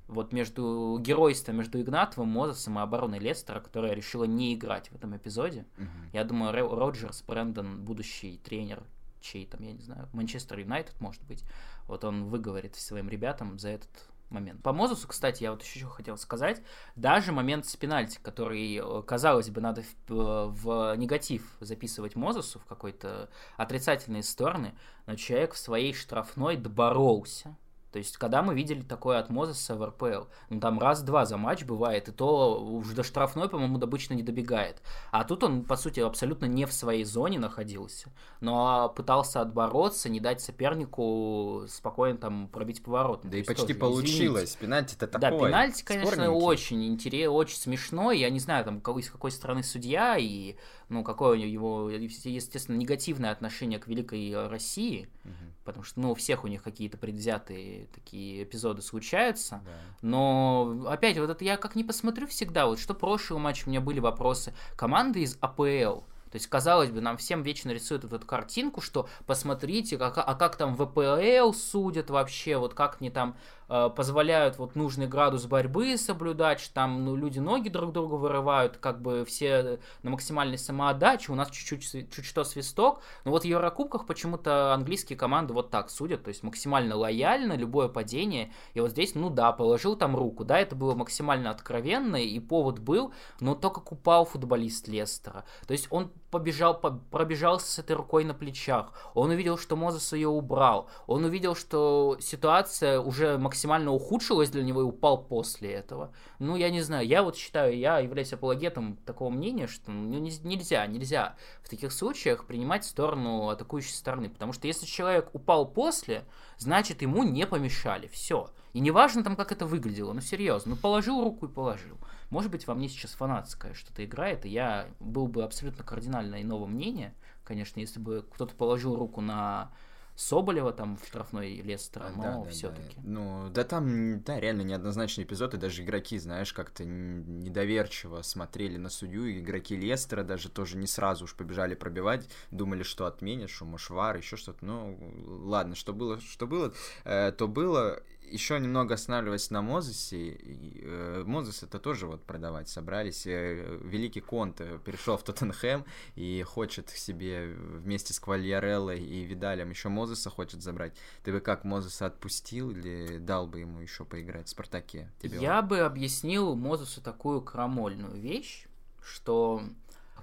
вот 0.09 0.33
между 0.33 0.99
геройством, 1.01 1.57
между 1.57 1.81
Игнатовым, 1.81 2.29
Мозесом 2.29 2.79
и 2.79 2.83
обороной 2.83 3.21
Лестера, 3.21 3.61
которая 3.61 3.95
решила 3.95 4.25
не 4.25 4.55
играть 4.55 4.91
в 4.91 4.97
этом 4.97 5.17
эпизоде. 5.17 5.67
Uh-huh. 5.77 5.87
Я 6.13 6.25
думаю, 6.25 6.53
Роджерс, 6.53 7.23
Брэндон, 7.23 7.85
будущий 7.85 8.39
тренер, 8.39 8.83
чей 9.21 9.47
там, 9.47 9.63
я 9.63 9.73
не 9.73 9.83
знаю, 9.83 10.09
Манчестер 10.13 10.59
Юнайтед, 10.59 11.01
может 11.01 11.23
быть, 11.23 11.45
вот 11.87 12.05
он 12.05 12.25
выговорит 12.25 12.75
своим 12.75 13.09
ребятам 13.09 13.57
за 13.61 13.69
этот 13.69 14.10
момент. 14.31 14.63
По 14.63 14.73
Мозусу, 14.73 15.09
кстати, 15.09 15.43
я 15.43 15.51
вот 15.51 15.63
еще 15.63 15.87
хотел 15.87 16.17
сказать, 16.17 16.63
даже 16.97 17.33
момент 17.33 17.67
с 17.67 17.77
пенальти, 17.77 18.19
который, 18.23 18.77
э, 18.77 19.03
казалось 19.03 19.51
бы, 19.51 19.61
надо 19.61 19.83
в, 19.83 20.13
э, 20.13 20.47
в 20.47 20.97
негатив 20.97 21.57
записывать 21.61 22.17
Мозусу 22.17 22.59
в 22.59 22.65
какой-то 22.65 23.29
отрицательные 23.57 24.23
стороны, 24.23 24.75
но 25.07 25.17
человек 25.17 25.55
в 25.55 25.59
своей 25.59 25.93
штрафной 25.95 26.57
доборолся 26.57 27.57
то 27.93 27.99
есть, 27.99 28.17
когда 28.17 28.43
мы 28.43 28.55
видели 28.55 28.83
такое 28.83 29.19
от 29.19 29.31
Мозеса 29.31 29.75
в 29.75 29.85
РПЛ, 29.85 30.29
ну 30.49 30.61
там 30.61 30.79
раз-два 30.79 31.27
за 31.27 31.37
матч 31.37 31.65
бывает, 31.65 32.09
и 32.09 32.13
то 32.13 32.63
уже 32.63 32.95
до 32.95 33.03
штрафной, 33.03 33.49
по-моему, 33.49 33.79
обычно 33.83 34.15
не 34.15 34.23
добегает. 34.23 34.81
А 35.11 35.25
тут 35.25 35.43
он, 35.43 35.65
по 35.65 35.77
сути, 35.77 36.01
абсолютно 36.01 36.47
не 36.47 36.67
в 36.67 36.73
своей 36.73 37.05
зоне 37.05 37.39
находился, 37.39 38.11
но 38.41 38.89
пытался 38.95 39.41
отбороться, 39.41 40.09
не 40.09 40.21
дать 40.21 40.41
сопернику 40.41 41.65
спокойно 41.69 42.19
там 42.19 42.49
пробить 42.49 42.83
поворот. 42.83 43.23
Да 43.25 43.37
и 43.37 43.43
почти 43.43 43.75
тоже, 43.75 43.79
получилось. 43.79 44.57
Пенальти-то 44.57 45.07
такой. 45.09 45.21
Да, 45.21 45.47
пенальти, 45.47 45.83
конечно, 45.85 46.13
спорненький. 46.13 46.45
очень 46.45 46.87
интересный, 46.87 47.29
очень 47.29 47.57
смешной. 47.57 48.19
Я 48.19 48.31
не 48.31 48.39
знаю, 48.39 48.65
там, 48.65 48.79
из 48.79 49.11
какой 49.11 49.33
страны 49.33 49.63
судья 49.63 50.17
и 50.17 50.57
ну, 50.91 51.05
какое 51.05 51.39
у 51.39 51.41
него, 51.41 51.89
естественно, 51.89 52.77
негативное 52.77 53.31
отношение 53.31 53.79
к 53.79 53.87
Великой 53.87 54.49
России, 54.49 55.09
угу. 55.25 55.33
Потому 55.73 55.85
что, 55.85 56.01
ну, 56.01 56.13
у 56.13 56.15
всех 56.15 56.45
у 56.45 56.47
них 56.47 56.63
какие-то 56.63 56.99
предвзятые 56.99 57.87
такие 57.95 58.45
эпизоды 58.45 58.83
случаются, 58.83 59.63
да. 59.65 59.71
но, 60.03 60.85
опять, 60.89 61.19
вот 61.19 61.31
это 61.31 61.45
я 61.45 61.57
как 61.57 61.77
не 61.77 61.85
посмотрю 61.85 62.27
всегда, 62.27 62.67
вот 62.67 62.79
что 62.79 62.95
прошлый 62.95 63.41
матч 63.41 63.67
у 63.67 63.71
меня 63.71 63.81
были 63.81 64.01
вопросы, 64.01 64.55
команды 64.77 65.23
из 65.23 65.37
АПЛ, 65.41 66.03
то 66.31 66.37
есть, 66.37 66.47
казалось 66.47 66.91
бы, 66.91 67.01
нам 67.01 67.17
всем 67.17 67.43
вечно 67.43 67.71
рисуют 67.71 68.05
вот 68.05 68.13
эту 68.13 68.27
картинку, 68.27 68.81
что 68.81 69.09
посмотрите, 69.27 69.99
как, 69.99 70.17
а 70.19 70.35
как 70.35 70.57
там 70.57 70.77
ВПЛ 70.77 71.53
судят 71.53 72.09
вообще, 72.09 72.57
вот 72.57 72.75
как 72.75 72.99
они 73.01 73.11
там 73.11 73.37
позволяют 73.71 74.59
вот 74.59 74.75
нужный 74.75 75.07
градус 75.07 75.47
борьбы 75.47 75.97
соблюдать, 75.97 76.59
что 76.59 76.75
там 76.75 77.05
ну, 77.05 77.15
люди 77.15 77.39
ноги 77.39 77.69
друг 77.69 77.93
другу 77.93 78.17
вырывают, 78.17 78.79
как 78.79 79.01
бы 79.01 79.25
все 79.25 79.79
на 80.03 80.11
максимальной 80.11 80.59
самоотдаче, 80.59 81.31
у 81.31 81.37
нас 81.37 81.51
чуть-чуть 81.51 82.11
чуть 82.11 82.25
что 82.25 82.43
свисток, 82.43 83.01
но 83.25 83.31
вот 83.31 83.43
в 83.43 83.47
Еврокубках 83.47 84.07
почему-то 84.07 84.75
английские 84.75 85.17
команды 85.17 85.55
вот 85.55 85.71
так 85.71 85.91
судят, 85.91 86.25
то 86.25 86.29
есть 86.29 86.43
максимально 86.43 86.97
лояльно, 86.97 87.53
любое 87.53 87.87
падение, 87.87 88.53
и 88.75 88.81
вот 88.81 88.91
здесь, 88.91 89.15
ну 89.15 89.31
да, 89.31 89.53
положил 89.53 89.95
там 89.95 90.17
руку, 90.17 90.45
да, 90.45 90.59
это 90.59 90.75
было 90.75 90.97
максимально 90.97 91.51
откровенно, 91.51 92.17
и 92.17 92.41
повод 92.41 92.81
был, 92.81 93.13
но 93.39 93.55
то, 93.55 93.71
как 93.71 93.93
упал 93.93 94.25
футболист 94.25 94.89
Лестера, 94.89 95.45
то 95.69 95.73
есть 95.73 95.87
он 95.91 96.11
побежал, 96.33 96.81
пробежался 97.11 97.71
с 97.71 97.79
этой 97.79 97.95
рукой 97.95 98.25
на 98.25 98.35
плечах, 98.35 98.93
он 99.15 99.31
увидел, 99.31 99.59
что 99.59 99.77
Мозес 99.77 100.13
ее 100.13 100.29
убрал, 100.29 100.89
он 101.07 101.25
увидел, 101.25 101.55
что 101.55 102.17
ситуация 102.21 102.99
уже 103.01 103.39
максимально 103.39 103.60
максимально 103.61 103.93
ухудшилось 103.93 104.49
для 104.49 104.63
него 104.63 104.81
и 104.81 104.85
упал 104.85 105.23
после 105.23 105.73
этого. 105.73 106.15
Ну, 106.39 106.57
я 106.57 106.71
не 106.71 106.81
знаю, 106.81 107.07
я 107.07 107.23
вот 107.23 107.37
считаю, 107.37 107.77
я 107.77 107.99
являюсь 107.99 108.33
апологетом 108.33 108.97
такого 109.05 109.29
мнения, 109.29 109.67
что 109.67 109.91
ну, 109.91 110.19
нельзя, 110.19 110.87
нельзя 110.87 111.37
в 111.63 111.69
таких 111.69 111.93
случаях 111.93 112.47
принимать 112.47 112.87
сторону 112.87 113.51
атакующей 113.51 113.93
стороны, 113.93 114.31
потому 114.31 114.55
что 114.55 114.67
если 114.67 114.87
человек 114.87 115.29
упал 115.35 115.67
после, 115.71 116.25
значит 116.57 117.03
ему 117.03 117.23
не 117.23 117.47
помешали, 117.47 118.07
все. 118.07 118.49
И 118.73 118.81
неважно 118.81 119.23
там, 119.23 119.37
как 119.37 119.53
это 119.53 119.67
выглядело, 119.67 120.15
ну 120.15 120.23
серьезно, 120.23 120.71
ну 120.71 120.77
положил 120.77 121.23
руку 121.23 121.45
и 121.45 121.53
положил. 121.53 121.99
Может 122.31 122.51
быть, 122.51 122.67
во 122.67 122.75
мне 122.75 122.89
сейчас 122.89 123.11
фанатское 123.11 123.75
что-то 123.75 124.03
играет, 124.03 124.47
и 124.47 124.49
я 124.49 124.87
был 125.01 125.27
бы 125.27 125.43
абсолютно 125.43 125.85
кардинально 125.85 126.41
иного 126.41 126.65
мнения, 126.65 127.15
конечно, 127.45 127.79
если 127.79 128.01
бы 128.01 128.25
кто-то 128.33 128.55
положил 128.55 128.97
руку 128.97 129.21
на 129.21 129.71
Соболева 130.15 130.73
там 130.73 130.97
в 130.97 131.07
штрафной 131.07 131.61
Лестера, 131.63 132.11
но 132.15 132.23
да, 132.23 132.45
да, 132.45 132.51
все-таки. 132.51 132.97
Да. 132.97 133.03
Ну, 133.05 133.51
да 133.51 133.65
там, 133.65 134.21
да, 134.23 134.39
реально 134.39 134.63
неоднозначный 134.63 135.25
эпизод, 135.25 135.55
и 135.55 135.57
даже 135.57 135.83
игроки, 135.83 136.19
знаешь, 136.19 136.53
как-то 136.53 136.85
недоверчиво 136.85 138.23
смотрели 138.23 138.77
на 138.77 138.91
судью, 138.91 139.27
и 139.27 139.41
игроки 139.41 139.77
Лестера 139.77 140.23
даже 140.23 140.51
тоже 140.51 140.77
не 140.77 140.87
сразу 140.87 141.25
уж 141.25 141.35
побежали 141.35 141.75
пробивать, 141.75 142.29
думали, 142.51 142.83
что 142.83 143.07
отменят, 143.07 143.51
что 143.51 143.65
Мушвар, 143.65 144.17
еще 144.17 144.37
что-то. 144.37 144.65
Ну, 144.65 144.99
ладно, 145.45 145.75
что 145.75 145.93
было, 145.93 146.21
что 146.21 146.47
было, 146.47 146.73
э, 147.05 147.33
то 147.33 147.49
было 147.49 148.03
еще 148.31 148.59
немного 148.61 148.95
останавливаясь 148.95 149.51
на 149.51 149.63
Мозесе, 149.63 150.39
э, 150.83 151.23
Мозес 151.27 151.63
это 151.63 151.79
тоже 151.79 152.07
вот 152.07 152.23
продавать 152.25 152.69
собрались. 152.69 153.27
Э, 153.27 153.79
великий 153.83 154.21
Конт 154.21 154.61
перешел 154.85 155.17
в 155.17 155.23
Тоттенхэм 155.23 155.85
и 156.15 156.43
хочет 156.43 156.91
себе 156.91 157.55
вместе 157.55 158.15
с 158.15 158.21
Квальяреллой 158.21 159.01
и 159.01 159.25
Видалем 159.25 159.71
еще 159.71 159.89
Мозеса 159.89 160.31
хочет 160.31 160.63
забрать. 160.63 160.95
Ты 161.23 161.33
бы 161.33 161.41
как 161.41 161.65
Мозеса 161.65 162.07
отпустил 162.07 162.71
или 162.71 163.19
дал 163.19 163.47
бы 163.47 163.61
ему 163.61 163.81
еще 163.81 164.05
поиграть 164.05 164.47
в 164.47 164.51
Спартаке? 164.51 165.11
Тебе 165.21 165.39
Я 165.39 165.61
он? 165.61 165.69
бы 165.69 165.81
объяснил 165.81 166.55
Мозесу 166.55 167.01
такую 167.01 167.43
крамольную 167.43 168.17
вещь, 168.21 168.67
что 169.03 169.63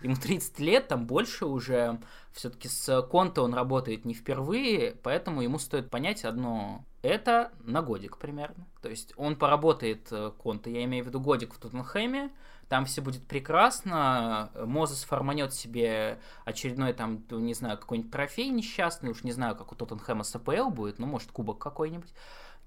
ему 0.03 0.15
30 0.15 0.59
лет, 0.59 0.87
там 0.87 1.05
больше 1.05 1.45
уже, 1.45 1.99
все-таки 2.31 2.67
с 2.67 3.01
Конта 3.03 3.41
он 3.41 3.53
работает 3.53 4.05
не 4.05 4.13
впервые, 4.13 4.95
поэтому 5.03 5.41
ему 5.41 5.59
стоит 5.59 5.89
понять 5.89 6.25
одно 6.25 6.83
это 7.01 7.51
на 7.63 7.81
годик 7.81 8.17
примерно. 8.17 8.67
То 8.81 8.89
есть 8.89 9.13
он 9.17 9.35
поработает 9.35 10.07
э, 10.11 10.31
Конта, 10.37 10.69
я 10.69 10.83
имею 10.83 11.03
в 11.03 11.07
виду 11.07 11.19
годик 11.19 11.53
в 11.53 11.59
Тоттенхэме, 11.59 12.31
там 12.69 12.85
все 12.85 13.01
будет 13.01 13.25
прекрасно, 13.25 14.51
Мозес 14.55 15.03
форманет 15.03 15.53
себе 15.53 16.19
очередной 16.43 16.93
там, 16.93 17.23
не 17.29 17.53
знаю, 17.53 17.77
какой-нибудь 17.77 18.11
трофей 18.11 18.49
несчастный, 18.49 19.11
уж 19.11 19.23
не 19.23 19.31
знаю, 19.31 19.55
как 19.55 19.71
у 19.71 19.75
Тоттенхэма 19.75 20.23
с 20.23 20.35
АПЛ 20.35 20.69
будет, 20.69 20.99
ну, 20.99 21.07
может, 21.07 21.31
кубок 21.31 21.59
какой-нибудь. 21.59 22.13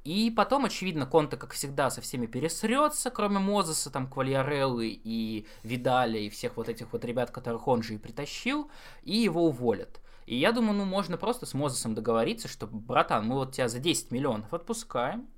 И 0.04 0.30
потом, 0.30 0.64
очевидно, 0.64 1.04
Конте, 1.04 1.36
как 1.36 1.52
всегда, 1.52 1.90
со 1.90 2.00
всеми 2.00 2.26
пересрется, 2.26 3.10
кроме 3.10 3.38
Мозеса, 3.38 3.90
там, 3.90 4.08
Квальяреллы 4.08 4.88
и 4.88 5.46
Видаля, 5.62 6.18
и 6.18 6.30
всех 6.30 6.56
вот 6.56 6.68
этих 6.68 6.92
вот 6.92 7.04
ребят, 7.04 7.30
которых 7.30 7.68
он 7.68 7.82
же 7.82 7.94
и 7.94 7.98
притащил, 7.98 8.70
и 9.02 9.16
его 9.16 9.44
уволят. 9.44 10.00
И 10.24 10.36
я 10.36 10.52
думаю, 10.52 10.74
ну, 10.74 10.84
можно 10.84 11.18
просто 11.18 11.44
с 11.44 11.52
Мозесом 11.52 11.94
договориться, 11.94 12.48
что, 12.48 12.66
братан, 12.66 13.26
мы 13.26 13.34
вот 13.34 13.52
тебя 13.52 13.68
за 13.68 13.78
10 13.78 14.10
миллионов 14.10 14.54
отпускаем, 14.54 15.28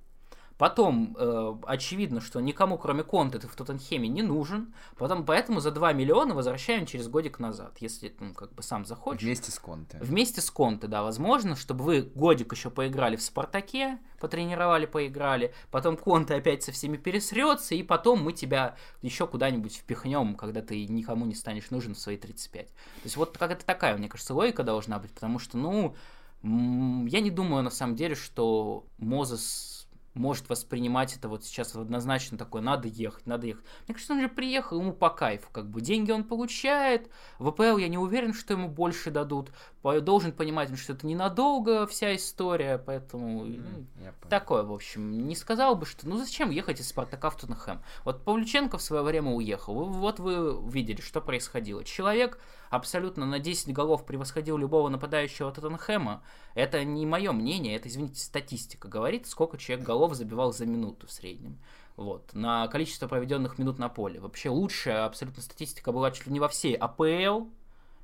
Потом, 0.62 1.16
э, 1.18 1.55
очевидно, 1.66 2.20
что 2.20 2.38
никому, 2.38 2.79
кроме 2.79 3.03
Конте, 3.03 3.40
ты 3.40 3.48
в 3.48 3.57
Тоттенхеме 3.57 4.09
не 4.09 4.22
нужен. 4.22 4.72
Потом, 4.96 5.25
поэтому 5.25 5.59
за 5.59 5.72
2 5.72 5.92
миллиона 5.92 6.37
возвращаем 6.37 6.87
через 6.87 7.09
годик 7.09 7.40
назад, 7.40 7.79
если 7.81 8.14
ну, 8.20 8.33
как 8.33 8.55
бы 8.55 8.62
сам 8.62 8.85
захочешь. 8.85 9.25
Вместе 9.25 9.51
с 9.51 9.59
Конте. 9.59 9.98
Вместе 10.01 10.40
с 10.40 10.53
Конте, 10.53 10.87
да, 10.87 11.03
возможно, 11.03 11.57
чтобы 11.57 11.83
вы 11.83 12.03
годик 12.03 12.53
еще 12.53 12.70
поиграли 12.70 13.16
в 13.16 13.22
Спартаке, 13.22 13.98
потренировали, 14.20 14.87
поиграли, 14.87 15.53
потом 15.72 15.96
Конте 15.96 16.37
опять 16.37 16.62
со 16.62 16.70
всеми 16.70 16.96
пересрется, 16.96 17.75
и 17.75 17.83
потом 17.83 18.22
мы 18.22 18.33
тебя 18.33 18.77
еще 19.01 19.27
куда-нибудь 19.27 19.75
впихнем, 19.75 20.37
когда 20.37 20.62
ты 20.62 20.87
никому 20.87 21.27
не 21.27 21.35
станешь 21.35 21.70
нужен 21.70 21.96
в 21.96 21.98
свои 21.98 22.16
35. 22.16 22.68
То 22.68 22.72
есть 23.03 23.16
вот 23.16 23.37
какая-то 23.37 23.66
такая, 23.66 23.98
мне 23.98 24.09
кажется, 24.09 24.33
логика 24.33 24.62
должна 24.62 25.01
быть, 25.01 25.11
потому 25.11 25.40
что, 25.40 25.59
ну, 25.59 25.96
я 26.44 27.20
не 27.20 27.33
думаю 27.33 27.64
на 27.64 27.70
самом 27.70 27.96
деле, 27.96 28.14
что 28.14 28.87
Мозес 28.98 29.72
может 30.14 30.48
воспринимать 30.48 31.16
это 31.16 31.29
вот 31.29 31.44
сейчас 31.44 31.75
однозначно 31.75 32.37
такое, 32.37 32.62
надо 32.62 32.88
ехать, 32.88 33.27
надо 33.27 33.46
ехать. 33.46 33.64
Мне 33.87 33.94
кажется, 33.94 34.12
он 34.12 34.20
же 34.20 34.29
приехал, 34.29 34.81
ему 34.81 34.92
по 34.92 35.11
кайфу, 35.11 35.48
как 35.53 35.68
бы 35.68 35.81
деньги 35.81 36.11
он 36.11 36.25
получает, 36.25 37.11
в 37.38 37.48
АПЛ 37.48 37.79
я 37.79 37.88
не 37.88 37.98
уверен, 37.98 38.35
что 38.35 38.55
ему 38.55 38.68
больше 38.68 39.11
дадут, 39.11 39.51
должен 39.83 40.33
понимать, 40.33 40.77
что 40.79 40.92
это 40.92 41.07
ненадолго 41.07 41.87
вся 41.87 42.14
история, 42.14 42.79
поэтому 42.79 43.47
mm, 43.47 44.14
такое, 44.29 44.62
в 44.62 44.73
общем, 44.73 45.27
не 45.27 45.35
сказал 45.35 45.75
бы, 45.75 45.87
что 45.87 46.09
ну 46.09 46.16
зачем 46.16 46.51
ехать 46.51 46.81
из 46.81 46.88
Спартака 46.88 47.31
в 47.31 47.37
Тоттенхэм. 47.37 47.83
Вот 48.05 48.25
Павлюченко 48.25 48.79
в 48.79 48.83
свое 48.83 49.03
время 49.03 49.33
уехал, 49.33 49.75
вот 49.75 50.21
вы 50.21 50.57
видели, 50.71 51.01
что 51.01 51.21
происходило. 51.21 51.83
Человек 51.83 52.38
абсолютно 52.71 53.27
на 53.27 53.40
10 53.40 53.73
голов 53.73 54.07
превосходил 54.07 54.57
любого 54.57 54.88
нападающего 54.88 55.51
Тоттенхэма. 55.51 56.23
Это 56.55 56.85
не 56.85 57.05
мое 57.05 57.33
мнение, 57.33 57.77
это, 57.77 57.88
извините, 57.88 58.21
статистика 58.21 58.87
говорит, 58.87 59.27
сколько 59.27 59.59
человек 59.59 59.85
голов 59.85 60.14
забивал 60.14 60.53
за 60.53 60.64
минуту 60.64 61.09
в 61.09 61.12
среднем. 61.12 61.59
Вот, 61.97 62.33
на 62.33 62.68
количество 62.68 63.07
проведенных 63.07 63.59
минут 63.59 63.79
на 63.79 63.88
поле. 63.88 64.21
Вообще 64.21 64.49
лучшая 64.49 65.05
абсолютно 65.05 65.42
статистика 65.42 65.92
была 65.92 66.11
чуть 66.11 66.27
ли 66.27 66.33
не 66.33 66.40
во 66.40 66.49
всей 66.49 66.75
АПЛ, 66.75 67.49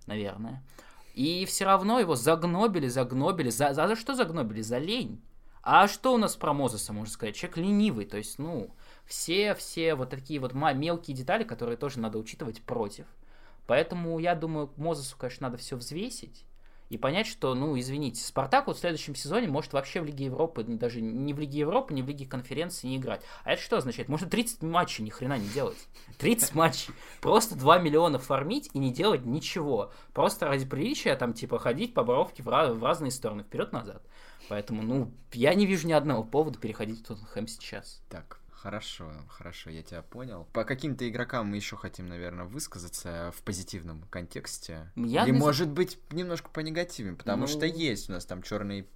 наверное. 0.07 0.63
И 1.19 1.47
все 1.47 1.65
равно 1.65 1.99
его 1.99 2.15
загнобили, 2.15 2.87
загнобили. 2.87 3.51
За, 3.51 3.75
за, 3.75 3.89
за 3.89 3.97
что 3.97 4.15
загнобили? 4.15 4.61
За 4.61 4.79
лень. 4.79 5.21
А 5.63 5.89
что 5.89 6.15
у 6.15 6.17
нас 6.17 6.37
про 6.37 6.53
Мозеса, 6.53 6.93
можно 6.93 7.13
сказать? 7.13 7.35
Человек 7.35 7.57
ленивый, 7.57 8.07
то 8.07 8.17
есть, 8.17 8.39
ну, 8.39 8.73
все, 9.05 9.57
все 9.57 9.97
вот 9.97 10.11
такие 10.11 10.39
вот 10.39 10.55
мелкие 10.55 11.17
детали, 11.17 11.43
которые 11.43 11.77
тоже 11.77 11.99
надо 11.99 12.19
учитывать 12.19 12.63
против. 12.63 13.07
Поэтому 13.67 14.21
я 14.21 14.37
думаю, 14.37 14.71
Мозесу, 14.77 15.17
конечно, 15.19 15.49
надо 15.49 15.59
все 15.59 15.75
взвесить 15.75 16.45
и 16.89 16.97
понять, 16.97 17.27
что, 17.27 17.55
ну, 17.55 17.79
извините, 17.79 18.23
Спартак 18.23 18.67
вот 18.67 18.77
в 18.77 18.81
следующем 18.81 19.15
сезоне 19.15 19.49
может 19.49 19.73
вообще 19.73 20.01
в 20.01 20.05
Лиге 20.05 20.27
Европы, 20.27 20.63
даже 20.65 21.01
не 21.01 21.35
в 21.35 21.39
Лиге 21.39 21.61
Европы, 21.61 21.95
не 21.95 22.03
в 22.03 22.09
Лиге 22.09 22.27
конференции 22.27 22.89
не 22.89 22.97
играть. 22.97 23.23
А 23.45 23.53
это 23.53 23.63
что 23.63 23.77
означает? 23.77 24.09
Можно 24.09 24.29
30 24.29 24.63
матчей 24.63 25.05
ни 25.05 25.11
хрена 25.11 25.39
не 25.39 25.49
делать. 25.49 25.79
30 26.19 26.55
матчей. 26.55 26.95
Просто 27.21 27.57
2 27.57 27.79
миллиона 27.79 28.19
фармить 28.19 28.71
и 28.73 28.79
не 28.79 28.93
делать 28.93 29.25
ничего. 29.25 29.93
Просто 30.13 30.47
ради 30.47 30.67
приличия 30.67 31.15
там, 31.17 31.33
типа, 31.33 31.59
ходить 31.59 31.95
по 31.95 32.05
бровке 32.05 32.43
в, 32.43 32.47
в 32.47 32.85
разные 32.85 33.11
стороны, 33.11 33.43
вперед-назад. 33.43 34.03
Поэтому, 34.49 34.83
ну, 34.83 35.13
я 35.33 35.55
не 35.55 35.67
вижу 35.67 35.87
ни 35.87 35.93
одного 35.93 36.25
повода 36.25 36.59
переходить 36.59 37.01
в 37.01 37.07
Тоттенхэм 37.07 37.49
сейчас. 37.49 38.03
Так, 38.09 38.41
Хорошо, 38.63 39.13
хорошо, 39.29 39.71
я 39.71 39.85
тебя 39.85 40.03
понял. 40.03 40.49
По 40.53 40.65
каким-то 40.65 41.09
игрокам 41.09 41.47
мы 41.47 41.57
еще 41.57 41.77
хотим, 41.77 42.09
наверное, 42.09 42.45
высказаться 42.45 43.33
в 43.37 43.43
позитивном 43.43 44.03
контексте. 44.11 44.91
Я 44.97 45.23
Или, 45.23 45.31
не... 45.31 45.39
может 45.39 45.69
быть, 45.69 45.99
немножко 46.11 46.51
по 46.51 46.59
негативным, 46.59 47.17
потому 47.17 47.43
ну... 47.43 47.47
что 47.47 47.67
есть 47.67 48.11
у 48.11 48.13
нас 48.13 48.27
там 48.27 48.43
черные 48.43 48.87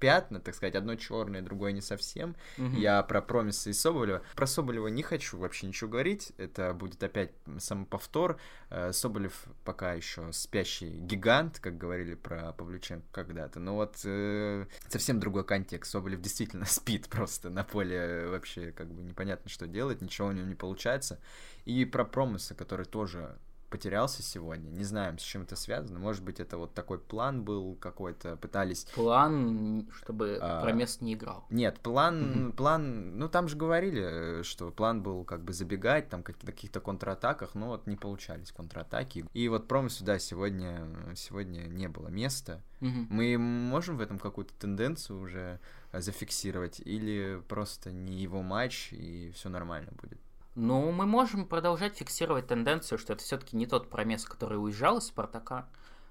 пятна, 0.00 0.40
так 0.40 0.54
сказать, 0.54 0.74
одно 0.74 0.96
черное, 0.96 1.42
другое 1.42 1.72
не 1.72 1.82
совсем. 1.82 2.34
Угу. 2.58 2.76
Я 2.76 3.02
про 3.02 3.20
Промиса 3.20 3.70
и 3.70 3.72
Соболева. 3.72 4.22
Про 4.34 4.46
Соболева 4.46 4.88
не 4.88 5.02
хочу 5.02 5.38
вообще 5.38 5.66
ничего 5.66 5.90
говорить, 5.90 6.32
это 6.38 6.72
будет 6.74 7.02
опять 7.02 7.30
самоповтор. 7.58 8.40
Э, 8.70 8.92
Соболев 8.92 9.44
пока 9.64 9.92
еще 9.92 10.32
спящий 10.32 10.90
гигант, 10.90 11.60
как 11.60 11.78
говорили 11.78 12.14
про 12.14 12.52
Павлюченко 12.52 13.06
когда-то, 13.12 13.60
но 13.60 13.76
вот 13.76 14.00
э, 14.04 14.66
совсем 14.88 15.20
другой 15.20 15.44
контекст. 15.44 15.92
Соболев 15.92 16.20
действительно 16.20 16.64
спит 16.66 17.08
просто 17.08 17.50
на 17.50 17.62
поле, 17.62 18.26
вообще 18.28 18.72
как 18.72 18.90
бы 18.90 19.02
непонятно, 19.02 19.50
что 19.50 19.66
делать, 19.66 20.00
ничего 20.00 20.28
у 20.28 20.32
него 20.32 20.46
не 20.46 20.54
получается. 20.54 21.20
И 21.66 21.84
про 21.84 22.04
Промиса, 22.04 22.54
который 22.54 22.86
тоже 22.86 23.38
потерялся 23.70 24.22
сегодня. 24.22 24.68
Не 24.70 24.84
знаем, 24.84 25.18
с 25.18 25.22
чем 25.22 25.42
это 25.42 25.56
связано. 25.56 25.98
Может 25.98 26.24
быть, 26.24 26.40
это 26.40 26.58
вот 26.58 26.74
такой 26.74 26.98
план 26.98 27.44
был 27.44 27.76
какой-то, 27.76 28.36
пытались... 28.36 28.84
План, 28.94 29.88
чтобы 29.96 30.38
а... 30.40 30.62
Промес 30.62 31.00
не 31.00 31.14
играл. 31.14 31.46
Нет, 31.50 31.78
план, 31.80 32.52
план, 32.56 33.18
ну 33.18 33.28
там 33.28 33.48
же 33.48 33.56
говорили, 33.56 34.42
что 34.42 34.70
план 34.70 35.02
был 35.02 35.24
как 35.24 35.42
бы 35.42 35.52
забегать, 35.52 36.08
там 36.08 36.22
как- 36.22 36.38
каких-то 36.38 36.80
контратаках, 36.80 37.54
но 37.54 37.68
вот 37.68 37.86
не 37.86 37.96
получались 37.96 38.52
контратаки. 38.52 39.24
И 39.32 39.48
вот 39.48 39.68
Промесу, 39.68 40.04
да, 40.04 40.18
сегодня, 40.18 40.86
сегодня 41.14 41.62
не 41.62 41.88
было 41.88 42.08
места. 42.08 42.62
Mm-hmm. 42.80 43.06
Мы 43.10 43.38
можем 43.38 43.96
в 43.96 44.00
этом 44.00 44.18
какую-то 44.18 44.54
тенденцию 44.54 45.20
уже 45.20 45.60
зафиксировать, 45.92 46.80
или 46.80 47.42
просто 47.48 47.92
не 47.92 48.20
его 48.20 48.42
матч, 48.42 48.92
и 48.92 49.32
все 49.34 49.48
нормально 49.48 49.92
будет? 50.00 50.18
Ну, 50.56 50.90
мы 50.90 51.06
можем 51.06 51.46
продолжать 51.46 51.96
фиксировать 51.96 52.48
тенденцию, 52.48 52.98
что 52.98 53.12
это 53.12 53.22
все-таки 53.22 53.56
не 53.56 53.66
тот 53.66 53.88
промес, 53.88 54.24
который 54.24 54.62
уезжал 54.62 54.98
из 54.98 55.06
Спартака. 55.06 55.68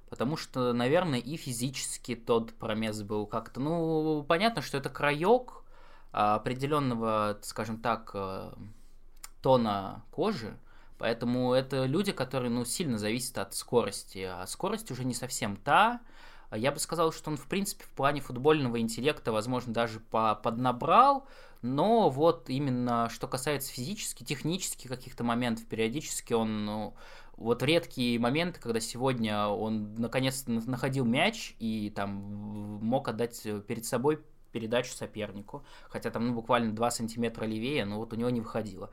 Потому 0.10 0.38
что, 0.38 0.74
наверное, 0.74 1.20
и 1.20 1.36
физически 1.36 2.16
тот 2.16 2.54
промес 2.54 3.02
был 3.04 3.28
как-то... 3.28 3.60
Ну, 3.60 4.24
понятно, 4.28 4.62
что 4.62 4.78
это 4.78 4.90
краек 4.90 5.54
определенного, 6.12 7.38
скажем 7.44 7.80
так, 7.80 8.12
э, 8.14 8.52
тона 9.42 10.04
кожи. 10.10 10.58
Поэтому 10.98 11.54
это 11.54 11.86
люди, 11.86 12.12
которые, 12.12 12.50
ну, 12.50 12.66
сильно 12.66 12.98
зависят 12.98 13.38
от 13.38 13.54
скорости. 13.54 14.20
А 14.20 14.48
скорость 14.48 14.90
уже 14.90 15.06
не 15.06 15.14
совсем 15.14 15.58
та. 15.58 16.02
Я 16.52 16.72
бы 16.72 16.80
сказал, 16.80 17.12
что 17.12 17.30
он, 17.30 17.38
в 17.38 17.48
принципе, 17.48 17.84
в 17.84 17.90
плане 17.92 18.22
футбольного 18.22 18.80
интеллекта, 18.80 19.32
возможно, 19.32 19.74
даже 19.74 20.00
поднабрал 20.00 21.28
но 21.62 22.10
вот 22.10 22.50
именно 22.50 23.10
что 23.10 23.28
касается 23.28 23.72
физически, 23.72 24.24
технически 24.24 24.88
каких-то 24.88 25.24
моментов, 25.24 25.66
периодически 25.66 26.34
он, 26.34 26.66
ну, 26.66 26.94
вот 27.36 27.64
редкие 27.64 28.18
моменты, 28.20 28.60
когда 28.62 28.80
сегодня 28.80 29.48
он 29.48 29.96
наконец-то 29.96 30.52
находил 30.52 31.06
мяч 31.06 31.56
и 31.60 31.92
там 31.94 32.12
мог 32.82 33.08
отдать 33.10 33.42
перед 33.68 33.86
собой 33.86 34.24
передачу 34.52 34.94
сопернику, 34.94 35.64
хотя 35.90 36.10
там 36.12 36.28
ну, 36.28 36.34
буквально 36.34 36.74
2 36.74 36.92
сантиметра 36.92 37.46
левее, 37.46 37.86
но 37.86 37.98
вот 37.98 38.14
у 38.14 38.16
него 38.16 38.30
не 38.30 38.42
выходило. 38.42 38.90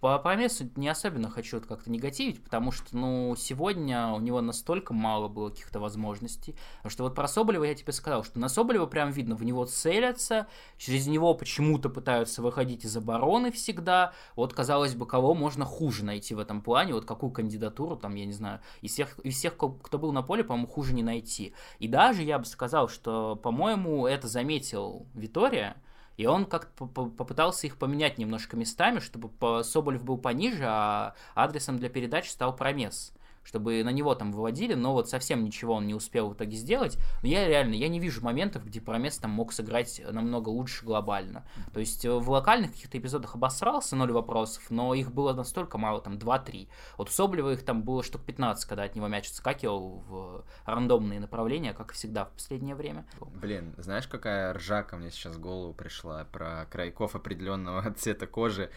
По 0.00 0.18
Промесу 0.18 0.68
не 0.76 0.88
особенно 0.88 1.30
хочу 1.30 1.60
как-то 1.60 1.90
негативить, 1.90 2.42
потому 2.42 2.72
что, 2.72 2.96
ну, 2.96 3.34
сегодня 3.36 4.08
у 4.08 4.20
него 4.20 4.40
настолько 4.40 4.92
мало 4.92 5.28
было 5.28 5.50
каких-то 5.50 5.80
возможностей, 5.80 6.54
что 6.86 7.04
вот 7.04 7.14
про 7.14 7.26
Соболева 7.26 7.64
я 7.64 7.74
тебе 7.74 7.92
сказал, 7.92 8.22
что 8.24 8.38
на 8.38 8.48
Соболева 8.48 8.86
прям 8.86 9.10
видно, 9.10 9.34
в 9.34 9.44
него 9.44 9.64
целятся, 9.64 10.46
через 10.76 11.06
него 11.06 11.34
почему-то 11.34 11.88
пытаются 11.88 12.42
выходить 12.42 12.84
из 12.84 12.96
обороны 12.96 13.50
всегда, 13.50 14.12
вот, 14.36 14.52
казалось 14.52 14.94
бы, 14.94 15.06
кого 15.06 15.34
можно 15.34 15.64
хуже 15.64 16.04
найти 16.04 16.34
в 16.34 16.38
этом 16.38 16.60
плане, 16.60 16.94
вот 16.94 17.04
какую 17.04 17.32
кандидатуру, 17.32 17.96
там, 17.96 18.14
я 18.14 18.26
не 18.26 18.32
знаю, 18.32 18.60
из 18.82 18.92
всех, 18.92 19.18
из 19.20 19.36
всех 19.36 19.56
кто 19.56 19.98
был 19.98 20.12
на 20.12 20.22
поле, 20.22 20.44
по-моему, 20.44 20.68
хуже 20.68 20.92
не 20.92 21.02
найти. 21.02 21.54
И 21.78 21.88
даже 21.88 22.22
я 22.22 22.38
бы 22.38 22.44
сказал, 22.44 22.88
что, 22.88 23.36
по-моему, 23.36 24.06
это 24.06 24.28
заметил 24.28 24.93
Витория, 25.14 25.76
и 26.16 26.26
он 26.26 26.44
как-то 26.46 26.86
попытался 26.86 27.66
их 27.66 27.76
поменять 27.76 28.18
немножко 28.18 28.56
местами, 28.56 29.00
чтобы 29.00 29.30
Соболев 29.64 30.04
был 30.04 30.18
пониже, 30.18 30.64
а 30.66 31.14
адресом 31.34 31.78
для 31.78 31.88
передач 31.88 32.30
стал 32.30 32.54
Промес 32.54 33.12
чтобы 33.44 33.84
на 33.84 33.90
него 33.90 34.14
там 34.14 34.32
выводили, 34.32 34.74
но 34.74 34.92
вот 34.92 35.08
совсем 35.08 35.44
ничего 35.44 35.74
он 35.74 35.86
не 35.86 35.94
успел 35.94 36.30
в 36.30 36.34
итоге 36.34 36.56
сделать. 36.56 36.98
Но 37.22 37.28
я 37.28 37.46
реально, 37.46 37.74
я 37.74 37.88
не 37.88 38.00
вижу 38.00 38.24
моментов, 38.24 38.64
где 38.64 38.80
Промес 38.80 39.18
там 39.18 39.30
мог 39.30 39.52
сыграть 39.52 40.02
намного 40.10 40.48
лучше 40.48 40.84
глобально. 40.84 41.46
То 41.72 41.80
есть 41.80 42.04
э, 42.04 42.10
в 42.10 42.28
локальных 42.30 42.72
каких-то 42.72 42.98
эпизодах 42.98 43.34
обосрался, 43.34 43.96
ноль 43.96 44.12
вопросов, 44.12 44.64
но 44.70 44.94
их 44.94 45.12
было 45.12 45.32
настолько 45.32 45.78
мало, 45.78 46.00
там 46.00 46.14
2-3. 46.14 46.68
Вот 46.96 47.08
у 47.08 47.12
Соболева 47.12 47.52
их 47.52 47.64
там 47.64 47.82
было 47.82 48.02
штук 48.02 48.22
15, 48.22 48.64
когда 48.66 48.84
от 48.84 48.96
него 48.96 49.08
мяч 49.08 49.28
отскакивал 49.28 50.02
в 50.08 50.44
рандомные 50.64 51.20
направления, 51.20 51.74
как 51.74 51.92
всегда 51.92 52.24
в 52.24 52.32
последнее 52.32 52.74
время. 52.74 53.06
Блин, 53.20 53.74
знаешь, 53.76 54.08
какая 54.08 54.54
ржака 54.54 54.96
мне 54.96 55.10
сейчас 55.10 55.36
в 55.36 55.40
голову 55.40 55.74
пришла 55.74 56.24
про 56.24 56.66
крайков 56.70 57.14
определенного 57.14 57.92
цвета 57.96 58.26
кожи? 58.26 58.70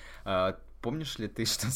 Помнишь 0.82 1.18
ли 1.18 1.28
ты, 1.28 1.46
что 1.46 1.68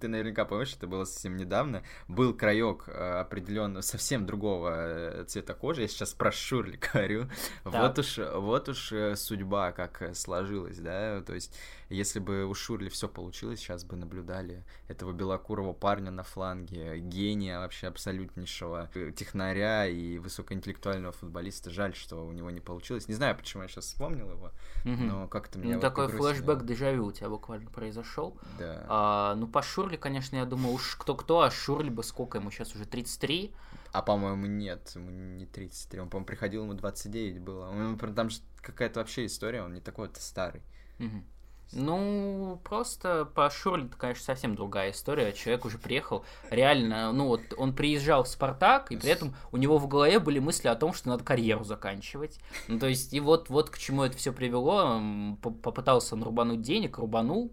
ты 0.00 0.08
наверняка 0.08 0.44
помнишь, 0.44 0.74
это 0.74 0.86
было 0.86 1.04
совсем 1.04 1.36
недавно, 1.36 1.82
был 2.08 2.34
краек 2.34 2.84
э, 2.86 3.20
определенно 3.20 3.82
совсем 3.82 4.26
другого 4.26 4.72
э, 4.74 5.24
цвета 5.24 5.54
кожи, 5.54 5.82
я 5.82 5.88
сейчас 5.88 6.12
про 6.12 6.30
Шурли 6.30 6.78
говорю, 6.92 7.28
да. 7.64 7.88
вот 7.88 7.98
уж, 7.98 8.18
вот 8.18 8.68
уж 8.68 8.92
э, 8.92 9.16
судьба 9.16 9.72
как 9.72 10.14
сложилась, 10.14 10.78
да, 10.78 11.22
то 11.22 11.34
есть 11.34 11.54
если 11.92 12.18
бы 12.18 12.46
у 12.46 12.54
Шурли 12.54 12.88
все 12.88 13.08
получилось, 13.08 13.60
сейчас 13.60 13.84
бы 13.84 13.96
наблюдали 13.96 14.64
этого 14.88 15.12
белокурого 15.12 15.72
парня 15.72 16.10
на 16.10 16.22
фланге, 16.22 16.98
гения 16.98 17.58
вообще 17.58 17.88
абсолютнейшего 17.88 18.90
технаря 19.14 19.86
и 19.86 20.18
высокоинтеллектуального 20.18 21.12
футболиста. 21.12 21.70
Жаль, 21.70 21.94
что 21.94 22.26
у 22.26 22.32
него 22.32 22.50
не 22.50 22.60
получилось. 22.60 23.08
Не 23.08 23.14
знаю, 23.14 23.36
почему 23.36 23.62
я 23.62 23.68
сейчас 23.68 23.86
вспомнил 23.86 24.30
его, 24.30 24.52
угу. 24.84 25.02
но 25.02 25.28
как-то 25.28 25.58
меня 25.58 25.74
Ну, 25.74 25.74
вот 25.74 25.82
такой 25.82 26.08
флешбэк 26.08 26.64
дежавю 26.64 27.06
у 27.06 27.12
тебя 27.12 27.28
буквально 27.28 27.70
произошел. 27.70 28.38
Да. 28.58 28.86
А, 28.88 29.34
ну, 29.34 29.46
по 29.46 29.62
Шурли, 29.62 29.96
конечно, 29.96 30.36
я 30.36 30.46
думаю, 30.46 30.74
уж 30.74 30.96
кто-кто, 30.96 31.42
а 31.42 31.50
Шурли 31.50 31.90
бы 31.90 32.02
сколько 32.02 32.38
ему 32.38 32.50
сейчас 32.50 32.74
уже 32.74 32.86
33? 32.86 33.54
А, 33.92 34.00
по-моему, 34.00 34.46
нет, 34.46 34.92
ему 34.94 35.10
не 35.10 35.44
33. 35.44 36.00
Он, 36.00 36.08
по-моему, 36.08 36.26
приходил, 36.26 36.62
ему 36.62 36.74
29 36.74 37.40
было. 37.40 37.68
Он, 37.68 37.98
там 37.98 38.30
же 38.30 38.38
какая-то 38.62 39.00
вообще 39.00 39.26
история, 39.26 39.62
он 39.62 39.74
не 39.74 39.80
такой-то 39.80 40.20
старый. 40.20 40.62
Угу. 40.98 41.22
Ну, 41.72 42.60
просто 42.64 43.24
по 43.34 43.48
Шурли, 43.48 43.86
это, 43.86 43.96
конечно, 43.96 44.24
совсем 44.24 44.54
другая 44.54 44.90
история. 44.90 45.32
Человек 45.32 45.64
уже 45.64 45.78
приехал, 45.78 46.24
реально, 46.50 47.12
ну 47.12 47.28
вот, 47.28 47.40
он 47.56 47.74
приезжал 47.74 48.24
в 48.24 48.28
Спартак, 48.28 48.92
и 48.92 48.96
при 48.96 49.10
этом 49.10 49.34
у 49.52 49.56
него 49.56 49.78
в 49.78 49.88
голове 49.88 50.18
были 50.18 50.38
мысли 50.38 50.68
о 50.68 50.74
том, 50.74 50.92
что 50.92 51.08
надо 51.08 51.24
карьеру 51.24 51.64
заканчивать. 51.64 52.38
Ну, 52.68 52.78
то 52.78 52.86
есть, 52.86 53.14
и 53.14 53.20
вот, 53.20 53.48
вот 53.48 53.70
к 53.70 53.78
чему 53.78 54.02
это 54.02 54.16
все 54.16 54.32
привело. 54.32 55.00
Попытался 55.40 56.14
он 56.14 56.22
рубануть 56.22 56.60
денег, 56.60 56.98
рубанул, 56.98 57.52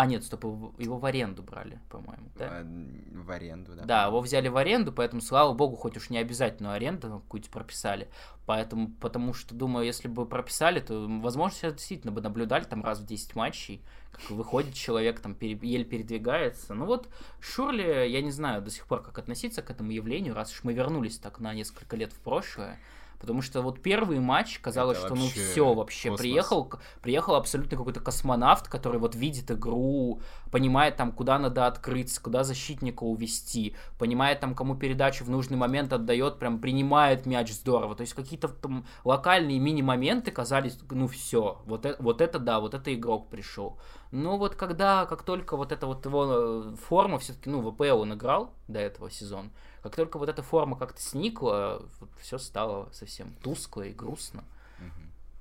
а, 0.00 0.06
нет, 0.06 0.24
стоп, 0.24 0.44
его 0.78 0.96
в 0.96 1.04
аренду 1.04 1.42
брали, 1.42 1.78
по-моему, 1.90 2.30
да? 2.34 2.48
А, 2.50 2.64
в 2.64 3.30
аренду, 3.30 3.74
да. 3.74 3.84
Да, 3.84 4.06
его 4.06 4.20
взяли 4.22 4.48
в 4.48 4.56
аренду, 4.56 4.92
поэтому, 4.92 5.20
слава 5.20 5.52
богу, 5.52 5.76
хоть 5.76 5.98
уж 5.98 6.08
не 6.08 6.16
обязательно 6.16 6.72
аренду 6.72 7.20
какую-то 7.20 7.50
прописали. 7.50 8.08
Поэтому, 8.46 8.92
потому 8.92 9.34
что, 9.34 9.54
думаю, 9.54 9.84
если 9.84 10.08
бы 10.08 10.24
прописали, 10.24 10.80
то, 10.80 11.06
возможно, 11.20 11.54
сейчас 11.54 11.74
действительно 11.74 12.12
бы 12.12 12.22
наблюдали 12.22 12.64
там 12.64 12.82
раз 12.82 13.00
в 13.00 13.04
10 13.04 13.36
матчей, 13.36 13.82
как 14.10 14.30
выходит 14.30 14.72
человек, 14.72 15.20
там, 15.20 15.34
пере, 15.34 15.58
еле 15.60 15.84
передвигается. 15.84 16.72
Ну 16.72 16.86
вот, 16.86 17.10
Шурли, 17.38 18.08
я 18.08 18.22
не 18.22 18.30
знаю 18.30 18.62
до 18.62 18.70
сих 18.70 18.86
пор, 18.86 19.02
как 19.02 19.18
относиться 19.18 19.60
к 19.60 19.70
этому 19.70 19.90
явлению, 19.90 20.34
раз 20.34 20.50
уж 20.50 20.64
мы 20.64 20.72
вернулись 20.72 21.18
так 21.18 21.40
на 21.40 21.52
несколько 21.52 21.94
лет 21.96 22.14
в 22.14 22.20
прошлое. 22.20 22.78
Потому 23.20 23.42
что 23.42 23.60
вот 23.60 23.80
первый 23.80 24.18
матч 24.18 24.58
казалось, 24.60 24.96
это 24.96 25.08
что 25.08 25.14
ну 25.14 25.28
все 25.28 25.74
вообще 25.74 26.08
космос. 26.08 26.20
приехал, 26.20 26.72
приехал 27.02 27.34
абсолютно 27.34 27.76
какой-то 27.76 28.00
космонавт, 28.00 28.68
который 28.68 28.98
вот 28.98 29.14
видит 29.14 29.50
игру, 29.50 30.22
понимает 30.50 30.96
там, 30.96 31.12
куда 31.12 31.38
надо 31.38 31.66
открыться, 31.66 32.20
куда 32.22 32.44
защитника 32.44 33.04
увести, 33.04 33.76
понимает 33.98 34.40
там, 34.40 34.54
кому 34.54 34.74
передачу 34.74 35.24
в 35.24 35.30
нужный 35.30 35.58
момент 35.58 35.92
отдает, 35.92 36.38
прям 36.38 36.60
принимает 36.60 37.26
мяч 37.26 37.52
здорово. 37.52 37.94
То 37.94 38.00
есть 38.00 38.14
какие-то 38.14 38.48
там 38.48 38.86
локальные 39.04 39.58
мини-моменты 39.58 40.30
казались, 40.30 40.78
ну 40.90 41.06
все, 41.06 41.60
вот 41.66 41.84
это, 41.84 42.02
вот 42.02 42.22
это 42.22 42.38
да, 42.38 42.58
вот 42.58 42.72
это 42.72 42.94
игрок 42.94 43.28
пришел. 43.28 43.78
Но 44.12 44.38
вот 44.38 44.54
когда, 44.54 45.04
как 45.04 45.24
только 45.24 45.58
вот 45.58 45.72
эта 45.72 45.86
вот 45.86 46.06
его 46.06 46.26
э, 46.26 46.74
форма, 46.88 47.18
все-таки, 47.18 47.50
ну, 47.50 47.60
в 47.60 47.68
АПЛ 47.68 48.00
он 48.00 48.14
играл 48.14 48.54
до 48.66 48.80
этого 48.80 49.10
сезона, 49.10 49.50
как 49.82 49.96
только 49.96 50.18
вот 50.18 50.28
эта 50.28 50.42
форма 50.42 50.76
как-то 50.76 51.00
сникла, 51.00 51.82
вот 52.00 52.10
все 52.20 52.38
стало 52.38 52.88
совсем 52.92 53.34
тускло 53.42 53.82
и 53.82 53.92
грустно. 53.92 54.44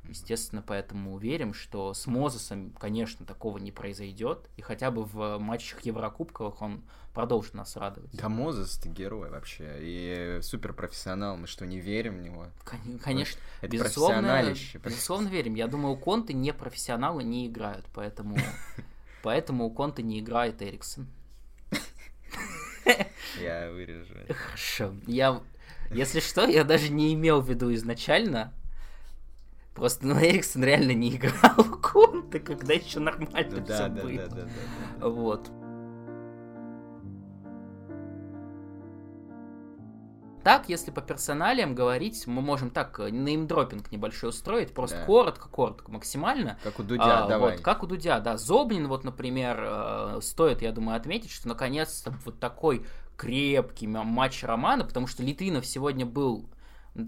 Естественно, 0.10 0.64
поэтому 0.66 1.18
верим, 1.18 1.54
что 1.54 1.94
с 1.94 2.08
Мозесом, 2.08 2.74
конечно, 2.80 3.26
такого 3.26 3.60
не 3.60 3.72
произойдет. 3.72 4.50
И 4.58 4.62
хотя 4.62 4.90
бы 4.90 5.04
в 5.04 5.38
матчах 5.38 5.82
Еврокубковых 5.82 6.62
он 6.62 6.84
продолжит 7.14 7.54
нас 7.54 7.76
радовать. 7.76 8.10
Да, 8.14 8.28
Мозес 8.28 8.78
ты 8.78 8.90
герой 8.90 9.30
вообще. 9.30 9.78
И 9.80 10.40
супер 10.42 10.74
профессионал. 10.74 11.38
Мы 11.38 11.48
что, 11.48 11.66
не 11.66 11.80
верим 11.80 12.18
в 12.18 12.22
него? 12.22 12.48
Конечно. 13.04 13.40
Это 13.62 13.72
безусловно, 13.72 14.54
безусловно 14.84 15.28
верим. 15.28 15.54
Я 15.54 15.68
думаю, 15.68 15.94
у 15.94 15.98
Конты 15.98 16.34
не 16.34 16.54
профессионалы 16.54 17.24
не 17.24 17.48
играют. 17.48 17.86
Поэтому, 17.94 18.36
поэтому 19.22 19.66
у 19.66 19.72
Конты 19.72 20.02
не 20.02 20.20
играет 20.20 20.62
Эриксон. 20.62 21.08
Я 23.42 23.72
вырежу. 23.72 24.14
Хорошо. 24.28 24.94
Я, 25.08 25.42
если 25.92 26.20
что, 26.20 26.46
я 26.46 26.64
даже 26.64 26.92
не 26.92 27.14
имел 27.14 27.42
в 27.42 27.50
виду 27.50 27.74
изначально. 27.74 28.54
Просто, 29.74 30.08
ну, 30.08 30.20
Эриксон 30.20 30.64
реально 30.64 30.92
не 30.92 31.16
играл 31.16 31.56
в 31.58 31.82
Конте, 31.82 32.40
когда 32.40 32.74
еще 32.74 33.00
нормально 33.00 33.60
ну, 33.60 33.64
все 33.64 33.88
да, 33.88 33.90
было. 33.90 34.12
Да, 34.12 34.28
да, 34.28 34.36
да, 34.36 34.48
да. 35.00 35.08
Вот. 35.08 35.50
Так, 40.44 40.70
если 40.70 40.92
по 40.92 41.02
персоналиям 41.02 41.76
говорить, 41.76 42.26
мы 42.28 42.42
можем 42.42 42.70
так 42.70 43.00
неймдропинг 43.00 43.92
небольшой 43.92 44.30
устроить, 44.30 44.74
просто 44.74 44.98
да. 44.98 45.06
коротко, 45.06 45.50
коротко, 45.50 45.92
максимально. 45.92 46.58
Как 46.64 46.80
у 46.80 46.84
Дудя, 46.84 47.26
а, 47.26 47.28
давай. 47.28 47.54
Вот, 47.54 47.62
как 47.62 47.84
у 47.84 47.88
Дудя, 47.88 48.20
да. 48.20 48.38
Зобнин, 48.38 48.88
вот, 48.88 49.04
например, 49.04 49.60
э, 49.62 50.20
стоит, 50.22 50.62
я 50.62 50.72
думаю, 50.72 50.98
отметить, 50.98 51.32
что 51.32 51.48
наконец-то 51.48 52.14
вот 52.26 52.40
такой 52.40 52.86
крепкий 53.18 53.88
матч 53.88 54.44
Романа, 54.44 54.86
потому 54.86 55.08
что 55.08 55.24
Литвинов 55.24 55.66
сегодня 55.66 56.06
был 56.06 56.50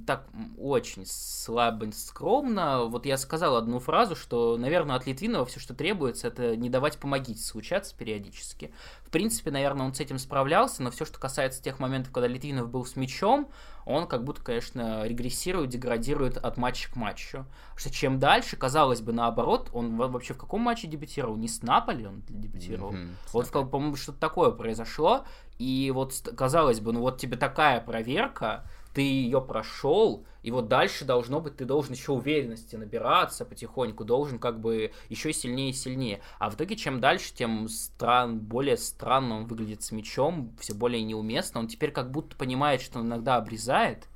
так 0.05 0.27
очень 0.57 1.05
слабо, 1.05 1.91
скромно. 1.91 2.85
Вот 2.85 3.05
я 3.05 3.17
сказал 3.17 3.55
одну 3.55 3.79
фразу, 3.79 4.15
что, 4.15 4.57
наверное, 4.57 4.95
от 4.95 5.05
Литвинова 5.05 5.45
все, 5.45 5.59
что 5.59 5.73
требуется, 5.73 6.27
это 6.27 6.55
не 6.55 6.69
давать 6.69 6.97
помогите 6.97 7.41
случаться 7.41 7.95
периодически. 7.95 8.71
В 9.03 9.09
принципе, 9.09 9.51
наверное, 9.51 9.85
он 9.85 9.93
с 9.93 9.99
этим 9.99 10.19
справлялся, 10.19 10.83
но 10.83 10.91
все, 10.91 11.05
что 11.05 11.19
касается 11.19 11.61
тех 11.61 11.79
моментов, 11.79 12.13
когда 12.13 12.27
Литвинов 12.27 12.69
был 12.69 12.85
с 12.85 12.95
мячом, 12.95 13.49
он 13.85 14.07
как 14.07 14.23
будто, 14.23 14.43
конечно, 14.43 15.05
регрессирует, 15.05 15.69
деградирует 15.69 16.37
от 16.37 16.57
матча 16.57 16.89
к 16.91 16.95
матчу. 16.95 17.45
Что 17.75 17.91
чем 17.91 18.19
дальше, 18.19 18.55
казалось 18.55 19.01
бы, 19.01 19.11
наоборот, 19.11 19.69
он 19.73 19.97
вообще 19.97 20.33
в 20.33 20.37
каком 20.37 20.61
матче 20.61 20.87
дебютировал? 20.87 21.35
Не 21.35 21.47
с 21.47 21.61
Наполи 21.63 22.05
он 22.05 22.21
дебютировал? 22.29 22.93
Mm-hmm. 22.93 23.09
Вот, 23.33 23.49
по-моему, 23.69 23.95
что-то 23.95 24.19
такое 24.19 24.51
произошло. 24.51 25.25
И 25.57 25.91
вот, 25.93 26.13
казалось 26.35 26.79
бы, 26.79 26.93
ну 26.93 27.01
вот 27.01 27.19
тебе 27.19 27.37
такая 27.37 27.81
проверка, 27.81 28.65
ты 28.93 29.01
ее 29.01 29.41
прошел, 29.41 30.25
и 30.43 30.51
вот 30.51 30.67
дальше 30.67 31.05
должно 31.05 31.39
быть, 31.39 31.57
ты 31.57 31.65
должен 31.65 31.93
еще 31.93 32.11
уверенности 32.11 32.75
набираться 32.75 33.45
потихоньку, 33.45 34.03
должен 34.03 34.39
как 34.39 34.59
бы 34.59 34.91
еще 35.09 35.33
сильнее 35.33 35.69
и 35.69 35.73
сильнее. 35.73 36.21
А 36.39 36.49
в 36.49 36.55
итоге, 36.55 36.75
чем 36.75 36.99
дальше, 36.99 37.33
тем 37.33 37.67
стран, 37.67 38.39
более 38.39 38.77
странно 38.77 39.37
он 39.37 39.45
выглядит 39.45 39.83
с 39.83 39.91
мячом, 39.91 40.55
все 40.59 40.73
более 40.73 41.03
неуместно. 41.03 41.59
Он 41.59 41.67
теперь 41.67 41.91
как 41.91 42.11
будто 42.11 42.35
понимает, 42.35 42.81
что 42.81 42.99
он 42.99 43.07
иногда 43.07 43.37
обрезает, 43.37 44.07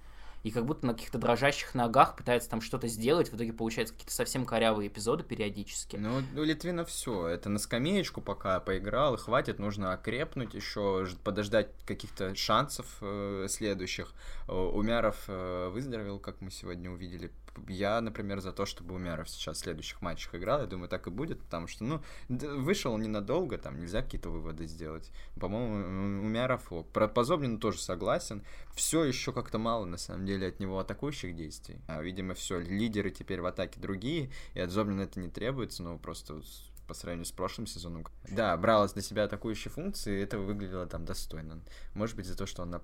и 0.46 0.52
как 0.52 0.64
будто 0.64 0.86
на 0.86 0.94
каких-то 0.94 1.18
дрожащих 1.18 1.74
ногах 1.74 2.16
пытается 2.16 2.48
там 2.52 2.62
что-то 2.62 2.88
сделать, 2.88 3.32
в 3.32 3.36
итоге 3.36 3.52
получаются 3.52 3.96
какие-то 3.96 4.14
совсем 4.14 4.46
корявые 4.46 4.90
эпизоды 4.90 5.24
периодически. 5.24 5.96
Ну, 5.96 6.22
у 6.40 6.44
Литвина 6.44 6.86
все, 6.86 7.28
это 7.28 7.50
на 7.50 7.58
скамеечку 7.58 8.22
пока 8.22 8.60
поиграл, 8.60 9.18
хватит, 9.18 9.58
нужно 9.58 9.94
окрепнуть 9.94 10.54
еще, 10.54 11.08
подождать 11.24 11.70
каких-то 11.88 12.36
шансов 12.36 12.86
э, 13.02 13.48
следующих. 13.50 14.14
Умяров 14.48 15.24
э, 15.28 15.70
выздоровел, 15.70 16.20
как 16.20 16.42
мы 16.42 16.52
сегодня 16.52 16.92
увидели, 16.92 17.32
я, 17.68 18.02
например, 18.02 18.42
за 18.42 18.52
то, 18.52 18.66
чтобы 18.66 18.96
Умяров 18.96 19.30
сейчас 19.30 19.58
в 19.58 19.60
следующих 19.62 20.02
матчах 20.02 20.36
играл. 20.36 20.62
Я 20.62 20.68
думаю, 20.68 20.90
так 20.90 21.08
и 21.08 21.10
будет, 21.10 21.40
потому 21.42 21.68
что, 21.68 21.84
ну, 21.84 22.02
вышел 22.30 22.94
он 22.94 23.02
ненадолго, 23.02 23.58
там 23.58 23.80
нельзя 23.80 24.02
какие-то 24.02 24.30
выводы 24.30 24.66
сделать. 24.66 25.12
По-моему, 25.40 26.26
Умяров 26.26 26.72
ок. 26.72 26.90
Про 26.92 27.08
Позобнину 27.08 27.58
тоже 27.58 27.80
согласен. 27.80 28.44
Все 28.74 29.04
еще 29.04 29.32
как-то 29.32 29.58
мало, 29.58 29.86
на 29.86 29.98
самом 29.98 30.26
деле, 30.26 30.48
от 30.48 30.60
него 30.60 30.80
атакующих 30.80 31.36
действий. 31.36 31.80
А, 31.88 32.02
видимо, 32.02 32.34
все, 32.34 32.60
лидеры 32.60 33.12
теперь 33.12 33.42
в 33.42 33.46
атаке 33.46 33.80
другие, 33.80 34.32
и 34.54 34.60
от 34.60 34.72
Зобнина 34.72 35.02
это 35.02 35.20
не 35.20 35.30
требуется, 35.30 35.84
но 35.84 35.98
просто 35.98 36.42
по 36.88 36.94
сравнению 36.94 37.26
с 37.26 37.32
прошлым 37.32 37.68
сезоном. 37.68 38.06
Да, 38.30 38.56
бралась 38.58 38.96
на 38.96 39.02
себя 39.02 39.24
атакующие 39.24 39.72
функции, 39.72 40.22
это 40.22 40.38
выглядело 40.38 40.86
там 40.86 41.06
достойно. 41.06 41.62
Может 41.94 42.16
быть, 42.16 42.26
за 42.26 42.38
то, 42.38 42.46
что 42.46 42.62
он 42.62 42.70
на, 42.70 42.82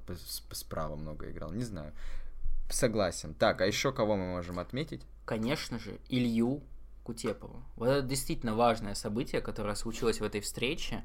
справа 0.51 0.95
много 0.95 1.29
играл, 1.29 1.51
не 1.51 1.63
знаю. 1.63 1.93
Согласен. 2.71 3.33
Так, 3.33 3.61
а 3.61 3.67
еще 3.67 3.91
кого 3.91 4.15
мы 4.15 4.27
можем 4.27 4.59
отметить? 4.59 5.01
Конечно 5.25 5.77
же, 5.79 5.99
Илью 6.09 6.63
Кутепова. 7.03 7.63
Вот 7.75 7.87
это 7.87 8.01
действительно 8.07 8.55
важное 8.55 8.95
событие, 8.95 9.41
которое 9.41 9.75
случилось 9.75 10.19
в 10.19 10.23
этой 10.23 10.41
встрече. 10.41 11.03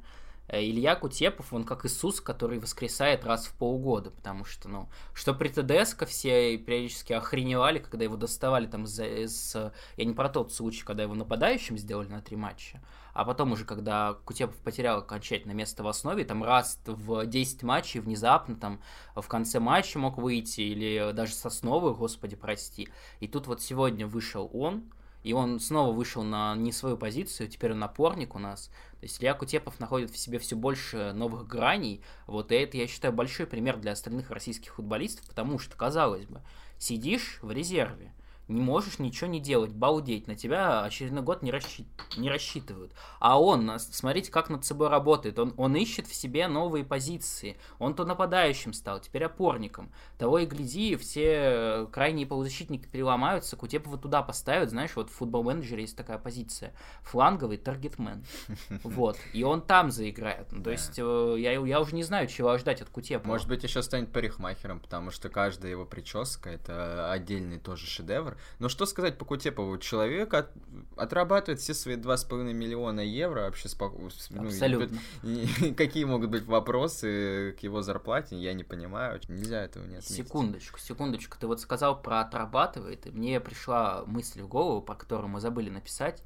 Э, 0.49 0.63
Илья 0.63 0.95
Кутепов, 0.95 1.53
он 1.53 1.65
как 1.65 1.85
Иисус, 1.85 2.21
который 2.21 2.59
воскресает 2.59 3.25
раз 3.25 3.47
в 3.47 3.53
полгода, 3.55 4.11
потому 4.11 4.45
что, 4.45 4.69
ну, 4.69 4.89
что 5.13 5.35
при 5.35 5.49
ТДСК 5.49 6.07
все 6.07 6.57
периодически 6.59 7.13
охреневали, 7.13 7.79
когда 7.79 8.05
его 8.05 8.17
доставали 8.17 8.67
там 8.67 8.85
из, 8.85 8.99
из... 9.01 9.57
Я 9.97 10.05
не 10.05 10.15
про 10.15 10.29
тот 10.29 10.53
случай, 10.53 10.85
когда 10.85 11.03
его 11.03 11.15
нападающим 11.15 11.77
сделали 11.79 12.09
на 12.09 12.21
три 12.23 12.37
матча, 12.37 12.81
а 13.13 13.25
потом 13.25 13.53
уже, 13.53 13.65
когда 13.65 14.15
Кутепов 14.25 14.57
потерял 14.59 14.99
окончательно 14.99 15.53
место 15.53 15.83
в 15.83 15.89
основе, 15.89 16.25
там 16.25 16.45
раз 16.45 16.81
в 16.85 17.27
10 17.27 17.63
матчей 17.63 18.01
внезапно 18.01 18.57
там 18.57 18.81
в 19.15 19.27
конце 19.27 19.59
матча 19.59 19.99
мог 19.99 20.19
выйти, 20.19 20.61
или 20.61 21.13
даже 21.13 21.33
с 21.33 21.45
основы, 21.47 21.95
господи, 21.95 22.37
прости. 22.37 22.89
И 23.21 23.27
тут 23.27 23.47
вот 23.47 23.63
сегодня 23.63 24.07
вышел 24.07 24.51
он, 24.53 24.85
и 25.27 25.33
он 25.33 25.59
снова 25.59 25.93
вышел 25.93 26.23
на 26.23 26.55
не 26.55 26.71
свою 26.71 26.97
позицию, 26.97 27.49
теперь 27.49 27.73
он 27.73 27.81
напорник 27.81 28.37
у 28.37 28.39
нас. 28.39 28.71
То 29.01 29.07
есть 29.07 29.21
Илья 29.21 29.35
Кутепов 29.35 29.81
находит 29.81 30.13
в 30.13 30.17
себе 30.17 30.39
все 30.39 30.55
больше 30.55 31.13
новых 31.15 31.49
граней, 31.49 32.01
вот 32.29 32.53
и 32.53 32.55
это, 32.55 32.77
я 32.77 32.87
считаю, 32.87 33.13
большой 33.13 33.47
пример 33.47 33.77
для 33.77 33.91
остальных 33.91 34.31
российских 34.31 34.77
футболистов, 34.77 35.27
потому 35.27 35.59
что, 35.59 35.77
казалось 35.77 36.27
бы, 36.27 36.43
сидишь 36.79 37.41
в 37.43 37.51
резерве, 37.51 38.15
не 38.49 38.61
можешь 38.61 38.99
ничего 38.99 39.29
не 39.29 39.41
делать, 39.41 39.73
балдеть, 39.73 40.29
на 40.29 40.37
тебя 40.37 40.85
очередной 40.85 41.23
год 41.23 41.43
не, 41.43 41.51
расщи... 41.51 41.87
не 42.17 42.31
рассчитывают. 42.31 42.93
А 43.19 43.41
он, 43.41 43.79
смотрите, 43.79 44.31
как 44.31 44.51
над 44.51 44.65
собой 44.65 44.89
работает, 44.89 45.39
он, 45.39 45.53
он 45.57 45.75
ищет 45.75 46.07
в 46.07 46.15
себе 46.15 46.47
новые 46.47 46.85
позиции, 46.85 47.57
он 47.79 47.95
то 47.95 48.05
нападающим 48.05 48.73
стал, 48.73 49.01
теперь 49.01 49.25
опорником. 49.25 49.91
Того 50.17 50.39
и 50.39 50.47
гляди, 50.47 50.95
все 50.97 51.89
крайние 51.93 52.27
полузащитники 52.27 52.87
переломаются, 52.87 53.57
Кутепова 53.57 53.99
туда 53.99 54.23
поставят, 54.23 54.71
знаешь, 54.71 54.95
вот 54.95 55.11
в 55.11 55.15
футбол-менеджере 55.15 55.83
есть 55.83 55.97
такая 55.97 56.19
позиция, 56.19 56.73
фланговый 57.03 57.57
таргетмен, 57.57 58.25
вот, 58.85 59.19
и 59.33 59.43
он 59.43 59.61
там 59.61 59.91
заиграет, 59.91 60.53
ну, 60.53 60.63
то 60.63 60.71
есть 60.71 60.99
э, 60.99 61.37
я, 61.39 61.53
я 61.53 61.81
уже 61.81 61.95
не 61.95 62.05
знаю, 62.05 62.29
чего 62.29 62.57
ждать 62.59 62.81
от 62.81 62.91
Кутепова. 62.91 63.27
Может 63.27 63.49
быть, 63.49 63.65
еще 63.65 63.83
станет 63.83 64.13
парикмахером, 64.13 64.79
потому 64.79 65.11
что 65.11 65.29
каждая 65.29 65.73
его 65.73 65.85
прическа 65.85 66.51
это 66.51 67.11
отдельный 67.11 67.59
тоже 67.59 67.87
шедевр, 67.87 68.36
но 68.59 68.69
что 68.69 68.87
сказать 68.87 69.19
по 69.19 69.25
Кутепову? 69.25 69.79
Человек 69.79 70.35
от, 70.35 70.51
отрабатывает 70.97 71.61
все 71.61 71.75
свои 71.75 71.97
2,5 71.97 72.53
миллиона 72.53 73.01
евро 73.01 73.43
вообще 73.43 73.69
спокойно. 73.69 74.11
Ну, 74.31 74.45
Абсолютно. 74.45 74.99
Ну, 75.23 75.75
какие 75.77 76.05
могут 76.05 76.31
быть 76.31 76.45
вопросы 76.45 77.57
к 77.59 77.63
его 77.63 77.83
зарплате, 77.83 78.37
я 78.37 78.53
не 78.55 78.65
понимаю. 78.65 79.21
Нельзя 79.29 79.65
этого 79.65 79.85
не 79.85 79.97
отметить. 79.97 80.27
Секундочку, 80.27 80.79
секундочку. 80.79 81.37
Ты 81.39 81.47
вот 81.47 81.61
сказал 81.61 82.01
про 82.01 82.21
отрабатывает, 82.21 83.07
и 83.07 83.11
мне 83.11 83.41
пришла 83.41 84.05
мысль 84.07 84.43
в 84.43 84.49
голову, 84.49 84.83
про 84.83 84.95
которую 84.95 85.29
мы 85.29 85.41
забыли 85.41 85.71
написать. 85.71 86.23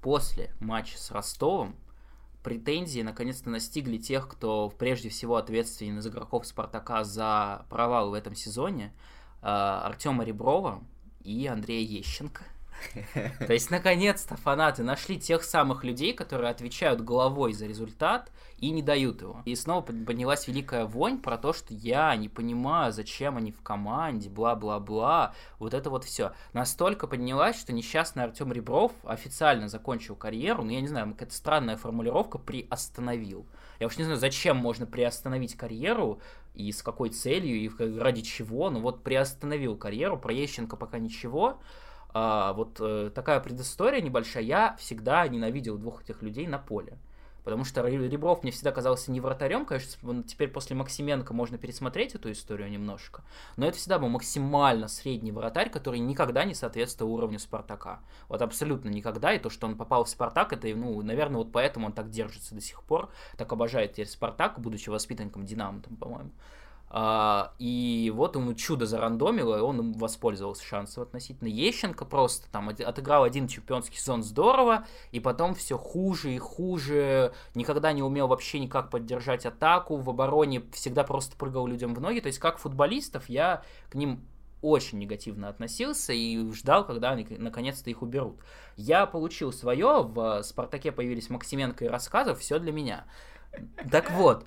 После 0.00 0.54
матча 0.60 0.98
с 0.98 1.10
Ростовом 1.10 1.76
претензии 2.42 3.02
наконец-то 3.02 3.50
настигли 3.50 3.98
тех, 3.98 4.28
кто 4.28 4.70
прежде 4.70 5.08
всего 5.08 5.36
ответственен 5.36 5.98
из 5.98 6.06
игроков 6.06 6.46
Спартака 6.46 7.04
за 7.04 7.66
провал 7.68 8.10
в 8.10 8.14
этом 8.14 8.34
сезоне. 8.34 8.92
А, 9.42 9.82
Артема 9.86 10.24
Реброва, 10.24 10.82
и 11.24 11.46
Андрея 11.46 11.82
Ещенко. 11.82 12.44
То 13.46 13.52
есть, 13.52 13.70
наконец-то 13.70 14.36
фанаты 14.36 14.82
нашли 14.82 15.18
тех 15.18 15.42
самых 15.42 15.84
людей, 15.84 16.12
которые 16.12 16.50
отвечают 16.50 17.00
головой 17.00 17.52
за 17.52 17.66
результат 17.66 18.30
и 18.58 18.70
не 18.70 18.82
дают 18.82 19.22
его. 19.22 19.42
И 19.44 19.54
снова 19.54 19.82
поднялась 19.82 20.46
великая 20.48 20.84
вонь 20.84 21.18
про 21.18 21.38
то, 21.38 21.52
что 21.52 21.72
я 21.72 22.14
не 22.16 22.28
понимаю, 22.28 22.92
зачем 22.92 23.36
они 23.36 23.52
в 23.52 23.62
команде, 23.62 24.28
бла-бла-бла. 24.28 25.34
Вот 25.58 25.74
это 25.74 25.90
вот 25.90 26.04
все. 26.04 26.32
Настолько 26.52 27.06
поднялась, 27.06 27.58
что 27.58 27.72
несчастный 27.72 28.24
Артем 28.24 28.52
Ребров 28.52 28.92
официально 29.04 29.68
закончил 29.68 30.16
карьеру. 30.16 30.62
Ну, 30.62 30.70
я 30.70 30.80
не 30.80 30.88
знаю, 30.88 31.12
какая-то 31.12 31.34
странная 31.34 31.76
формулировка 31.76 32.38
приостановил. 32.38 33.46
Я 33.78 33.86
уж 33.86 33.96
не 33.96 34.04
знаю, 34.04 34.18
зачем 34.18 34.58
можно 34.58 34.86
приостановить 34.86 35.56
карьеру, 35.56 36.20
и 36.54 36.72
с 36.72 36.82
какой 36.82 37.10
целью, 37.10 37.56
и 37.56 37.98
ради 37.98 38.22
чего. 38.22 38.70
Ну 38.70 38.80
вот 38.80 39.02
приостановил 39.02 39.76
карьеру, 39.76 40.18
про 40.18 40.32
Ещенко 40.32 40.76
пока 40.76 40.98
ничего. 40.98 41.60
А, 42.12 42.52
вот 42.52 42.78
э, 42.80 43.10
такая 43.14 43.40
предыстория 43.40 44.00
небольшая. 44.00 44.42
Я 44.42 44.76
всегда 44.78 45.26
ненавидел 45.28 45.78
двух 45.78 46.02
этих 46.02 46.22
людей 46.22 46.46
на 46.46 46.58
поле. 46.58 46.98
Потому 47.44 47.64
что 47.64 47.86
Ребров 47.86 48.42
мне 48.42 48.52
всегда 48.52 48.70
казался 48.70 49.10
не 49.10 49.20
вратарем, 49.20 49.64
конечно, 49.64 50.22
теперь 50.22 50.48
после 50.48 50.76
Максименко 50.76 51.32
можно 51.32 51.56
пересмотреть 51.56 52.14
эту 52.14 52.30
историю 52.32 52.70
немножко, 52.70 53.22
но 53.56 53.66
это 53.66 53.78
всегда 53.78 53.98
был 53.98 54.08
максимально 54.08 54.88
средний 54.88 55.32
вратарь, 55.32 55.70
который 55.70 56.00
никогда 56.00 56.44
не 56.44 56.54
соответствовал 56.54 57.14
уровню 57.14 57.38
Спартака. 57.38 58.00
Вот 58.28 58.42
абсолютно 58.42 58.90
никогда, 58.90 59.32
и 59.32 59.38
то, 59.38 59.48
что 59.48 59.66
он 59.66 59.76
попал 59.76 60.04
в 60.04 60.08
Спартак, 60.10 60.52
это, 60.52 60.68
ну, 60.68 61.00
наверное, 61.02 61.38
вот 61.38 61.50
поэтому 61.50 61.86
он 61.86 61.92
так 61.92 62.10
держится 62.10 62.54
до 62.54 62.60
сих 62.60 62.82
пор, 62.82 63.10
так 63.36 63.50
обожает 63.52 63.92
теперь 63.92 64.08
Спартак, 64.08 64.60
будучи 64.60 64.90
воспитанником 64.90 65.46
Динамо, 65.46 65.80
там, 65.80 65.96
по-моему. 65.96 66.30
А, 66.92 67.52
и 67.60 68.12
вот 68.12 68.34
ему 68.34 68.52
чудо 68.54 68.84
зарандомило, 68.84 69.58
и 69.58 69.60
он 69.60 69.92
воспользовался 69.92 70.64
шансом 70.64 71.04
относительно. 71.04 71.46
Ещенко 71.46 72.04
просто 72.04 72.50
там 72.50 72.68
отыграл 72.68 73.22
один 73.22 73.46
чемпионский 73.46 73.96
сезон 73.96 74.24
здорово, 74.24 74.86
и 75.12 75.20
потом 75.20 75.54
все 75.54 75.78
хуже 75.78 76.34
и 76.34 76.38
хуже, 76.38 77.32
никогда 77.54 77.92
не 77.92 78.02
умел 78.02 78.26
вообще 78.26 78.58
никак 78.58 78.90
поддержать 78.90 79.46
атаку, 79.46 79.98
в 79.98 80.10
обороне 80.10 80.62
всегда 80.72 81.04
просто 81.04 81.36
прыгал 81.36 81.68
людям 81.68 81.94
в 81.94 82.00
ноги. 82.00 82.18
То 82.18 82.26
есть 82.26 82.40
как 82.40 82.58
футболистов 82.58 83.28
я 83.28 83.62
к 83.88 83.94
ним 83.94 84.20
очень 84.60 84.98
негативно 84.98 85.48
относился 85.48 86.12
и 86.12 86.50
ждал, 86.52 86.84
когда 86.84 87.10
они 87.10 87.24
наконец-то 87.38 87.88
их 87.88 88.02
уберут. 88.02 88.40
Я 88.76 89.06
получил 89.06 89.52
свое, 89.52 90.02
в 90.02 90.42
«Спартаке» 90.42 90.90
появились 90.90 91.30
Максименко 91.30 91.84
и 91.84 91.88
рассказов, 91.88 92.40
все 92.40 92.58
для 92.58 92.72
меня. 92.72 93.04
Так 93.90 94.10
вот, 94.12 94.44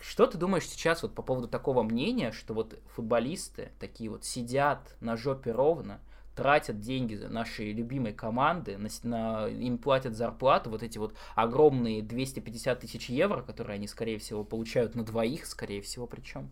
что 0.00 0.26
ты 0.26 0.38
думаешь 0.38 0.66
сейчас 0.68 1.02
вот 1.02 1.14
по 1.14 1.22
поводу 1.22 1.48
такого 1.48 1.82
мнения, 1.82 2.32
что 2.32 2.54
вот 2.54 2.78
футболисты 2.94 3.72
такие 3.78 4.10
вот 4.10 4.24
сидят 4.24 4.96
на 5.00 5.16
жопе 5.16 5.52
ровно, 5.52 6.00
тратят 6.34 6.80
деньги 6.80 7.14
нашей 7.14 7.72
любимой 7.72 8.12
команды, 8.12 8.76
на, 8.76 8.88
на, 9.02 9.46
им 9.46 9.78
платят 9.78 10.16
зарплату, 10.16 10.70
вот 10.70 10.82
эти 10.82 10.98
вот 10.98 11.14
огромные 11.34 12.02
250 12.02 12.80
тысяч 12.80 13.08
евро, 13.08 13.42
которые 13.42 13.76
они, 13.76 13.86
скорее 13.86 14.18
всего, 14.18 14.44
получают 14.44 14.94
на 14.94 15.04
двоих, 15.04 15.46
скорее 15.46 15.80
всего, 15.80 16.06
причем. 16.06 16.50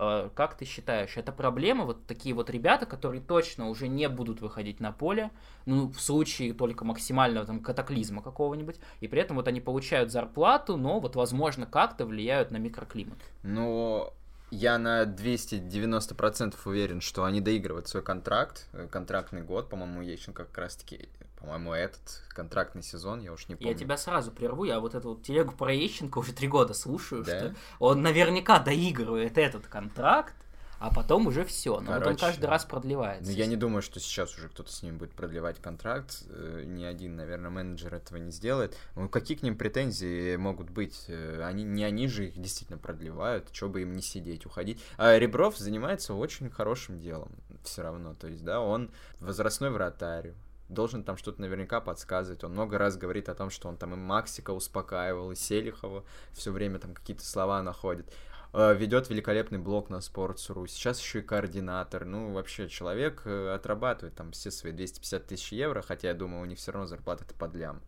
Э, 0.00 0.30
как 0.34 0.56
ты 0.56 0.64
считаешь, 0.64 1.16
это 1.16 1.32
проблема? 1.32 1.84
Вот 1.84 2.06
такие 2.06 2.32
вот 2.34 2.50
ребята, 2.50 2.86
которые 2.86 3.20
точно 3.20 3.68
уже 3.68 3.88
не 3.88 4.08
будут 4.08 4.40
выходить 4.40 4.78
на 4.78 4.92
поле, 4.92 5.30
ну, 5.66 5.90
в 5.90 6.00
случае 6.00 6.54
только 6.54 6.84
максимального 6.84 7.44
там 7.44 7.60
катаклизма 7.60 8.22
какого-нибудь, 8.22 8.76
и 9.00 9.08
при 9.08 9.20
этом 9.20 9.36
вот 9.36 9.48
они 9.48 9.60
получают 9.60 10.12
зарплату, 10.12 10.76
но 10.76 11.00
вот, 11.00 11.16
возможно, 11.16 11.66
как-то 11.66 12.06
влияют 12.06 12.52
на 12.52 12.58
микроклимат. 12.58 13.18
Ну, 13.42 14.12
я 14.52 14.78
на 14.78 15.02
290% 15.02 16.54
уверен, 16.64 17.00
что 17.00 17.24
они 17.24 17.40
доигрывают 17.40 17.88
свой 17.88 18.04
контракт, 18.04 18.68
э, 18.72 18.86
контрактный 18.88 19.42
год, 19.42 19.68
по-моему, 19.68 20.00
Ещенко 20.00 20.44
как 20.44 20.58
раз-таки 20.58 21.08
по-моему, 21.40 21.72
этот 21.72 22.22
контрактный 22.30 22.82
сезон, 22.82 23.20
я 23.20 23.32
уж 23.32 23.48
не 23.48 23.54
помню. 23.54 23.72
Я 23.72 23.78
тебя 23.78 23.96
сразу 23.96 24.32
прерву, 24.32 24.64
я 24.64 24.80
вот 24.80 24.94
эту 24.94 25.10
вот 25.10 25.22
телегу 25.22 25.52
про 25.52 25.72
Ещенко 25.72 26.18
уже 26.18 26.32
три 26.32 26.48
года 26.48 26.74
слушаю, 26.74 27.24
да? 27.24 27.38
что 27.38 27.54
он 27.78 28.02
наверняка 28.02 28.58
доигрывает 28.58 29.38
этот 29.38 29.66
контракт, 29.68 30.34
а 30.80 30.92
потом 30.92 31.26
уже 31.26 31.44
все. 31.44 31.80
Но 31.80 31.92
Короче, 31.92 32.04
вот 32.04 32.10
он 32.10 32.16
каждый 32.16 32.46
раз 32.46 32.64
продлевается. 32.64 33.30
Ну, 33.30 33.36
я 33.36 33.46
не 33.46 33.56
думаю, 33.56 33.82
что 33.82 33.98
сейчас 34.00 34.36
уже 34.36 34.48
кто-то 34.48 34.72
с 34.72 34.82
ним 34.82 34.98
будет 34.98 35.12
продлевать 35.12 35.60
контракт. 35.60 36.24
Э, 36.28 36.62
ни 36.64 36.84
один, 36.84 37.16
наверное, 37.16 37.50
менеджер 37.50 37.94
этого 37.94 38.18
не 38.18 38.30
сделает. 38.30 38.76
Ну, 38.94 39.08
какие 39.08 39.36
к 39.36 39.42
ним 39.42 39.56
претензии 39.56 40.36
могут 40.36 40.70
быть? 40.70 41.04
Э, 41.08 41.42
они, 41.44 41.64
не 41.64 41.84
они 41.84 42.06
же 42.06 42.28
их 42.28 42.38
действительно 42.38 42.78
продлевают, 42.78 43.48
что 43.52 43.68
бы 43.68 43.82
им 43.82 43.92
не 43.92 44.02
сидеть, 44.02 44.46
уходить. 44.46 44.80
А 44.96 45.18
Ребров 45.18 45.56
занимается 45.56 46.14
очень 46.14 46.48
хорошим 46.50 47.00
делом 47.00 47.32
все 47.64 47.82
равно. 47.82 48.14
То 48.14 48.28
есть, 48.28 48.44
да, 48.44 48.60
он 48.60 48.90
возрастной 49.20 49.70
вратарь, 49.70 50.32
должен 50.68 51.02
там 51.02 51.16
что-то 51.16 51.40
наверняка 51.40 51.80
подсказывать. 51.80 52.44
Он 52.44 52.52
много 52.52 52.78
раз 52.78 52.96
говорит 52.96 53.28
о 53.28 53.34
том, 53.34 53.50
что 53.50 53.68
он 53.68 53.76
там 53.76 53.94
и 53.94 53.96
Максика 53.96 54.50
успокаивал, 54.50 55.32
и 55.32 55.34
Селихова 55.34 56.04
все 56.32 56.52
время 56.52 56.78
там 56.78 56.94
какие-то 56.94 57.24
слова 57.24 57.62
находит. 57.62 58.12
Э, 58.52 58.74
Ведет 58.74 59.08
великолепный 59.10 59.58
блог 59.58 59.90
на 59.90 59.96
Sports.ru. 59.96 60.66
Сейчас 60.66 61.00
еще 61.00 61.20
и 61.20 61.22
координатор. 61.22 62.04
Ну, 62.04 62.32
вообще, 62.32 62.68
человек 62.68 63.22
э, 63.24 63.54
отрабатывает 63.54 64.14
там 64.14 64.32
все 64.32 64.50
свои 64.50 64.72
250 64.72 65.26
тысяч 65.26 65.52
евро, 65.52 65.82
хотя 65.82 66.08
я 66.08 66.14
думаю, 66.14 66.42
у 66.42 66.46
них 66.46 66.58
все 66.58 66.72
равно 66.72 66.86
зарплата-то 66.86 67.34
под 67.34 67.54
лям. 67.54 67.80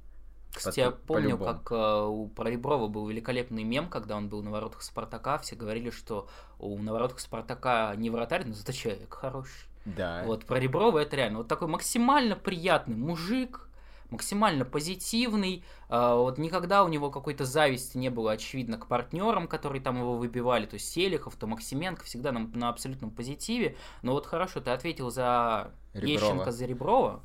Кстати, 0.52 0.80
я 0.80 0.90
помню, 0.90 1.38
как 1.38 1.70
э, 1.70 2.04
у 2.06 2.28
Прореброва 2.28 2.88
был 2.88 3.06
великолепный 3.06 3.62
мем, 3.62 3.88
когда 3.88 4.16
он 4.16 4.28
был 4.28 4.42
на 4.42 4.50
воротах 4.50 4.82
Спартака. 4.82 5.38
Все 5.38 5.54
говорили, 5.54 5.90
что 5.90 6.28
у 6.58 6.76
на 6.78 6.92
воротах 6.92 7.20
Спартака 7.20 7.94
не 7.96 8.10
вратарь, 8.10 8.44
но 8.46 8.54
зато 8.54 8.72
человек 8.72 9.14
хороший. 9.14 9.69
Да. 9.96 10.22
Вот 10.24 10.44
про 10.44 10.58
Реброва 10.58 10.98
это 10.98 11.16
реально 11.16 11.38
вот 11.38 11.48
такой 11.48 11.68
максимально 11.68 12.36
приятный 12.36 12.96
мужик, 12.96 13.68
максимально 14.10 14.64
позитивный. 14.64 15.64
Э, 15.88 16.14
вот 16.16 16.38
никогда 16.38 16.84
у 16.84 16.88
него 16.88 17.10
какой-то 17.10 17.44
зависти 17.44 17.96
не 17.96 18.10
было, 18.10 18.32
очевидно, 18.32 18.78
к 18.78 18.86
партнерам, 18.86 19.48
которые 19.48 19.82
там 19.82 19.98
его 19.98 20.16
выбивали. 20.16 20.66
То 20.66 20.74
есть 20.74 20.90
Селихов, 20.90 21.36
то 21.36 21.46
Максименко, 21.46 22.04
всегда 22.04 22.32
на, 22.32 22.40
на 22.54 22.68
абсолютном 22.68 23.10
позитиве. 23.10 23.76
Но 24.02 24.12
вот 24.12 24.26
хорошо, 24.26 24.60
ты 24.60 24.70
ответил 24.70 25.10
за 25.10 25.72
Реброва. 25.94 26.12
Ещенко, 26.12 26.52
за 26.52 26.66
Реброва. 26.66 27.22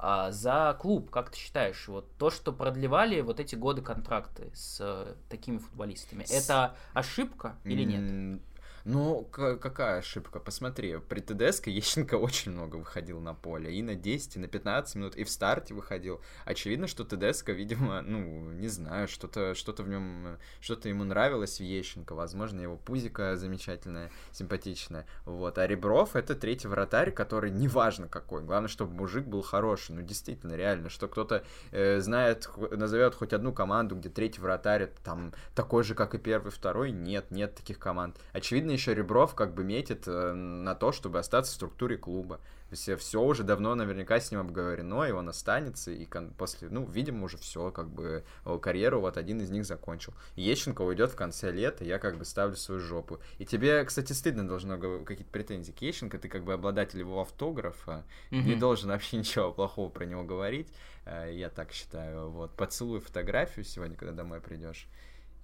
А 0.00 0.30
за 0.30 0.76
клуб, 0.80 1.10
как 1.10 1.30
ты 1.30 1.38
считаешь, 1.38 1.88
вот 1.88 2.06
то, 2.18 2.30
что 2.30 2.52
продлевали 2.52 3.20
вот 3.20 3.40
эти 3.40 3.56
годы 3.56 3.82
контракты 3.82 4.52
с 4.54 4.78
э, 4.80 5.14
такими 5.28 5.58
футболистами, 5.58 6.22
с... 6.22 6.30
это 6.30 6.76
ошибка 6.94 7.56
или 7.64 7.82
нет? 7.82 8.40
Ну, 8.84 9.24
какая 9.30 9.98
ошибка? 9.98 10.40
Посмотри, 10.40 10.98
при 10.98 11.20
ТДСК 11.20 11.68
Ещенко 11.68 12.14
очень 12.18 12.52
много 12.52 12.76
выходил 12.76 13.20
на 13.20 13.34
поле. 13.34 13.74
И 13.74 13.82
на 13.82 13.94
10, 13.94 14.36
и 14.36 14.38
на 14.38 14.48
15 14.48 14.94
минут, 14.96 15.16
и 15.16 15.24
в 15.24 15.30
старте 15.30 15.74
выходил. 15.74 16.20
Очевидно, 16.44 16.86
что 16.86 17.04
ТДСК, 17.04 17.50
видимо, 17.50 18.02
ну, 18.02 18.50
не 18.50 18.68
знаю, 18.68 19.08
что-то 19.08 19.54
что 19.54 19.72
в 19.82 19.88
нем, 19.88 20.38
что-то 20.60 20.88
ему 20.88 21.04
нравилось 21.04 21.58
в 21.58 21.62
Ещенко. 21.62 22.14
Возможно, 22.14 22.60
его 22.60 22.76
пузика 22.76 23.36
замечательная, 23.36 24.10
симпатичная. 24.32 25.06
Вот. 25.24 25.58
А 25.58 25.66
Ребров— 25.66 26.10
это 26.16 26.34
третий 26.34 26.68
вратарь, 26.68 27.12
который 27.12 27.50
неважно 27.50 28.08
какой. 28.08 28.42
Главное, 28.42 28.68
чтобы 28.68 28.94
мужик 28.94 29.26
был 29.26 29.42
хороший. 29.42 29.92
Ну, 29.92 30.02
действительно, 30.02 30.54
реально, 30.54 30.88
что 30.88 31.08
кто-то 31.08 31.44
э, 31.70 32.00
знает, 32.00 32.48
назовет 32.70 33.14
хоть 33.14 33.32
одну 33.32 33.52
команду, 33.52 33.96
где 33.96 34.08
третий 34.08 34.40
вратарь 34.40 34.90
там 35.04 35.32
такой 35.54 35.84
же, 35.84 35.94
как 35.94 36.14
и 36.14 36.18
первый, 36.18 36.50
второй. 36.50 36.90
Нет, 36.90 37.30
нет 37.30 37.54
таких 37.54 37.78
команд. 37.78 38.16
Очевидно, 38.32 38.67
еще 38.72 38.94
Ребров 38.94 39.34
как 39.34 39.54
бы 39.54 39.64
метит 39.64 40.04
э, 40.06 40.32
на 40.32 40.74
то, 40.74 40.92
чтобы 40.92 41.18
остаться 41.18 41.52
в 41.52 41.54
структуре 41.54 41.96
клуба. 41.96 42.40
Все, 42.70 42.96
все 42.96 43.22
уже 43.22 43.44
давно 43.44 43.74
наверняка 43.74 44.20
с 44.20 44.30
ним 44.30 44.40
обговорено, 44.40 45.04
и 45.04 45.10
он 45.10 45.28
останется, 45.28 45.90
и 45.90 46.06
после, 46.36 46.68
ну, 46.68 46.84
видимо, 46.84 47.24
уже 47.24 47.38
все, 47.38 47.70
как 47.70 47.88
бы, 47.88 48.24
карьеру 48.60 49.00
вот 49.00 49.16
один 49.16 49.40
из 49.40 49.50
них 49.50 49.64
закончил. 49.64 50.12
Ещенко 50.36 50.82
уйдет 50.82 51.10
в 51.10 51.16
конце 51.16 51.50
лета, 51.50 51.84
я 51.84 51.98
как 51.98 52.18
бы 52.18 52.26
ставлю 52.26 52.56
свою 52.56 52.80
жопу. 52.80 53.20
И 53.38 53.46
тебе, 53.46 53.82
кстати, 53.84 54.12
стыдно 54.12 54.46
должно 54.46 54.78
какие-то 54.78 55.32
претензии 55.32 55.72
к 55.72 55.80
Ещенко, 55.80 56.18
ты 56.18 56.28
как 56.28 56.44
бы 56.44 56.52
обладатель 56.52 56.98
его 56.98 57.22
автографа, 57.22 58.04
mm-hmm. 58.30 58.42
не 58.42 58.54
должен 58.54 58.90
вообще 58.90 59.16
ничего 59.18 59.50
плохого 59.50 59.88
про 59.88 60.04
него 60.04 60.24
говорить, 60.24 60.68
э, 61.06 61.30
я 61.32 61.48
так 61.48 61.72
считаю. 61.72 62.28
Вот, 62.28 62.54
поцелуй 62.54 63.00
фотографию 63.00 63.64
сегодня, 63.64 63.96
когда 63.96 64.12
домой 64.12 64.42
придешь 64.42 64.88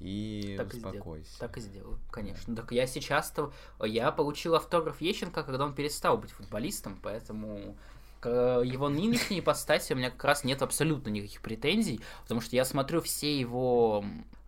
и 0.05 0.55
так 0.59 0.73
успокойся. 0.73 1.37
И 1.37 1.41
так 1.41 1.57
и 1.57 1.61
сделаю, 1.61 1.99
конечно. 2.11 2.55
Да. 2.55 2.63
Так 2.63 2.73
я 2.73 2.87
сейчас-то... 2.87 3.53
Я 3.83 4.13
получил 4.13 4.55
автограф 4.55 5.01
Ещенко, 5.01 5.43
когда 5.43 5.65
он 5.65 5.75
перестал 5.75 6.19
быть 6.19 6.31
футболистом, 6.31 6.99
поэтому 7.03 7.77
к 8.21 8.29
его 8.29 8.89
нынешней 8.89 9.41
ипостаси 9.41 9.95
у 9.95 9.97
меня 9.97 10.11
как 10.11 10.25
раз 10.25 10.45
нет 10.45 10.63
абсолютно 10.63 11.09
никаких 11.09 11.41
претензий, 11.41 12.01
потому 12.23 12.41
что 12.41 12.55
я 12.55 12.65
смотрю 12.65 13.01
все 13.01 13.39
его 13.39 14.05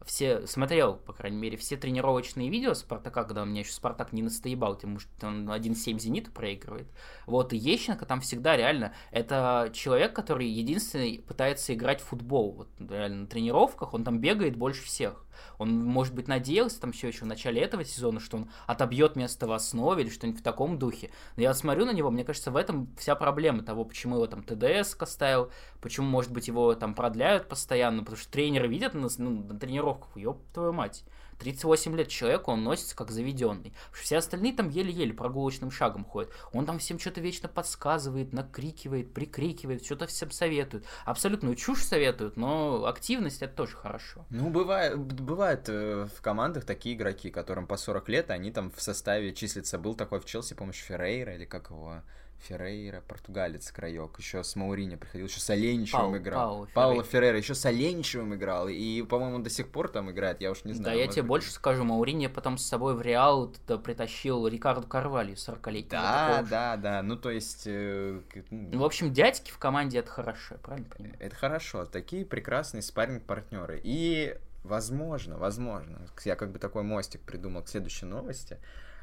все, 0.06 0.46
смотрел, 0.46 0.94
по 0.94 1.12
крайней 1.12 1.36
мере, 1.36 1.56
все 1.56 1.76
тренировочные 1.76 2.48
видео 2.48 2.74
Спартака, 2.74 3.24
когда 3.24 3.42
у 3.42 3.44
меня 3.44 3.60
еще 3.60 3.72
Спартак 3.72 4.12
не 4.12 4.22
настоебал, 4.22 4.76
потому 4.76 5.00
что 5.00 5.26
он 5.26 5.50
1-7 5.50 5.98
Зениту 5.98 6.30
проигрывает. 6.30 6.86
Вот, 7.26 7.52
и 7.52 7.56
Ещенко 7.56 8.06
там 8.06 8.20
всегда 8.20 8.56
реально, 8.56 8.94
это 9.10 9.70
человек, 9.74 10.14
который 10.14 10.46
единственный 10.46 11.24
пытается 11.26 11.74
играть 11.74 12.00
в 12.00 12.04
футбол. 12.04 12.52
Вот 12.52 12.68
реально 12.78 13.22
на 13.22 13.26
тренировках 13.26 13.94
он 13.94 14.04
там 14.04 14.20
бегает 14.20 14.56
больше 14.56 14.84
всех. 14.84 15.25
Он, 15.58 15.84
может 15.84 16.14
быть, 16.14 16.28
надеялся 16.28 16.80
там 16.80 16.92
все 16.92 17.08
еще 17.08 17.24
в 17.24 17.28
начале 17.28 17.60
этого 17.60 17.84
сезона, 17.84 18.20
что 18.20 18.38
он 18.38 18.50
отобьет 18.66 19.16
место 19.16 19.46
в 19.46 19.52
основе 19.52 20.02
или 20.02 20.10
что-нибудь 20.10 20.40
в 20.40 20.44
таком 20.44 20.78
духе. 20.78 21.10
Но 21.36 21.42
я 21.42 21.54
смотрю 21.54 21.84
на 21.86 21.92
него, 21.92 22.10
мне 22.10 22.24
кажется, 22.24 22.50
в 22.50 22.56
этом 22.56 22.88
вся 22.98 23.14
проблема 23.14 23.62
того, 23.62 23.84
почему 23.84 24.16
его 24.16 24.26
там 24.26 24.42
ТДС 24.42 24.96
ставил, 25.06 25.50
почему, 25.80 26.06
может 26.06 26.32
быть, 26.32 26.48
его 26.48 26.74
там 26.74 26.94
продляют 26.94 27.48
постоянно, 27.48 28.00
потому 28.00 28.16
что 28.16 28.30
тренеры 28.30 28.68
видят 28.68 28.94
на, 28.94 29.08
ну, 29.18 29.30
на 29.30 29.58
тренировках, 29.58 30.16
ёб 30.16 30.42
твою 30.52 30.72
мать. 30.72 31.04
38 31.38 31.96
лет 31.96 32.08
человеку, 32.08 32.50
он 32.50 32.64
носится 32.64 32.96
как 32.96 33.10
заведенный. 33.10 33.72
Все 33.92 34.18
остальные 34.18 34.54
там 34.54 34.68
еле-еле 34.68 35.12
прогулочным 35.12 35.70
шагом 35.70 36.04
ходят. 36.04 36.32
Он 36.52 36.66
там 36.66 36.78
всем 36.78 36.98
что-то 36.98 37.20
вечно 37.20 37.48
подсказывает, 37.48 38.32
накрикивает, 38.32 39.12
прикрикивает, 39.12 39.84
что-то 39.84 40.06
всем 40.06 40.30
советует. 40.30 40.84
Абсолютную 41.04 41.56
чушь 41.56 41.82
советуют, 41.82 42.36
но 42.36 42.86
активность 42.86 43.42
это 43.42 43.54
тоже 43.54 43.76
хорошо. 43.76 44.24
Ну, 44.30 44.50
бывает, 44.50 44.96
бывает 44.98 45.68
э, 45.68 46.06
в 46.16 46.20
командах 46.20 46.64
такие 46.64 46.96
игроки, 46.96 47.30
которым 47.30 47.66
по 47.66 47.76
40 47.76 48.08
лет, 48.08 48.30
они 48.30 48.50
там 48.50 48.70
в 48.70 48.82
составе 48.82 49.32
числятся. 49.32 49.78
Был 49.78 49.94
такой 49.94 50.20
в 50.20 50.24
Челси, 50.24 50.54
помощь 50.54 50.82
Феррейра 50.82 51.34
или 51.34 51.44
как 51.44 51.70
его 51.70 52.02
Феррейра, 52.40 53.02
португалец, 53.06 53.70
краек. 53.72 54.18
Еще 54.18 54.44
с 54.44 54.56
Маурини 54.56 54.96
приходил, 54.96 55.26
еще 55.26 55.40
с 55.40 55.50
Оленичевым 55.50 56.12
Пау, 56.12 56.16
играл. 56.16 56.58
Пау, 56.58 56.68
Пауло 56.74 57.04
Феррейра, 57.04 57.38
еще 57.38 57.54
с 57.54 57.64
Оленичевым 57.66 58.34
играл. 58.34 58.68
И, 58.68 59.02
по-моему, 59.02 59.40
до 59.40 59.50
сих 59.50 59.68
пор 59.68 59.88
там 59.88 60.10
играет, 60.10 60.40
я 60.40 60.50
уж 60.50 60.64
не 60.64 60.72
знаю. 60.72 60.96
Да, 60.96 61.02
я 61.02 61.08
тебе 61.08 61.22
быть... 61.22 61.28
больше 61.28 61.50
скажу, 61.50 61.84
Маурини 61.84 62.28
потом 62.28 62.58
с 62.58 62.66
собой 62.66 62.94
в 62.94 63.02
Реал 63.02 63.52
притащил 63.84 64.46
Рикарду 64.46 64.86
Карвалью, 64.86 65.36
40-летнего. 65.36 66.02
Да, 66.02 66.46
да, 66.48 66.76
да, 66.76 67.02
ну 67.02 67.16
то 67.16 67.30
есть... 67.30 67.64
Э, 67.66 68.20
ну, 68.50 68.78
в 68.78 68.84
общем, 68.84 69.12
дядьки 69.12 69.50
в 69.50 69.58
команде 69.58 69.98
это 69.98 70.10
хорошо, 70.10 70.56
правильно 70.62 70.88
понимаю? 70.88 71.16
Это 71.18 71.34
хорошо, 71.34 71.84
такие 71.84 72.24
прекрасные 72.24 72.82
спарринг-партнеры. 72.82 73.80
И, 73.82 74.36
возможно, 74.62 75.38
возможно, 75.38 76.06
я 76.24 76.36
как 76.36 76.52
бы 76.52 76.58
такой 76.58 76.82
мостик 76.82 77.22
придумал 77.22 77.62
к 77.62 77.68
следующей 77.68 78.06
новости. 78.06 78.58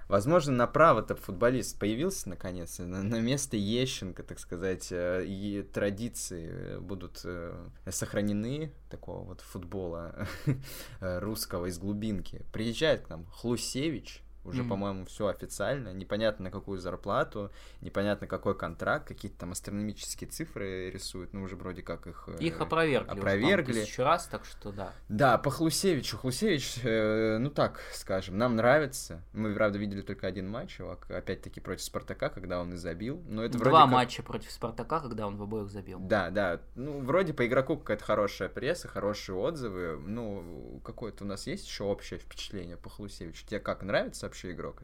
Возможно, 0.07 0.53
направо-то 0.53 1.15
футболист 1.15 1.79
появился 1.79 2.29
наконец, 2.29 2.79
на, 2.79 3.03
на 3.03 3.19
место 3.19 3.57
Ещенко, 3.57 4.23
так 4.23 4.39
сказать, 4.39 4.87
э, 4.91 5.23
и 5.25 5.63
традиции 5.63 6.77
будут 6.79 7.21
э, 7.23 7.53
сохранены 7.89 8.71
такого 8.89 9.23
вот 9.23 9.41
футбола 9.41 10.27
русского 10.99 11.67
из 11.67 11.77
глубинки. 11.77 12.45
Приезжает 12.51 13.01
к 13.01 13.09
нам 13.09 13.25
Хлусевич, 13.27 14.23
уже, 14.43 14.61
mm-hmm. 14.61 14.69
по-моему, 14.69 15.05
все 15.05 15.27
официально. 15.27 15.93
Непонятно 15.93 16.45
на 16.45 16.51
какую 16.51 16.79
зарплату, 16.79 17.51
непонятно 17.81 18.27
какой 18.27 18.57
контракт, 18.57 19.07
какие-то 19.07 19.39
там 19.39 19.51
астрономические 19.51 20.29
цифры 20.29 20.89
рисуют, 20.89 21.33
ну 21.33 21.43
уже 21.43 21.55
вроде 21.55 21.81
как 21.81 22.07
их... 22.07 22.27
Э, 22.27 22.37
их 22.39 22.59
опровергли. 22.59 23.09
Опровергли. 23.09 23.71
Уже, 23.71 23.81
тысячу 23.81 24.03
раз, 24.03 24.27
так 24.27 24.45
что 24.45 24.71
да. 24.71 24.93
Да, 25.09 25.37
по 25.37 25.49
Хлусевичу. 25.49 26.17
Хлусевич, 26.17 26.79
э, 26.83 27.37
ну 27.37 27.49
так 27.49 27.81
скажем, 27.93 28.37
нам 28.37 28.55
нравится. 28.55 29.23
Мы, 29.33 29.53
правда, 29.53 29.77
видели 29.77 30.01
только 30.01 30.27
один 30.27 30.49
матч, 30.49 30.79
опять-таки 31.09 31.59
против 31.59 31.83
Спартака, 31.83 32.29
когда 32.29 32.59
он 32.59 32.73
и 32.73 32.77
забил. 32.77 33.21
Но 33.27 33.43
это 33.43 33.57
Два 33.57 33.81
как... 33.81 33.91
матча 33.91 34.23
против 34.23 34.51
Спартака, 34.51 34.99
когда 34.99 35.27
он 35.27 35.37
в 35.37 35.43
обоих 35.43 35.69
забил. 35.69 35.99
Да, 35.99 36.29
да. 36.29 36.61
Ну, 36.75 37.01
вроде 37.01 37.33
по 37.33 37.45
игроку 37.45 37.77
какая-то 37.77 38.03
хорошая 38.03 38.49
пресса, 38.49 38.87
хорошие 38.87 39.35
отзывы. 39.35 39.97
Ну, 40.05 40.81
какое-то 40.83 41.23
у 41.23 41.27
нас 41.27 41.47
есть 41.47 41.65
еще 41.67 41.83
общее 41.85 42.19
впечатление 42.19 42.77
по 42.77 42.89
Хлусевичу? 42.89 43.45
Тебе 43.45 43.59
как, 43.59 43.83
нравится 43.83 44.27
вообще 44.34 44.51
игрок? 44.51 44.81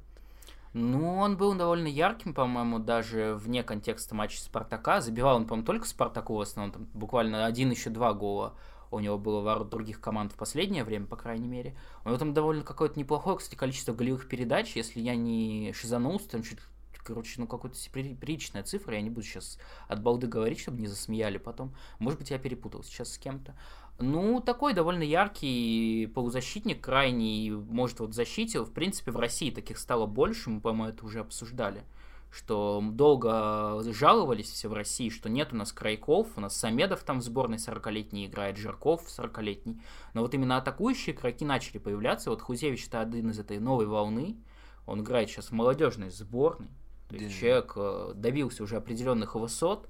Ну, 0.73 1.17
он 1.17 1.35
был 1.35 1.55
довольно 1.55 1.87
ярким, 1.87 2.35
по-моему, 2.35 2.77
даже 2.77 3.33
вне 3.33 3.63
контекста 3.63 4.13
матча 4.13 4.39
Спартака. 4.39 5.01
Забивал 5.01 5.37
он, 5.37 5.47
по-моему, 5.47 5.65
только 5.65 5.87
Спартаку 5.87 6.35
в 6.35 6.41
основном, 6.41 6.71
там 6.71 6.87
буквально 6.93 7.47
один, 7.47 7.71
еще 7.71 7.89
два 7.89 8.13
гола 8.13 8.53
у 8.91 8.99
него 8.99 9.19
было 9.19 9.41
ворот 9.41 9.69
других 9.69 10.01
команд 10.01 10.31
в 10.31 10.35
последнее 10.35 10.83
время, 10.83 11.05
по 11.05 11.15
крайней 11.15 11.47
мере. 11.47 11.75
У 12.05 12.09
него 12.09 12.17
там 12.17 12.33
довольно 12.33 12.63
какое-то 12.63 12.99
неплохое, 12.99 13.37
кстати, 13.37 13.55
количество 13.55 13.93
голевых 13.93 14.27
передач, 14.27 14.75
если 14.75 14.99
я 14.99 15.15
не 15.15 15.73
шизанулся, 15.75 16.29
там 16.29 16.43
чуть 16.43 16.59
короче, 17.03 17.35
ну 17.37 17.47
какая-то 17.47 17.77
приличная 17.91 18.63
цифра, 18.63 18.95
я 18.95 19.01
не 19.01 19.09
буду 19.09 19.25
сейчас 19.25 19.57
от 19.87 20.01
балды 20.01 20.27
говорить, 20.27 20.59
чтобы 20.59 20.79
не 20.79 20.87
засмеяли 20.87 21.37
потом. 21.37 21.75
Может 21.99 22.19
быть, 22.19 22.31
я 22.31 22.39
перепутал 22.39 22.83
сейчас 22.83 23.13
с 23.13 23.17
кем-то. 23.17 23.55
Ну, 23.99 24.39
такой 24.39 24.73
довольно 24.73 25.03
яркий 25.03 26.09
полузащитник, 26.15 26.81
крайний, 26.81 27.51
может, 27.51 27.99
вот 27.99 28.11
в 28.11 28.13
защите. 28.13 28.61
В 28.61 28.71
принципе, 28.71 29.11
в 29.11 29.17
России 29.17 29.51
таких 29.51 29.77
стало 29.77 30.05
больше, 30.05 30.49
мы, 30.49 30.61
по-моему, 30.61 30.93
это 30.93 31.05
уже 31.05 31.19
обсуждали 31.19 31.83
что 32.31 32.83
долго 32.91 33.81
жаловались 33.91 34.49
все 34.51 34.67
в 34.67 34.73
России, 34.73 35.09
что 35.09 35.29
нет 35.29 35.51
у 35.51 35.55
нас 35.55 35.73
крайков, 35.73 36.27
у 36.35 36.41
нас 36.41 36.55
Самедов 36.55 37.03
там 37.03 37.19
в 37.19 37.23
сборной 37.23 37.57
40-летний 37.57 38.27
играет, 38.27 38.57
Жирков 38.57 39.07
40-летний, 39.07 39.81
но 40.13 40.21
вот 40.21 40.33
именно 40.33 40.57
атакующие 40.57 41.15
игроки 41.15 41.43
начали 41.43 41.79
появляться, 41.79 42.29
вот 42.29 42.41
Хузевич 42.41 42.87
это 42.87 43.01
один 43.01 43.31
из 43.31 43.39
этой 43.39 43.59
новой 43.59 43.87
волны, 43.87 44.37
он 44.85 45.01
играет 45.01 45.29
сейчас 45.29 45.47
в 45.47 45.53
молодежной 45.53 46.11
сборной, 46.11 46.69
то 47.09 47.15
есть 47.15 47.27
да. 47.27 47.39
человек 47.39 47.73
э, 47.75 48.11
добился 48.15 48.63
уже 48.63 48.77
определенных 48.77 49.35
высот, 49.35 49.89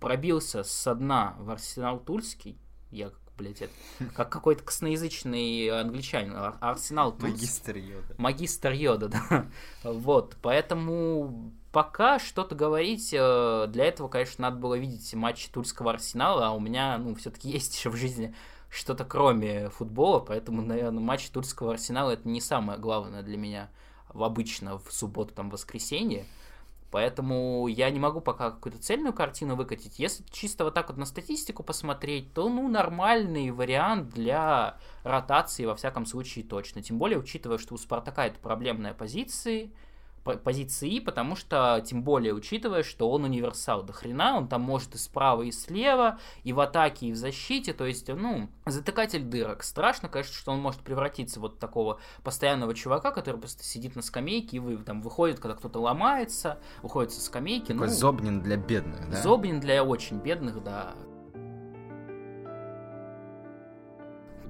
пробился 0.00 0.64
с 0.64 0.94
дна 0.94 1.36
в 1.38 1.50
Арсенал 1.50 2.00
Тульский, 2.00 2.58
я 2.90 3.10
блядь, 3.38 3.62
это 3.62 3.72
как 4.14 4.30
какой-то 4.30 4.64
косноязычный 4.64 5.68
англичанин. 5.68 6.34
Арсенал 6.60 7.12
тут. 7.12 7.22
Магистр 7.22 7.76
Йода. 7.76 8.14
Магистр 8.18 8.72
Йода, 8.72 9.08
да. 9.08 9.46
Вот, 9.84 10.36
поэтому 10.42 11.52
пока 11.72 12.18
что-то 12.18 12.54
говорить, 12.54 13.10
э, 13.12 13.66
для 13.68 13.84
этого, 13.84 14.08
конечно, 14.08 14.42
надо 14.42 14.56
было 14.56 14.76
видеть 14.76 15.14
матч 15.14 15.48
Тульского 15.48 15.92
Арсенала, 15.92 16.48
а 16.48 16.50
у 16.50 16.60
меня, 16.60 16.98
ну, 16.98 17.14
все-таки 17.14 17.48
есть 17.48 17.76
еще 17.76 17.90
в 17.90 17.96
жизни 17.96 18.34
что-то 18.70 19.04
кроме 19.04 19.70
футбола, 19.70 20.18
поэтому, 20.20 20.60
наверное, 20.60 21.00
матч 21.00 21.30
Тульского 21.30 21.72
Арсенала 21.72 22.10
это 22.10 22.28
не 22.28 22.40
самое 22.40 22.78
главное 22.78 23.22
для 23.22 23.36
меня 23.36 23.70
обычно 24.08 24.78
в 24.78 24.92
субботу, 24.92 25.34
там, 25.34 25.50
воскресенье. 25.50 26.26
Поэтому 26.90 27.66
я 27.68 27.90
не 27.90 27.98
могу 27.98 28.20
пока 28.20 28.50
какую-то 28.50 28.78
цельную 28.78 29.12
картину 29.12 29.56
выкатить. 29.56 29.98
Если 29.98 30.24
чисто 30.30 30.64
вот 30.64 30.74
так 30.74 30.88
вот 30.88 30.96
на 30.96 31.04
статистику 31.04 31.62
посмотреть, 31.62 32.32
то, 32.32 32.48
ну, 32.48 32.66
нормальный 32.68 33.50
вариант 33.50 34.10
для 34.10 34.78
ротации, 35.02 35.66
во 35.66 35.74
всяком 35.74 36.06
случае, 36.06 36.44
точно. 36.44 36.82
Тем 36.82 36.98
более, 36.98 37.18
учитывая, 37.18 37.58
что 37.58 37.74
у 37.74 37.78
Спартака 37.78 38.26
это 38.26 38.38
проблемная 38.40 38.94
позиция, 38.94 39.70
позиции 40.36 40.88
И, 40.90 41.00
потому 41.00 41.36
что, 41.36 41.82
тем 41.84 42.02
более, 42.02 42.34
учитывая, 42.34 42.82
что 42.82 43.10
он 43.10 43.24
универсал 43.24 43.82
до 43.82 43.92
хрена, 43.92 44.36
он 44.36 44.48
там 44.48 44.62
может 44.62 44.94
и 44.94 44.98
справа, 44.98 45.42
и 45.42 45.50
слева, 45.50 46.18
и 46.44 46.52
в 46.52 46.60
атаке, 46.60 47.06
и 47.06 47.12
в 47.12 47.16
защите, 47.16 47.72
то 47.72 47.86
есть, 47.86 48.08
ну, 48.08 48.48
затыкатель 48.66 49.22
дырок. 49.22 49.62
Страшно, 49.62 50.08
конечно, 50.08 50.34
что 50.34 50.52
он 50.52 50.60
может 50.60 50.80
превратиться 50.80 51.40
вот 51.40 51.56
в 51.56 51.58
такого 51.58 52.00
постоянного 52.22 52.74
чувака, 52.74 53.10
который 53.10 53.40
просто 53.40 53.64
сидит 53.64 53.96
на 53.96 54.02
скамейке 54.02 54.58
и 54.58 54.60
вы, 54.60 54.76
там 54.78 55.02
выходит, 55.02 55.40
когда 55.40 55.56
кто-то 55.56 55.80
ломается, 55.80 56.58
выходит 56.82 57.12
со 57.12 57.20
скамейки. 57.20 57.72
Такой 57.72 57.88
ну, 57.88 57.92
Зобнин 57.92 58.42
для 58.42 58.56
бедных, 58.56 59.10
да? 59.10 59.22
Зобнин 59.22 59.60
для 59.60 59.84
очень 59.84 60.18
бедных, 60.18 60.62
да. 60.62 60.94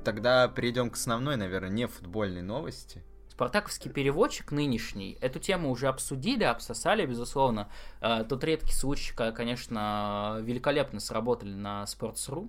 Тогда 0.05 0.49
перейдем 0.49 0.91
к 0.91 0.95
основной, 0.95 1.37
наверное, 1.37 1.70
не 1.70 1.87
футбольной 1.87 2.43
новости. 2.43 3.03
Спартаковский 3.39 3.89
переводчик 3.93 4.51
нынешний, 4.51 5.16
эту 5.20 5.39
тему 5.39 5.70
уже 5.70 5.86
обсудили, 5.86 6.43
обсосали, 6.43 7.07
безусловно. 7.07 7.68
Э, 8.01 8.24
тот 8.28 8.43
редкий 8.43 8.72
случай, 8.72 9.14
когда, 9.14 9.30
конечно, 9.30 10.39
великолепно 10.43 10.99
сработали 10.99 11.55
на 11.55 11.84
Sports.ru, 11.84 12.49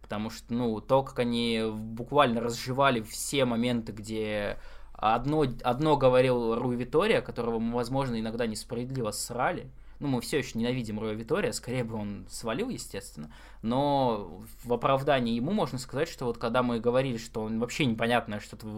потому 0.00 0.30
что, 0.30 0.54
ну, 0.54 0.80
то, 0.80 1.02
как 1.02 1.18
они 1.18 1.62
буквально 1.70 2.40
разжевали 2.40 3.02
все 3.02 3.44
моменты, 3.44 3.92
где 3.92 4.56
одно, 4.94 5.44
одно 5.62 5.98
говорил 5.98 6.54
Руи 6.54 6.76
Витория, 6.76 7.20
которого 7.20 7.58
возможно, 7.58 8.18
иногда 8.18 8.46
несправедливо 8.46 9.10
срали, 9.10 9.68
ну, 10.00 10.08
мы 10.08 10.20
все 10.20 10.38
еще 10.38 10.58
ненавидим 10.58 11.00
Роя 11.00 11.14
Витория, 11.14 11.52
скорее 11.52 11.84
бы 11.84 11.96
он 11.96 12.26
свалил, 12.30 12.68
естественно, 12.68 13.32
но 13.62 14.42
в 14.62 14.72
оправдании 14.72 15.34
ему 15.34 15.52
можно 15.52 15.78
сказать, 15.78 16.08
что 16.08 16.26
вот 16.26 16.38
когда 16.38 16.62
мы 16.62 16.78
говорили, 16.78 17.16
что 17.16 17.42
он 17.42 17.58
вообще 17.58 17.84
непонятное 17.84 18.40
что-то 18.40 18.68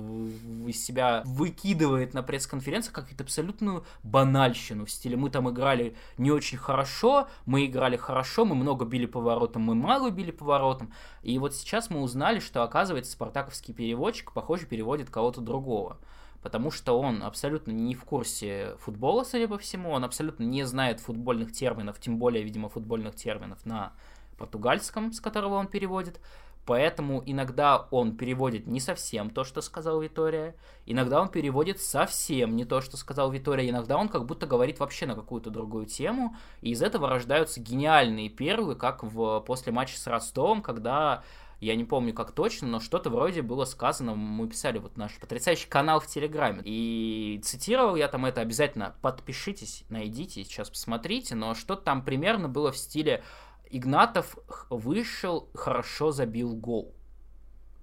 из 0.67 0.83
себя 0.83 1.23
выкидывает 1.27 2.15
на 2.15 2.23
пресс-конференциях, 2.23 2.95
какую-то 2.95 3.25
абсолютную 3.25 3.85
банальщину 4.03 4.87
в 4.87 4.91
стиле 4.91 5.17
мы 5.17 5.31
там 5.31 5.51
играли 5.51 5.95
не 6.17 6.31
очень 6.31 6.59
хорошо, 6.59 7.29
мы 7.45 7.67
играли 7.67 7.97
хорошо, 7.97 8.45
мы 8.45 8.55
много 8.55 8.85
били 8.85 9.07
поворотом, 9.07 9.63
мы 9.63 9.75
мало 9.75 10.11
били 10.11 10.31
поворотом, 10.31 10.93
и 11.23 11.39
вот 11.39 11.55
сейчас 11.55 11.91
мы 11.91 12.01
узнали, 12.01 12.41
что 12.41 12.63
оказывается 12.63 13.13
спартаковский 13.13 13.75
переводчик, 13.75 14.33
похоже, 14.33 14.67
переводит 14.67 15.11
кого-то 15.11 15.41
другого 15.41 15.99
потому 16.43 16.71
что 16.71 16.99
он 16.99 17.23
абсолютно 17.23 17.73
не 17.73 17.95
в 17.95 18.05
курсе 18.05 18.77
футбола, 18.81 19.25
судя 19.25 19.49
по 19.49 19.59
всему, 19.59 19.91
он 19.91 20.05
абсолютно 20.05 20.45
не 20.45 20.65
знает 20.65 21.01
футбольных 21.01 21.53
терминов, 21.53 22.01
тем 22.01 22.19
более, 22.19 22.43
видимо, 22.43 22.69
футбольных 22.69 23.15
терминов 23.15 23.65
на 23.65 23.93
португальском, 24.39 25.13
с 25.13 25.21
которого 25.21 25.55
он 25.55 25.67
переводит. 25.67 26.21
Поэтому 26.67 27.23
иногда 27.27 27.89
он 27.91 28.17
переводит 28.17 28.67
не 28.67 28.81
совсем 28.81 29.31
то, 29.31 29.45
что 29.45 29.61
сказал 29.61 30.01
Витория, 30.01 30.55
иногда 30.87 31.21
он 31.21 31.29
переводит 31.29 31.81
совсем 31.81 32.55
не 32.55 32.65
то, 32.65 32.81
что 32.81 32.97
сказал 32.97 33.31
Витория, 33.31 33.69
иногда 33.69 33.97
он 33.97 34.09
как 34.09 34.27
будто 34.27 34.47
говорит 34.47 34.79
вообще 34.79 35.07
на 35.07 35.15
какую-то 35.15 35.51
другую 35.51 35.87
тему, 35.87 36.37
и 36.61 36.71
из 36.71 36.83
этого 36.83 37.09
рождаются 37.09 37.61
гениальные 37.61 38.29
первые, 38.29 38.77
как 38.77 39.03
в, 39.03 39.41
после 39.41 39.73
матча 39.73 39.99
с 39.99 40.07
Ростовом, 40.07 40.63
когда 40.63 41.25
я 41.61 41.77
не 41.77 41.85
помню 41.85 42.15
как 42.15 42.33
точно, 42.33 42.69
но 42.69 42.81
что-то 42.81 43.11
вроде 43.11 43.43
было 43.43 43.65
сказано, 43.65 44.15
мы 44.15 44.49
писали 44.49 44.79
вот 44.79 44.97
наш 44.97 45.19
потрясающий 45.19 45.69
канал 45.69 46.01
в 46.01 46.07
Телеграме, 46.07 46.63
и 46.65 47.41
цитировал 47.45 47.97
я 47.97 48.09
там 48.09 48.25
это, 48.27 48.41
обязательно 48.41 48.95
подпишитесь, 49.03 49.85
найдите, 49.91 50.45
сейчас 50.45 50.71
посмотрите, 50.71 51.35
но 51.35 51.55
что-то 51.55 51.83
там 51.83 52.05
примерно 52.05 52.49
было 52.49 52.73
в 52.73 52.79
стиле 52.79 53.23
Игнатов 53.71 54.37
вышел, 54.69 55.49
хорошо 55.55 56.11
забил 56.11 56.57
гол. 56.57 56.95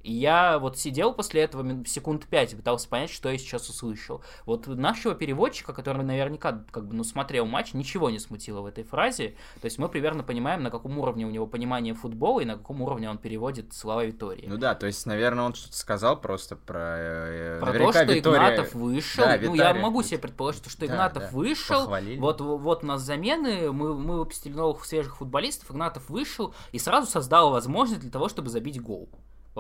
И 0.02 0.14
я 0.14 0.58
вот 0.60 0.78
сидел 0.78 1.14
после 1.14 1.42
этого 1.42 1.86
секунд 1.86 2.26
пять 2.28 2.54
и 2.54 2.56
пытался 2.56 2.88
понять, 2.88 3.10
что 3.10 3.30
я 3.30 3.38
сейчас 3.38 3.70
услышал. 3.70 4.22
Вот 4.46 4.68
нашего 4.68 5.16
переводчика, 5.16 5.74
который 5.74 6.04
наверняка 6.04 6.64
как 6.72 6.88
бы, 6.88 6.96
ну, 6.96 7.04
смотрел 7.04 7.46
матч, 7.46 7.74
ничего 7.74 8.10
не 8.10 8.20
смутило 8.20 8.62
в 8.62 8.66
этой 8.66 8.84
фразе. 8.84 9.36
То 9.62 9.66
есть 9.66 9.78
мы 9.78 9.90
примерно 9.90 10.24
понимаем, 10.24 10.64
на 10.64 10.72
каком 10.72 10.98
уровне 10.98 11.26
у 11.26 11.30
него 11.30 11.46
понимание 11.46 11.94
футбола 11.94 12.42
и 12.42 12.46
на 12.46 12.56
каком 12.56 12.82
уровне 12.82 13.10
он 13.10 13.18
переводит 13.18 13.74
слова 13.74 14.06
Витории. 14.06 14.46
Ну 14.48 14.58
да, 14.58 14.76
то 14.76 14.88
есть, 14.88 15.06
наверное, 15.06 15.46
он 15.46 15.54
что-то 15.54 15.76
сказал 15.76 16.20
просто 16.22 16.56
про... 16.56 16.96
Э, 16.98 17.60
про 17.60 17.74
то, 17.74 17.92
что 17.92 18.04
Витория... 18.04 18.38
Игнатов 18.38 18.74
вышел. 18.76 19.26
Да, 19.26 19.38
ну, 19.42 19.56
я 19.56 19.74
могу 19.74 20.04
себе 20.04 20.20
предположить, 20.20 20.70
что 20.70 20.86
Игнатов 20.86 21.24
да, 21.24 21.30
да. 21.30 21.36
вышел. 21.36 21.82
Похвалили. 21.82 22.20
Вот, 22.20 22.40
вот 22.40 22.84
у 22.84 22.88
нас 22.88 23.02
замены, 23.02 23.72
мы, 23.72 23.94
мы 23.94 24.20
выпустили 24.20 24.54
новых 24.54 24.86
свежих 24.86 25.18
футболистов, 25.18 25.72
Игнатов 25.72 26.10
вышел 26.10 26.54
и 26.72 26.80
сразу 26.80 27.10
создал 27.10 27.52
возможность 27.52 28.02
для 28.02 28.12
того, 28.12 28.30
чтобы 28.30 28.50
забить 28.50 28.82
гол. 28.82 29.10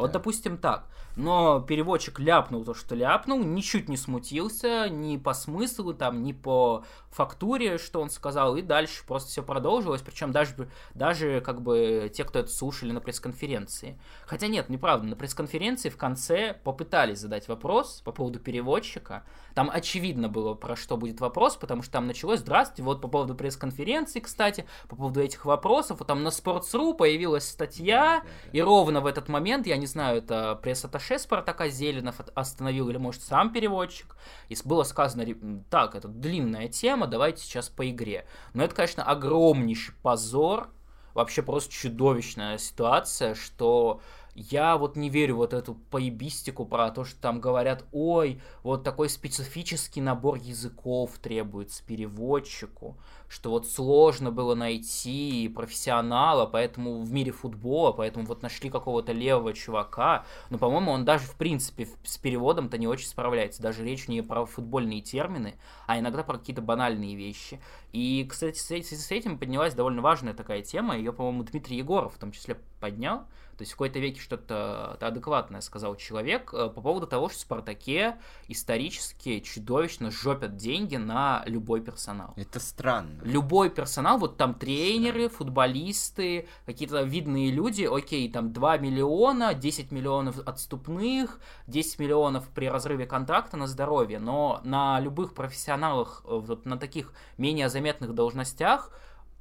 Вот, 0.01 0.11
допустим, 0.11 0.57
так. 0.57 0.87
Но 1.15 1.59
переводчик 1.59 2.19
ляпнул 2.19 2.63
то, 2.63 2.75
что 2.75 2.93
ляпнул, 2.93 3.43
ничуть 3.43 3.89
не 3.89 3.97
смутился 3.97 4.87
ни 4.87 5.17
по 5.17 5.33
смыслу, 5.33 5.95
там, 5.95 6.21
ни 6.21 6.33
по 6.33 6.85
фактуре, 7.09 7.79
что 7.79 7.99
он 7.99 8.11
сказал, 8.11 8.55
и 8.55 8.61
дальше 8.61 9.03
просто 9.07 9.29
все 9.29 9.41
продолжилось, 9.41 10.03
причем 10.03 10.31
даже, 10.31 10.69
даже 10.93 11.41
как 11.41 11.63
бы 11.63 12.11
те, 12.13 12.23
кто 12.23 12.37
это 12.37 12.49
слушали 12.49 12.91
на 12.91 13.01
пресс-конференции. 13.01 13.99
Хотя 14.27 14.45
нет, 14.47 14.69
неправда, 14.69 15.07
на 15.07 15.15
пресс-конференции 15.15 15.89
в 15.89 15.97
конце 15.97 16.53
попытались 16.63 17.17
задать 17.17 17.47
вопрос 17.47 18.01
по 18.05 18.11
поводу 18.11 18.39
переводчика, 18.39 19.23
там 19.55 19.71
очевидно 19.73 20.29
было, 20.29 20.53
про 20.53 20.75
что 20.75 20.97
будет 20.97 21.19
вопрос, 21.19 21.55
потому 21.55 21.81
что 21.81 21.93
там 21.93 22.05
началось, 22.05 22.41
здравствуйте, 22.41 22.83
вот 22.83 23.01
по 23.01 23.07
поводу 23.07 23.33
пресс-конференции, 23.33 24.19
кстати, 24.19 24.67
по 24.87 24.95
поводу 24.95 25.19
этих 25.19 25.45
вопросов, 25.45 25.97
вот 25.97 26.07
там 26.07 26.21
на 26.21 26.27
Sports.ru 26.27 26.95
появилась 26.95 27.49
статья, 27.49 28.23
и 28.51 28.61
ровно 28.61 29.01
в 29.01 29.07
этот 29.07 29.27
момент, 29.27 29.65
я 29.65 29.77
не 29.77 29.86
знаю, 29.87 30.19
это 30.19 30.59
пресс-атташе 30.61 31.17
Спартака 31.19 31.69
Зеленов 31.69 32.21
остановил, 32.35 32.89
или 32.89 32.97
может 32.97 33.23
сам 33.23 33.51
переводчик, 33.51 34.15
и 34.49 34.57
было 34.63 34.83
сказано, 34.83 35.25
так, 35.69 35.95
это 35.95 36.07
длинная 36.07 36.67
тема, 36.67 37.07
давайте 37.07 37.41
сейчас 37.41 37.69
по 37.69 37.89
игре. 37.89 38.27
Но 38.53 38.63
это, 38.63 38.75
конечно, 38.75 39.03
огромнейший 39.03 39.95
позор, 40.03 40.69
вообще 41.13 41.41
просто 41.41 41.73
чудовищная 41.73 42.59
ситуация, 42.59 43.33
что 43.33 44.01
я 44.39 44.77
вот 44.77 44.95
не 44.95 45.09
верю 45.09 45.37
вот 45.37 45.53
эту 45.55 45.73
поебистику 45.73 46.63
про 46.63 46.91
то, 46.91 47.03
что 47.03 47.19
там 47.19 47.41
говорят, 47.41 47.85
ой, 47.91 48.39
вот 48.61 48.83
такой 48.83 49.09
специфический 49.09 49.99
набор 49.99 50.37
языков 50.37 51.17
требуется 51.17 51.83
переводчику, 51.83 52.99
что 53.27 53.49
вот 53.49 53.67
сложно 53.67 54.31
было 54.31 54.53
найти 54.53 55.51
профессионала, 55.53 56.45
поэтому 56.45 57.01
в 57.01 57.11
мире 57.11 57.31
футбола, 57.31 57.91
поэтому 57.91 58.27
вот 58.27 58.43
нашли 58.43 58.69
какого-то 58.69 59.11
левого 59.11 59.53
чувака, 59.53 60.23
но, 60.51 60.59
по-моему, 60.59 60.91
он 60.91 61.03
даже, 61.03 61.25
в 61.25 61.35
принципе, 61.35 61.87
с 62.03 62.19
переводом-то 62.19 62.77
не 62.77 62.87
очень 62.87 63.07
справляется, 63.07 63.63
даже 63.63 63.83
речь 63.83 64.07
не 64.07 64.21
про 64.21 64.45
футбольные 64.45 65.01
термины, 65.01 65.55
а 65.87 65.97
иногда 65.97 66.21
про 66.21 66.37
какие-то 66.37 66.61
банальные 66.61 67.15
вещи. 67.15 67.59
И, 67.91 68.23
кстати, 68.29 68.59
с 68.59 69.11
этим 69.11 69.39
поднялась 69.39 69.73
довольно 69.73 70.03
важная 70.03 70.35
такая 70.35 70.61
тема, 70.61 70.95
ее, 70.95 71.11
по-моему, 71.11 71.41
Дмитрий 71.41 71.77
Егоров 71.77 72.13
в 72.13 72.19
том 72.19 72.31
числе 72.31 72.59
поднял, 72.79 73.25
то 73.57 73.63
есть 73.63 73.71
в 73.71 73.75
какой-то 73.75 73.97
веке 73.97 74.21
что-то 74.21 74.97
адекватное 75.01 75.61
сказал 75.61 75.95
человек 75.95 76.53
э, 76.53 76.69
по 76.69 76.81
поводу 76.81 77.07
того, 77.07 77.27
что 77.27 77.39
в 77.39 77.41
«Спартаке» 77.41 78.17
исторически 78.47 79.39
чудовищно 79.39 80.11
жопят 80.11 80.57
деньги 80.57 80.95
на 80.97 81.41
любой 81.47 81.81
персонал. 81.81 82.33
Это 82.35 82.59
странно. 82.59 83.19
Любой 83.23 83.71
персонал, 83.71 84.19
вот 84.19 84.37
там 84.37 84.53
тренеры, 84.53 85.27
футболисты, 85.27 86.47
какие-то 86.67 87.01
видные 87.01 87.51
люди, 87.51 87.83
окей, 87.83 88.31
там 88.31 88.53
2 88.53 88.77
миллиона, 88.77 89.55
10 89.55 89.91
миллионов 89.91 90.39
отступных, 90.47 91.39
10 91.65 91.97
миллионов 91.97 92.47
при 92.49 92.69
разрыве 92.69 93.07
контракта 93.07 93.57
на 93.57 93.65
здоровье, 93.65 94.19
но 94.19 94.61
на 94.63 94.99
любых 94.99 95.33
профессионалах, 95.33 96.21
э, 96.25 96.29
вот 96.29 96.65
на 96.67 96.77
таких 96.77 97.11
менее 97.37 97.69
заметных 97.69 98.13
должностях 98.13 98.91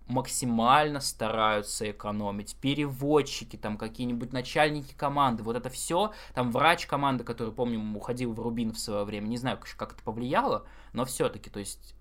максимально 0.07 1.01
стараются 1.01 1.91
экономить. 1.91 2.57
Переводчики, 2.57 3.57
там 3.57 3.77
какие-нибудь 3.77 4.33
начальники 4.33 4.95
команды, 4.95 5.43
вот 5.43 5.57
это 5.57 5.69
все. 5.69 6.13
Там 6.35 6.53
врач 6.53 6.87
команды, 6.87 7.25
который, 7.25 7.53
помню, 7.53 7.81
уходил 7.97 8.33
в 8.33 8.41
Рубин 8.41 8.73
в 8.73 8.79
свое 8.79 9.05
время. 9.05 9.27
Не 9.27 9.37
знаю, 9.37 9.59
как 9.77 9.95
это 9.95 10.03
повлияло, 10.03 10.67
но 10.93 11.05
все-таки, 11.05 11.51
то 11.51 11.59
есть 11.59 11.96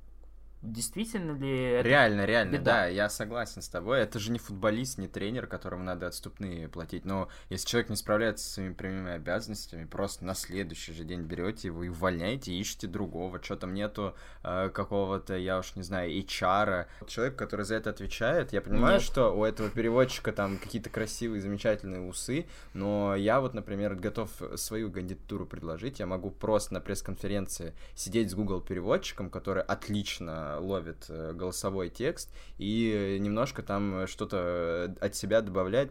действительно 0.71 1.37
ли 1.37 1.57
это 1.57 1.87
Реально, 1.87 2.25
реально, 2.25 2.51
беда? 2.53 2.63
да, 2.63 2.85
я 2.87 3.09
согласен 3.09 3.61
с 3.61 3.69
тобой. 3.69 3.99
Это 3.99 4.19
же 4.19 4.31
не 4.31 4.39
футболист, 4.39 4.97
не 4.97 5.07
тренер, 5.07 5.47
которому 5.47 5.83
надо 5.83 6.07
отступные 6.07 6.67
платить. 6.67 7.05
Но 7.05 7.29
если 7.49 7.67
человек 7.67 7.89
не 7.89 7.95
справляется 7.95 8.45
со 8.45 8.53
своими 8.55 8.73
прямыми 8.73 9.11
обязанностями, 9.11 9.85
просто 9.85 10.25
на 10.25 10.33
следующий 10.33 10.93
же 10.93 11.03
день 11.03 11.21
берете 11.21 11.67
его 11.69 11.83
и 11.83 11.89
увольняете, 11.89 12.51
ищете 12.53 12.87
другого. 12.87 13.41
Что 13.41 13.55
там 13.55 13.73
нету 13.73 14.15
э, 14.43 14.69
какого-то, 14.69 15.35
я 15.35 15.59
уж 15.59 15.75
не 15.75 15.83
знаю, 15.83 16.11
HR. 16.11 16.87
Человек, 17.07 17.35
который 17.35 17.65
за 17.65 17.75
это 17.75 17.89
отвечает, 17.89 18.53
я 18.53 18.61
понимаю, 18.61 18.95
Нет. 18.95 19.03
что 19.03 19.31
у 19.35 19.43
этого 19.43 19.69
переводчика 19.69 20.31
там 20.31 20.57
какие-то 20.57 20.89
красивые, 20.89 21.41
замечательные 21.41 22.01
усы, 22.01 22.45
но 22.73 23.15
я 23.15 23.41
вот, 23.41 23.53
например, 23.53 23.95
готов 23.95 24.29
свою 24.55 24.91
кандидатуру 24.91 25.45
предложить. 25.45 25.99
Я 25.99 26.05
могу 26.05 26.31
просто 26.31 26.73
на 26.73 26.81
пресс-конференции 26.81 27.73
сидеть 27.95 28.31
с 28.31 28.35
Google 28.35 28.61
переводчиком, 28.61 29.29
который 29.29 29.63
отлично 29.63 30.54
ловит 30.59 31.05
э, 31.09 31.33
голосовой 31.33 31.89
текст 31.89 32.33
и 32.57 33.17
немножко 33.19 33.63
там 33.63 34.07
что-то 34.07 34.95
от 34.99 35.15
себя 35.15 35.41
добавлять 35.41 35.89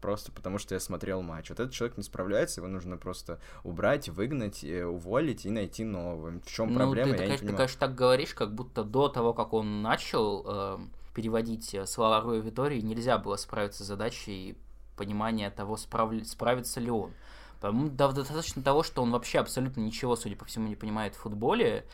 просто 0.00 0.32
потому, 0.32 0.58
что 0.58 0.74
я 0.74 0.80
смотрел 0.80 1.22
матч. 1.22 1.50
Вот 1.50 1.60
этот 1.60 1.72
человек 1.72 1.96
не 1.96 2.02
справляется, 2.02 2.60
его 2.60 2.68
нужно 2.68 2.96
просто 2.96 3.40
убрать, 3.62 4.08
выгнать, 4.08 4.64
уволить 4.64 5.46
и 5.46 5.50
найти 5.50 5.84
нового. 5.84 6.40
В 6.40 6.46
чем 6.46 6.72
ну, 6.72 6.76
проблема, 6.76 7.12
ты, 7.12 7.16
я 7.16 7.16
ты, 7.16 7.22
не 7.22 7.26
конечно, 7.26 7.46
понимаю. 7.46 7.56
ты, 7.56 7.56
конечно, 7.56 7.80
так 7.80 7.94
говоришь, 7.94 8.34
как 8.34 8.54
будто 8.54 8.84
до 8.84 9.08
того, 9.08 9.32
как 9.34 9.52
он 9.52 9.82
начал 9.82 10.44
э, 10.46 10.78
переводить 11.14 11.76
слова 11.86 12.20
Руя 12.20 12.40
Витории, 12.40 12.80
нельзя 12.80 13.18
было 13.18 13.36
справиться 13.36 13.84
с 13.84 13.86
задачей 13.86 14.56
понимания 14.96 15.50
того, 15.50 15.76
справ... 15.76 16.12
справится 16.24 16.80
ли 16.80 16.90
он. 16.90 17.12
По-моему, 17.60 17.90
достаточно 17.90 18.62
того, 18.62 18.82
что 18.82 19.02
он 19.02 19.10
вообще 19.10 19.38
абсолютно 19.38 19.80
ничего, 19.80 20.16
судя 20.16 20.36
по 20.36 20.44
всему, 20.44 20.68
не 20.68 20.76
понимает 20.76 21.14
в 21.14 21.20
футболе, 21.20 21.86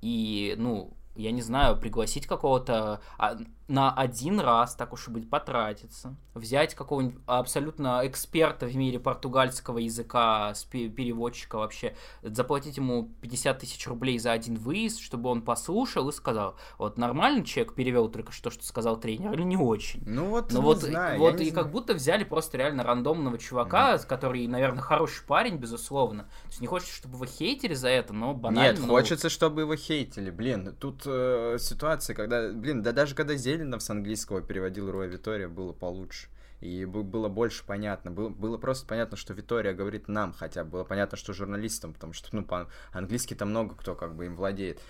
и, 0.00 0.54
ну, 0.56 0.96
я 1.18 1.32
не 1.32 1.42
знаю, 1.42 1.76
пригласить 1.76 2.26
какого-то 2.26 3.00
а, 3.18 3.36
на 3.68 3.92
один 3.92 4.40
раз, 4.40 4.74
так 4.74 4.94
уж 4.94 5.08
и 5.08 5.10
быть, 5.10 5.28
потратиться, 5.28 6.16
взять 6.34 6.74
какого-нибудь 6.74 7.20
абсолютно 7.26 8.00
эксперта 8.04 8.66
в 8.66 8.74
мире 8.74 8.98
португальского 8.98 9.78
языка, 9.78 10.54
переводчика 10.70 11.58
вообще, 11.58 11.94
заплатить 12.22 12.78
ему 12.78 13.10
50 13.20 13.58
тысяч 13.58 13.86
рублей 13.86 14.18
за 14.18 14.32
один 14.32 14.56
выезд, 14.56 15.00
чтобы 15.00 15.28
он 15.28 15.42
послушал 15.42 16.08
и 16.08 16.12
сказал, 16.12 16.56
вот 16.78 16.96
нормальный 16.96 17.44
человек 17.44 17.74
перевел 17.74 18.08
только 18.08 18.32
что, 18.32 18.50
что 18.50 18.64
сказал 18.64 18.98
тренер, 18.98 19.32
или 19.34 19.42
не 19.42 19.56
очень. 19.56 20.02
Ну 20.06 20.26
вот, 20.30 20.50
ну, 20.52 20.60
не 20.60 20.64
вот, 20.64 20.78
знаю, 20.80 21.18
вот 21.18 21.34
и 21.34 21.50
знаю. 21.50 21.52
как 21.52 21.70
будто 21.70 21.92
взяли 21.92 22.24
просто 22.24 22.56
реально 22.56 22.84
рандомного 22.84 23.38
чувака, 23.38 23.94
mm-hmm. 23.94 24.06
который, 24.06 24.46
наверное, 24.46 24.80
хороший 24.80 25.26
парень, 25.26 25.56
безусловно. 25.56 26.24
То 26.44 26.48
есть 26.48 26.60
не 26.60 26.66
хочется, 26.66 26.94
чтобы 26.94 27.16
его 27.16 27.26
хейтили 27.26 27.74
за 27.74 27.88
это, 27.88 28.14
но 28.14 28.32
банально. 28.32 28.78
Нет, 28.78 28.80
ну... 28.80 28.88
хочется, 28.88 29.28
чтобы 29.28 29.62
его 29.62 29.76
хейтили. 29.76 30.30
Блин, 30.30 30.74
тут 30.80 31.02
э, 31.04 31.56
ситуация, 31.60 32.16
когда, 32.16 32.50
блин, 32.50 32.82
да 32.82 32.92
даже 32.92 33.14
когда 33.14 33.34
Зеленов 33.58 33.82
с 33.82 33.90
английского 33.90 34.40
переводил 34.40 34.88
Роя 34.88 35.08
Витория, 35.08 35.48
было 35.48 35.72
получше. 35.72 36.28
И 36.60 36.84
было 36.84 37.28
больше 37.28 37.64
понятно. 37.64 38.12
Было, 38.12 38.28
было 38.28 38.56
просто 38.56 38.86
понятно, 38.86 39.16
что 39.16 39.34
Витория 39.34 39.72
говорит 39.72 40.06
нам 40.06 40.32
хотя 40.32 40.62
бы. 40.62 40.70
Было 40.70 40.84
понятно, 40.84 41.16
что 41.18 41.32
журналистам, 41.32 41.92
потому 41.92 42.12
что, 42.12 42.28
ну, 42.30 42.44
по-английски 42.44 43.34
там 43.34 43.50
много 43.50 43.74
кто 43.74 43.96
как 43.96 44.14
бы 44.14 44.26
им 44.26 44.36
владеет 44.36 44.80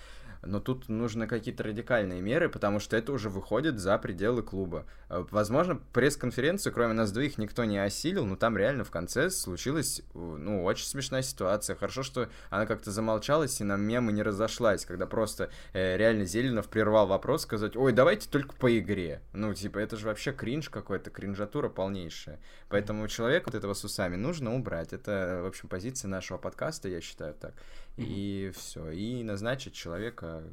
но 0.41 0.59
тут 0.59 0.89
нужны 0.89 1.27
какие-то 1.27 1.63
радикальные 1.63 2.21
меры, 2.21 2.49
потому 2.49 2.79
что 2.79 2.95
это 2.95 3.11
уже 3.11 3.29
выходит 3.29 3.79
за 3.79 3.97
пределы 3.97 4.41
клуба. 4.43 4.85
Э, 5.09 5.25
возможно, 5.31 5.79
пресс-конференцию, 5.93 6.73
кроме 6.73 6.93
нас 6.93 7.11
двоих, 7.11 7.37
никто 7.37 7.65
не 7.65 7.77
осилил, 7.77 8.25
но 8.25 8.35
там 8.35 8.57
реально 8.57 8.83
в 8.83 8.91
конце 8.91 9.29
случилась, 9.29 10.01
ну, 10.13 10.63
очень 10.63 10.85
смешная 10.85 11.21
ситуация. 11.21 11.75
Хорошо, 11.75 12.03
что 12.03 12.29
она 12.49 12.65
как-то 12.65 12.91
замолчалась 12.91 13.59
и 13.61 13.63
на 13.63 13.75
мемы 13.75 14.11
не 14.11 14.23
разошлась, 14.23 14.85
когда 14.85 15.05
просто 15.05 15.49
э, 15.73 15.97
реально 15.97 16.25
Зеленов 16.25 16.69
прервал 16.69 17.07
вопрос, 17.07 17.43
сказать, 17.43 17.75
ой, 17.75 17.91
давайте 17.91 18.29
только 18.29 18.55
по 18.55 18.77
игре. 18.77 19.21
Ну, 19.33 19.53
типа, 19.53 19.79
это 19.79 19.97
же 19.97 20.05
вообще 20.05 20.31
кринж 20.31 20.69
какой-то, 20.69 21.09
кринжатура 21.09 21.69
полнейшая. 21.69 22.39
Поэтому 22.69 23.07
человек 23.07 23.45
вот 23.45 23.55
этого 23.55 23.73
с 23.73 23.83
усами 23.83 24.15
нужно 24.15 24.55
убрать. 24.55 24.93
Это, 24.93 25.41
в 25.43 25.47
общем, 25.47 25.67
позиция 25.67 26.09
нашего 26.09 26.37
подкаста, 26.37 26.87
я 26.87 27.01
считаю 27.01 27.33
так. 27.33 27.53
И 27.99 28.51
все. 28.55 28.89
И 28.91 29.23
назначить 29.23 29.73
человека, 29.73 30.43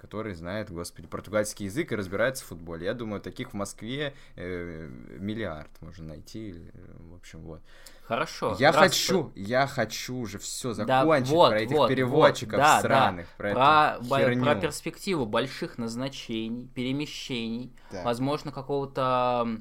который 0.00 0.34
знает, 0.34 0.70
господи, 0.70 1.06
португальский 1.06 1.66
язык 1.66 1.92
и 1.92 1.94
разбирается 1.94 2.42
в 2.44 2.48
футболе. 2.48 2.86
Я 2.86 2.94
думаю, 2.94 3.20
таких 3.20 3.50
в 3.50 3.54
Москве 3.54 4.14
э, 4.34 4.88
миллиард 5.18 5.70
можно 5.82 6.08
найти. 6.08 6.54
В 6.98 7.16
общем, 7.16 7.42
вот. 7.42 7.60
Хорошо. 8.04 8.56
Я 8.58 8.72
хочу, 8.72 8.94
что... 8.94 9.32
я 9.36 9.66
хочу 9.66 10.16
уже 10.16 10.38
все 10.38 10.72
закончить 10.72 11.30
да, 11.30 11.36
вот, 11.36 11.50
про 11.50 11.60
этих 11.60 11.76
вот, 11.76 11.88
переводчиков 11.90 12.52
вот, 12.54 12.58
да, 12.58 12.78
странных, 12.78 13.26
да. 13.26 13.36
про, 13.36 14.08
про, 14.08 14.20
эту 14.20 14.40
про 14.40 14.54
перспективу 14.56 15.26
больших 15.26 15.76
назначений, 15.76 16.66
перемещений, 16.68 17.72
да. 17.92 18.02
возможно, 18.02 18.52
какого-то 18.52 19.58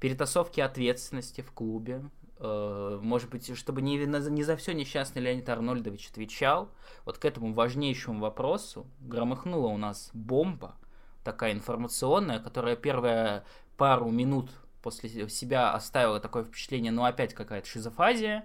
перетасовки 0.00 0.60
ответственности 0.60 1.42
в 1.42 1.52
клубе. 1.52 2.02
Э, 2.44 2.98
может 3.00 3.30
быть, 3.30 3.56
чтобы 3.56 3.82
не, 3.82 3.96
не 3.96 4.42
за 4.42 4.56
все 4.56 4.74
несчастный 4.74 5.22
Леонид 5.22 5.48
Арнольдович 5.48 6.08
отвечал, 6.10 6.70
вот 7.04 7.18
к 7.18 7.24
этому 7.24 7.54
важнейшему 7.54 8.18
вопросу 8.18 8.84
громыхнула 9.00 9.68
у 9.68 9.76
нас 9.76 10.10
бомба, 10.12 10.74
такая 11.22 11.52
информационная, 11.52 12.40
которая 12.40 12.74
первые 12.74 13.44
пару 13.76 14.10
минут 14.10 14.50
после 14.82 15.28
себя 15.28 15.72
оставила 15.72 16.18
такое 16.18 16.42
впечатление, 16.42 16.90
ну 16.90 17.04
опять 17.04 17.32
какая-то 17.32 17.68
шизофазия, 17.68 18.44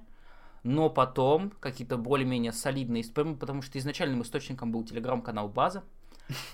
но 0.61 0.91
потом 0.91 1.49
какие-то 1.59 1.97
более-менее 1.97 2.51
солидные, 2.51 3.03
потому 3.03 3.63
что 3.63 3.79
изначальным 3.79 4.21
источником 4.21 4.71
был 4.71 4.83
телеграм-канал 4.83 5.49
База, 5.49 5.83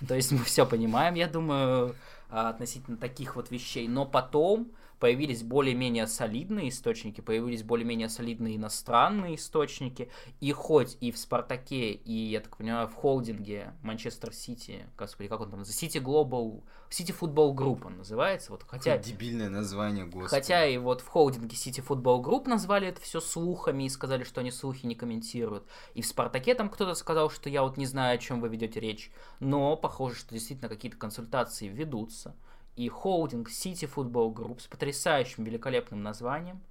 то 0.08 0.16
есть 0.16 0.32
мы 0.32 0.46
все 0.46 0.66
понимаем, 0.66 1.16
я 1.16 1.28
думаю, 1.28 1.96
относительно 2.30 2.96
таких 2.96 3.36
вот 3.36 3.52
вещей, 3.52 3.90
но 3.90 4.06
потом 4.06 4.72
появились 5.04 5.44
более-менее 5.44 6.08
солидные 6.08 6.70
источники, 6.70 7.20
появились 7.20 7.62
более-менее 7.62 8.08
солидные 8.08 8.56
иностранные 8.56 9.36
источники, 9.36 10.10
и 10.40 10.54
хоть 10.54 10.96
и 11.02 11.12
в 11.12 11.18
«Спартаке», 11.18 11.92
и, 11.92 12.14
я 12.14 12.40
так 12.40 12.56
понимаю, 12.56 12.88
в 12.88 12.94
холдинге 12.94 13.74
Манчестер 13.82 14.34
Сити, 14.34 14.88
господи, 14.98 15.28
как 15.28 15.42
он 15.42 15.52
там, 15.52 15.62
City 15.64 16.02
Global, 16.02 16.64
City 16.90 17.14
Football 17.20 17.54
Group 17.54 17.86
он 17.86 17.98
называется, 17.98 18.54
вот, 18.54 18.64
хотя... 18.66 18.96
Какое 18.96 19.12
дебильное 19.12 19.50
название, 19.50 20.06
господи. 20.06 20.30
Хотя 20.30 20.66
и 20.66 20.78
вот 20.78 21.02
в 21.02 21.08
холдинге 21.10 21.58
City 21.58 21.86
Football 21.86 22.24
Group 22.24 22.48
назвали 22.48 22.88
это 22.88 23.02
все 23.02 23.20
слухами 23.20 23.84
и 23.84 23.90
сказали, 23.90 24.24
что 24.24 24.40
они 24.40 24.52
слухи 24.52 24.86
не 24.86 24.96
комментируют, 24.96 25.68
и 25.96 26.02
в 26.02 26.08
«Спартаке» 26.08 26.56
там 26.56 26.70
кто-то 26.70 26.94
сказал, 26.94 27.30
что 27.30 27.50
я 27.50 27.64
вот 27.64 27.76
не 27.76 27.88
знаю, 27.88 28.16
о 28.16 28.18
чем 28.20 28.40
вы 28.40 28.48
ведете 28.48 28.80
речь, 28.80 29.12
но 29.42 29.76
похоже, 29.76 30.16
что 30.16 30.34
действительно 30.34 30.70
какие-то 30.70 30.98
консультации 30.98 31.68
ведутся, 31.68 32.38
и 32.76 32.90
холдинг 32.90 33.50
City 33.50 33.90
Football 33.94 34.34
Group 34.34 34.62
с 34.62 34.68
потрясающим, 34.68 35.44
великолепным 35.44 36.04
названием. 36.04 36.62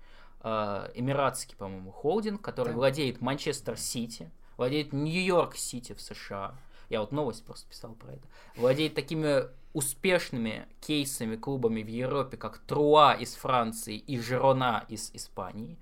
Э, 0.42 0.90
эмиратский, 0.94 1.56
по-моему, 1.56 1.92
холдинг, 1.92 2.40
который 2.40 2.70
да. 2.70 2.74
владеет 2.74 3.20
Манчестер 3.20 3.76
Сити, 3.76 4.30
владеет 4.56 4.92
Нью-Йорк 4.92 5.56
Сити 5.56 5.94
в 5.94 6.00
США. 6.00 6.54
Я 6.88 7.00
вот 7.00 7.12
новость 7.12 7.44
просто 7.44 7.68
писал 7.68 7.94
про 7.94 8.12
это. 8.12 8.26
Владеет 8.56 8.94
такими 8.94 9.44
успешными 9.72 10.66
кейсами, 10.80 11.36
клубами 11.36 11.82
в 11.82 11.88
Европе, 11.88 12.36
как 12.36 12.58
Труа 12.58 13.14
из 13.14 13.34
Франции 13.34 13.96
и 13.96 14.18
Жерона 14.18 14.84
из 14.88 15.10
Испании. 15.14 15.78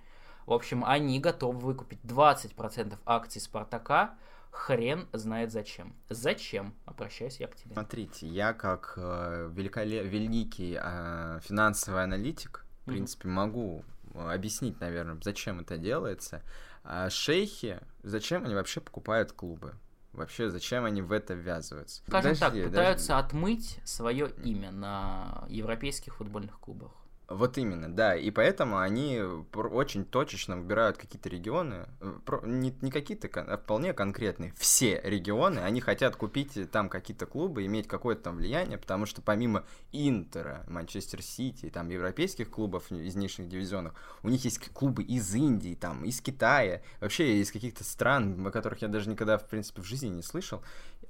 В 0.47 0.53
общем, 0.53 0.85
они 0.85 1.19
готовы 1.19 1.59
выкупить 1.59 2.01
20% 2.03 2.99
акций 3.07 3.41
Спартака 3.41 4.15
хрен 4.51 5.09
знает 5.13 5.53
зачем. 5.53 5.95
Зачем? 6.09 6.75
Обращаюсь 6.85 7.41
я 7.41 7.47
к 7.47 7.57
тебе. 7.57 7.73
Смотрите, 7.73 8.27
я 8.27 8.53
как 8.53 8.95
э, 8.97 9.51
великолеп... 9.53 10.05
великий 10.05 10.79
э, 10.81 11.41
финансовый 11.43 12.03
аналитик, 12.03 12.65
в 12.85 12.89
mm-hmm. 12.89 12.93
принципе, 12.93 13.29
могу 13.29 13.85
объяснить, 14.15 14.81
наверное, 14.81 15.19
зачем 15.23 15.61
это 15.61 15.79
делается. 15.79 16.43
А 16.83 17.11
шейхи, 17.11 17.79
зачем 18.03 18.45
они 18.45 18.55
вообще 18.55 18.81
покупают 18.81 19.33
клубы? 19.33 19.75
Вообще, 20.13 20.51
зачем 20.51 20.85
они 20.85 21.03
в 21.03 21.13
это 21.13 21.35
ввязываются? 21.35 22.03
Скажем 22.09 22.33
подожди, 22.33 22.63
так, 22.63 22.71
пытаются 22.71 23.09
даже... 23.09 23.27
отмыть 23.27 23.79
свое 23.85 24.31
имя 24.43 24.73
на 24.73 25.45
европейских 25.49 26.17
футбольных 26.17 26.59
клубах. 26.59 26.91
Вот 27.31 27.59
именно, 27.59 27.89
да. 27.89 28.17
И 28.17 28.33
поэтому 28.33 28.81
они 28.81 29.23
очень 29.55 30.05
точечно 30.05 30.57
выбирают 30.57 30.97
какие-то 30.97 31.29
регионы, 31.29 31.87
э, 32.01 32.41
не, 32.43 32.75
не 32.83 32.91
какие-то, 32.91 33.29
а 33.41 33.57
вполне 33.57 33.93
конкретные. 33.93 34.53
Все 34.57 35.01
регионы, 35.05 35.61
они 35.61 35.81
хотят 35.81 36.17
купить 36.17 36.59
там 36.73 36.89
какие-то 36.89 37.27
клубы, 37.27 37.65
иметь 37.67 37.87
какое-то 37.87 38.25
там 38.25 38.39
влияние, 38.39 38.79
потому 38.79 39.07
что 39.07 39.23
помимо 39.23 39.65
Интера, 39.93 40.65
Манчестер 40.69 41.23
Сити, 41.23 41.71
там 41.71 41.89
европейских 41.89 42.51
клубов 42.51 42.91
из 42.91 43.15
нижних 43.15 43.49
дивизионов, 43.49 43.95
у 44.25 44.29
них 44.29 44.45
есть 44.45 44.59
клубы 44.71 45.05
из 45.05 45.33
Индии, 45.33 45.77
там, 45.77 46.05
из 46.05 46.21
Китая, 46.21 46.83
вообще 47.01 47.41
из 47.41 47.53
каких-то 47.53 47.85
стран, 47.85 48.45
о 48.45 48.51
которых 48.51 48.83
я 48.83 48.89
даже 48.89 49.09
никогда, 49.09 49.39
в 49.39 49.47
принципе, 49.47 49.83
в 49.83 49.85
жизни 49.85 50.09
не 50.09 50.23
слышал. 50.23 50.65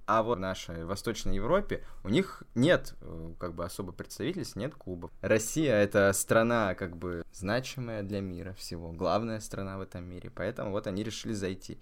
А 0.06 0.22
вот 0.22 0.38
в 0.38 0.40
нашей 0.40 0.84
Восточной 0.84 1.36
Европе 1.36 1.84
у 2.02 2.08
них 2.08 2.42
нет 2.54 2.94
э, 3.00 3.32
как 3.38 3.54
бы 3.54 3.64
особо 3.64 3.92
представительств, 3.92 4.56
нет 4.56 4.74
клубов. 4.74 5.10
Россия 5.20 5.76
это 5.76 6.09
страна 6.12 6.74
как 6.74 6.96
бы 6.96 7.24
значимая 7.32 8.02
для 8.02 8.20
мира 8.20 8.52
всего, 8.54 8.92
главная 8.92 9.40
страна 9.40 9.78
в 9.78 9.80
этом 9.80 10.04
мире, 10.04 10.30
поэтому 10.30 10.70
вот 10.70 10.86
они 10.86 11.02
решили 11.02 11.32
зайти. 11.32 11.78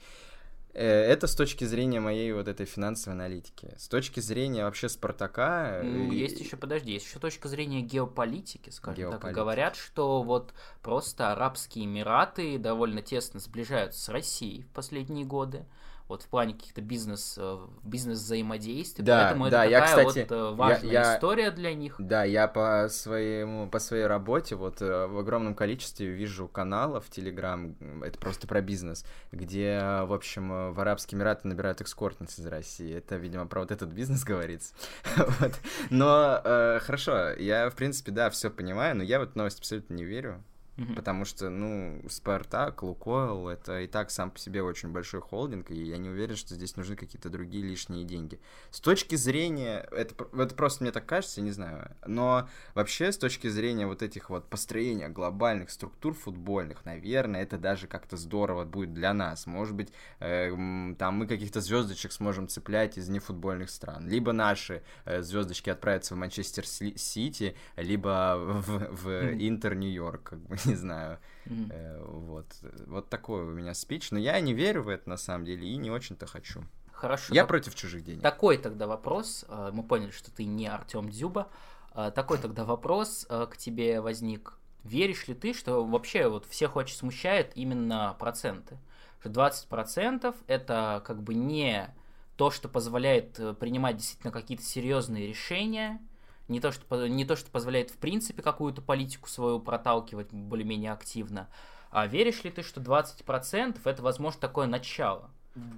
Э, 0.75 0.85
это 0.85 1.27
с 1.27 1.35
точки 1.35 1.65
зрения 1.65 1.99
моей 1.99 2.33
вот 2.33 2.47
этой 2.47 2.67
финансовой 2.67 3.17
аналитики. 3.17 3.75
С 3.77 3.89
точки 3.89 4.21
зрения 4.21 4.65
вообще 4.65 4.89
Спартака... 4.89 5.81
Ну, 5.83 6.13
есть 6.13 6.39
еще, 6.39 6.57
подожди, 6.57 6.93
есть 6.93 7.07
еще 7.07 7.19
точка 7.19 7.49
зрения 7.49 7.81
геополитики, 7.81 8.71
скажем 8.71 8.97
Геополитика. 8.97 9.27
так. 9.27 9.35
Говорят, 9.35 9.77
что 9.77 10.23
вот 10.23 10.53
просто 10.83 11.33
Арабские 11.33 11.87
Эмираты 11.87 12.59
довольно 12.59 13.03
тесно 13.03 13.41
сближаются 13.41 14.01
с 14.01 14.09
Россией 14.09 14.63
в 14.63 14.69
последние 14.69 15.25
годы 15.25 15.65
вот 16.09 16.23
в 16.23 16.29
плане 16.29 16.55
каких-то 16.55 16.81
бизнес, 16.81 17.35
э, 17.39 17.59
бизнес-взаимодействий, 17.85 19.05
Да, 19.05 19.25
поэтому 19.25 19.51
да, 19.51 19.65
это 19.65 19.71
я, 19.71 19.81
такая 19.81 20.07
кстати, 20.07 20.27
вот 20.29 20.33
э, 20.33 20.45
я- 20.49 20.51
важная 20.53 20.91
я- 20.91 21.15
история 21.17 21.51
для 21.51 21.75
них. 21.75 21.97
Да, 21.99 22.25
я 22.25 22.49
по 22.49 22.89
своему, 22.91 23.69
по 23.69 23.79
своей 23.79 24.07
работе 24.07 24.55
вот 24.57 24.81
э, 24.81 25.07
в 25.07 25.19
огромном 25.19 25.55
количестве 25.55 26.09
вижу 26.09 26.49
каналов 26.49 27.07
в 27.07 27.11
Телеграм, 27.11 27.77
это 28.03 28.19
просто 28.19 28.47
про 28.47 28.61
бизнес, 28.63 29.05
где, 29.33 29.79
в 30.05 30.13
общем, 30.13 30.73
в 30.73 30.81
Арабские 30.81 31.19
Эмираты 31.19 31.47
набирают 31.47 31.81
экскортниц 31.81 32.39
из 32.39 32.47
России. 32.47 32.95
Это, 32.97 33.17
видимо, 33.17 33.47
про 33.47 33.61
вот 33.61 33.71
этот 33.71 33.91
бизнес 33.91 34.25
говорится. 34.25 34.75
Вот. 35.17 35.53
Но 35.91 36.41
э, 36.45 36.79
хорошо, 36.81 37.31
я, 37.33 37.69
в 37.71 37.75
принципе, 37.75 38.13
да, 38.13 38.31
все 38.31 38.51
понимаю, 38.51 38.97
но 38.97 39.03
я 39.03 39.21
в 39.21 39.23
эту 39.25 39.37
новость 39.37 39.59
абсолютно 39.59 39.95
не 39.95 40.05
верю. 40.05 40.43
Мгм. 40.79 40.95
Потому 40.95 41.25
что, 41.25 41.51
ну, 41.51 42.01
Спартак, 42.09 42.85
Лукойл, 42.85 43.49
это 43.49 43.81
и 43.81 43.89
так 43.89 44.13
сам 44.13 44.31
по 44.31 44.39
себе 44.39 44.63
очень 44.63 44.91
большой 44.91 45.21
холдинг, 45.21 45.73
и 45.73 45.75
я 45.75 45.99
не 45.99 46.09
уверен, 46.09 46.37
что 46.37 46.55
здесь 46.55 46.77
нужны 46.77 46.95
какие-то 46.95 47.31
другие 47.31 47.65
лишние 47.65 48.05
деньги. 48.05 48.41
С 48.71 48.81
точки 48.81 49.17
зрения, 49.17 49.89
это, 49.91 50.15
это 50.33 50.55
просто 50.55 50.85
мне 50.85 50.93
так 50.93 51.05
кажется, 51.05 51.41
я 51.41 51.45
не 51.45 51.51
знаю, 51.51 51.91
но 52.07 52.49
вообще 52.75 53.11
с 53.11 53.19
точки 53.19 53.49
зрения 53.49 53.89
вот 53.89 54.03
этих 54.03 54.31
вот 54.31 54.49
построения 54.49 55.09
глобальных 55.09 55.71
структур 55.71 56.15
футбольных, 56.15 56.85
наверное, 56.85 57.43
это 57.43 57.59
даже 57.59 57.89
как-то 57.89 58.17
здорово 58.17 58.65
будет 58.65 58.95
для 58.95 59.13
нас. 59.13 59.47
Может 59.47 59.75
быть, 59.75 59.93
э, 60.21 60.51
там 60.97 61.15
мы 61.15 61.27
каких-то 61.27 61.61
звездочек 61.61 62.13
сможем 62.13 62.47
цеплять 62.47 62.99
из 62.99 63.09
нефутбольных 63.09 63.71
стран. 63.71 64.09
Либо 64.09 64.33
наши 64.33 64.85
э, 65.05 65.23
звездочки 65.23 65.71
отправятся 65.71 66.15
в 66.15 66.19
Манчестер 66.19 66.65
Сити, 66.65 67.57
либо 67.77 68.37
в, 68.39 69.03
в. 69.03 69.09
Интер 69.41 69.75
Нью-Йорк, 69.75 70.23
как 70.23 70.39
бы, 70.39 70.57
не 70.69 70.75
знаю. 70.77 71.19
Э, 71.47 72.03
Вот. 72.05 72.47
Вот 72.87 73.09
такой 73.09 73.43
у 73.43 73.51
меня 73.51 73.75
спич. 73.75 74.11
Но 74.11 74.19
я 74.19 74.39
не 74.41 74.55
верю 74.55 74.83
в 74.83 74.89
это 74.89 75.09
на 75.09 75.17
самом 75.17 75.45
деле 75.45 75.67
и 75.69 75.77
не 75.77 75.91
очень-то 75.91 76.27
хочу. 76.27 76.63
Хорошо. 76.93 77.35
Я 77.35 77.43
так- 77.43 77.49
против 77.49 77.75
чужих 77.75 78.05
денег. 78.05 78.23
Такой 78.23 78.59
тогда 78.59 78.87
вопрос. 78.87 79.45
э, 79.49 79.71
Мы 79.73 79.83
поняли, 79.83 80.11
что 80.11 80.31
ты 80.31 80.45
не 80.45 80.67
Артем 80.67 81.09
Дзюба. 81.11 81.49
Э, 81.95 82.11
Такой 82.15 82.39
тогда 82.39 82.65
вопрос 82.65 83.27
к 83.29 83.57
тебе 83.57 84.01
возник. 84.01 84.55
Веришь 84.85 85.27
ли 85.29 85.35
ты, 85.35 85.53
что 85.55 85.85
вообще 85.85 86.29
вот 86.29 86.47
всех 86.47 86.77
очень 86.77 86.97
смущает 86.97 87.53
именно 87.57 88.15
проценты? 88.19 88.79
Что 89.21 89.29
20% 89.31 90.35
это 90.47 91.03
как 91.05 91.23
бы 91.23 91.35
не 91.35 91.93
то, 92.37 92.51
что 92.53 92.69
позволяет 92.69 93.33
принимать 93.59 93.97
действительно 93.97 94.33
какие-то 94.33 94.63
серьезные 94.65 95.27
решения, 95.27 96.01
не 96.49 96.61
то, 96.61 96.73
что, 96.73 97.07
не 97.07 97.25
то, 97.25 97.37
что 97.37 97.51
позволяет 97.51 97.91
в 97.91 97.99
принципе 97.99 98.43
какую-то 98.43 98.83
политику 98.83 99.29
свою 99.29 99.61
проталкивать 99.61 100.33
более-менее 100.33 100.93
активно. 100.93 101.49
А 101.91 102.07
веришь 102.07 102.45
ли 102.45 102.51
ты, 102.51 102.63
что 102.63 102.81
20% 102.81 103.79
это, 103.85 104.03
возможно, 104.03 104.41
такое 104.41 104.67
начало? 104.67 105.31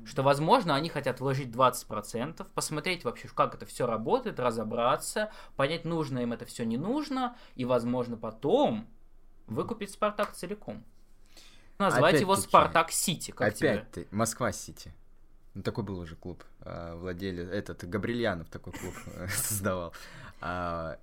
Что, 0.05 0.23
возможно, 0.23 0.75
они 0.75 0.91
хотят 0.91 1.21
вложить 1.21 1.49
20%, 1.49 2.47
посмотреть 2.55 3.05
вообще, 3.05 3.29
как 3.29 3.55
это 3.55 3.65
все 3.65 3.87
работает, 3.87 4.39
разобраться, 4.39 5.31
понять, 5.57 5.85
нужно 5.85 6.19
им 6.19 6.33
это 6.33 6.45
все, 6.45 6.65
не 6.65 6.77
нужно, 6.77 7.37
и, 7.55 7.65
возможно, 7.65 8.17
потом 8.19 8.87
выкупить 9.47 9.91
Спартак 9.91 10.33
целиком. 10.33 10.85
Назвать 11.79 12.21
его 12.21 12.33
Опять-таки, 12.33 12.49
Спартак 12.51 12.91
Сити, 12.91 13.31
как 13.31 13.55
тебе? 13.55 13.71
Опять 13.71 13.91
ты. 13.91 14.09
Москва-Сити. 14.11 14.93
Ну, 15.55 15.63
такой 15.63 15.83
был 15.83 15.99
уже 15.99 16.15
клуб. 16.15 16.45
а, 16.61 16.95
Владелец, 16.97 17.49
этот, 17.49 17.89
Габрильянов 17.89 18.49
такой 18.51 18.73
клуб 18.73 18.95
э, 19.07 19.29
создавал. 19.35 19.93
А, 20.41 20.99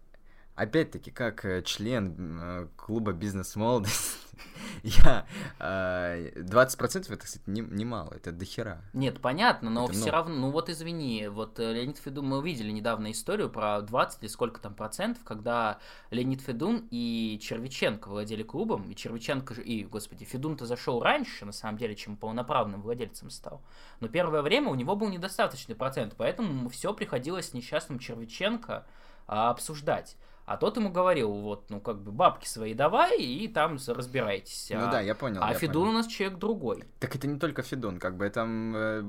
Опять-таки, 0.58 1.12
как 1.12 1.46
э, 1.46 1.62
член 1.62 2.40
э, 2.42 2.68
клуба 2.78 3.14
«Бизнес-молодость», 3.14 4.18
я... 4.84 5.28
а, 5.60 6.18
20% 6.18 7.14
это, 7.14 7.24
кстати, 7.24 7.44
не- 7.46 7.62
немало, 7.62 8.12
это 8.16 8.32
дохера. 8.32 8.82
Нет, 8.92 9.22
понятно, 9.22 9.70
но 9.70 9.84
Это 9.84 9.94
все 9.94 10.02
много. 10.06 10.18
равно, 10.18 10.36
ну 10.36 10.50
вот 10.50 10.70
извини, 10.70 11.28
вот 11.28 11.60
э, 11.60 11.74
Леонид 11.74 12.00
Федун, 12.00 12.26
мы 12.26 12.40
увидели 12.40 12.72
недавно 12.72 13.12
историю 13.12 13.52
про 13.52 13.82
20 13.82 14.24
или 14.24 14.28
сколько 14.30 14.60
там 14.60 14.74
процентов, 14.74 15.24
когда 15.24 15.78
Леонид 16.10 16.42
Федун 16.42 16.88
и 16.90 17.38
Червиченко 17.40 18.08
владели 18.08 18.42
клубом, 18.42 18.90
и 18.90 18.96
Червиченко 18.96 19.54
же, 19.54 19.62
и, 19.62 19.84
господи, 19.84 20.26
Федун-то 20.26 20.66
зашел 20.66 21.04
раньше, 21.04 21.46
на 21.46 21.52
самом 21.52 21.78
деле, 21.78 21.96
чем 21.96 22.18
полноправным 22.18 22.82
владельцем 22.82 23.30
стал. 23.30 23.62
Но 24.00 24.08
первое 24.08 24.42
время 24.42 24.70
у 24.72 24.76
него 24.76 24.96
был 24.96 25.08
недостаточный 25.10 25.76
процент, 25.76 26.16
поэтому 26.18 26.68
все 26.70 26.96
приходилось 26.96 27.54
несчастным 27.54 28.00
Червиченко 28.00 28.88
а, 29.28 29.50
обсуждать. 29.52 30.18
А 30.46 30.56
тот 30.56 30.78
ему 30.78 30.90
говорил, 30.90 31.32
вот, 31.34 31.70
ну, 31.70 31.82
как 31.82 32.02
бы, 32.02 32.12
бабки 32.12 32.48
свои 32.48 32.74
давай, 32.74 33.18
и 33.22 33.48
там 33.50 33.78
разбирайтесь. 33.88 34.70
Ну 34.74 34.88
а, 34.88 34.92
да, 34.92 35.02
я 35.02 35.14
понял. 35.14 35.42
а 35.44 35.50
я 35.52 35.60
Федун 35.60 35.84
понял. 35.84 35.90
у 35.90 35.94
нас 35.94 36.08
человек 36.08 36.40
другой. 36.40 36.86
Так 37.00 37.16
это 37.16 37.28
не 37.28 37.38
только 37.38 37.64
Федун, 37.64 38.00
как 38.00 38.16
бы 38.16 38.24
это... 38.26 38.46
э, 38.48 39.04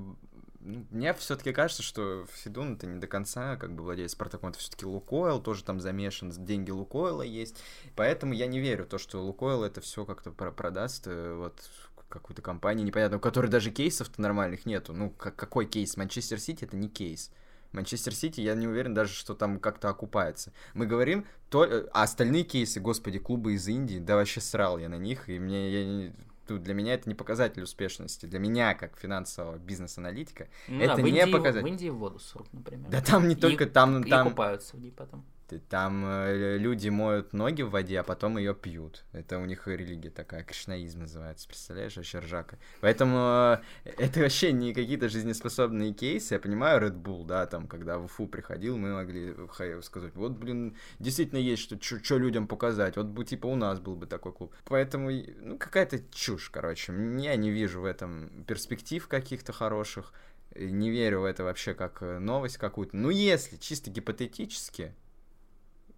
Мне 0.61 1.14
все-таки 1.14 1.53
кажется, 1.53 1.85
что 1.85 2.27
Федун 2.43 2.75
это 2.75 2.87
не 2.87 2.99
до 2.99 3.07
конца 3.07 3.57
как 3.57 3.73
бы 3.73 3.85
владеет 3.85 4.11
Спартаком, 4.11 4.51
это 4.51 4.59
все-таки 4.59 4.85
Лукойл 4.85 5.41
тоже 5.41 5.62
там 5.62 5.79
замешан, 5.81 6.31
деньги 6.33 6.73
Лукойла 6.73 7.23
есть, 7.23 7.57
поэтому 7.95 8.33
я 8.35 8.49
не 8.49 8.59
верю 8.59 8.85
в 8.85 8.89
то, 8.89 8.99
что 8.99 9.23
Лукойл 9.23 9.62
это 9.62 9.81
все 9.81 10.05
как-то 10.05 10.33
про- 10.33 10.51
продаст 10.51 11.05
э, 11.07 11.35
вот 11.35 11.61
какую-то 12.09 12.43
компанию 12.43 12.85
непонятно, 12.85 13.19
у 13.19 13.21
которой 13.21 13.47
даже 13.47 13.71
кейсов-то 13.71 14.21
нормальных 14.21 14.66
нету. 14.66 14.93
Ну, 14.93 15.11
как, 15.11 15.37
какой 15.37 15.66
кейс? 15.66 15.97
Манчестер 15.97 16.41
Сити 16.41 16.64
это 16.64 16.75
не 16.77 16.89
кейс. 16.89 17.31
Манчестер 17.73 18.14
Сити, 18.14 18.41
я 18.41 18.55
не 18.55 18.66
уверен 18.66 18.95
даже, 18.95 19.12
что 19.12 19.35
там 19.35 19.59
как-то 19.61 19.89
окупается. 19.89 20.53
Мы 20.75 20.87
говорим, 20.87 21.27
то, 21.51 21.64
э, 21.64 21.87
а 21.93 22.03
остальные 22.03 22.45
кейсы, 22.45 22.81
господи, 22.81 23.19
клубы 23.19 23.55
из 23.55 23.69
Индии, 23.69 23.99
да 23.99 24.16
вообще 24.16 24.41
срал 24.41 24.79
я 24.79 24.89
на 24.89 24.97
них, 24.99 25.29
и 25.29 25.39
мне, 25.39 25.71
я 25.71 25.85
не- 25.85 26.12
ну, 26.49 26.59
для 26.59 26.73
меня 26.73 26.95
это 26.95 27.09
не 27.09 27.14
показатель 27.14 27.62
успешности. 27.62 28.25
Для 28.25 28.39
меня, 28.39 28.75
как 28.75 28.97
финансового 28.99 29.59
бизнес-аналитика, 29.59 30.49
Ну 30.66 30.81
Это 30.81 30.97
да, 30.97 31.03
не 31.03 31.11
Индии, 31.11 31.31
показатель. 31.33 31.62
В 31.62 31.66
Индии 31.69 31.89
в 31.91 31.97
воду 31.97 32.19
срут, 32.19 32.51
например. 32.55 32.91
да 32.91 33.03
там 33.03 33.29
не 33.29 33.35
И- 33.35 33.39
только, 33.39 33.66
там, 33.66 34.03
И 34.03 34.09
там, 34.09 34.31
купаются 34.31 34.77
в 34.77 34.81
ней 34.81 34.91
потом. 34.93 35.25
Там 35.57 36.05
э, 36.07 36.59
люди 36.59 36.88
моют 36.88 37.32
ноги 37.32 37.62
в 37.62 37.70
воде, 37.70 38.01
а 38.01 38.03
потом 38.03 38.38
ее 38.38 38.55
пьют. 38.55 39.05
Это 39.12 39.38
у 39.38 39.44
них 39.46 39.66
религия 39.66 40.11
такая, 40.11 40.44
кришнаизм 40.44 41.01
называется, 41.01 41.49
представляешь, 41.49 41.96
вообще 41.96 42.18
ржака. 42.18 42.59
Поэтому 42.80 43.61
э, 43.84 43.90
это 43.99 44.20
вообще 44.20 44.53
не 44.53 44.74
какие-то 44.74 45.09
жизнеспособные 45.09 45.92
кейсы. 45.92 46.34
Я 46.34 46.40
понимаю 46.40 46.80
Red 46.80 47.01
Bull, 47.03 47.24
да, 47.24 47.46
там, 47.46 47.66
когда 47.66 47.99
в 47.99 48.05
Уфу 48.05 48.26
приходил, 48.26 48.76
мы 48.76 48.92
могли 48.92 49.34
ха- 49.49 49.82
сказать, 49.82 50.14
вот, 50.14 50.32
блин, 50.32 50.76
действительно 50.99 51.38
есть 51.38 51.62
что, 51.62 51.78
что 51.80 52.18
людям 52.18 52.46
показать. 52.46 52.96
Вот 52.96 53.07
бы, 53.07 53.24
типа, 53.24 53.46
у 53.46 53.57
нас 53.57 53.80
был 53.80 53.96
бы 53.96 54.07
такой 54.07 54.32
клуб. 54.32 54.55
Поэтому, 54.64 55.11
ну, 55.11 55.59
какая-то 55.59 56.01
чушь, 56.11 56.51
короче. 56.51 56.92
Я 57.18 57.36
не 57.36 57.51
вижу 57.51 57.80
в 57.80 57.84
этом 57.84 58.44
перспектив 58.46 59.07
каких-то 59.09 59.53
хороших. 59.53 60.12
Не 60.55 60.90
верю 60.90 61.20
в 61.20 61.24
это 61.24 61.44
вообще 61.44 61.74
как 61.74 62.03
э, 62.03 62.18
новость 62.18 62.57
какую-то. 62.57 62.96
Ну, 62.96 63.11
если 63.11 63.57
чисто 63.57 63.90
гипотетически, 63.90 64.94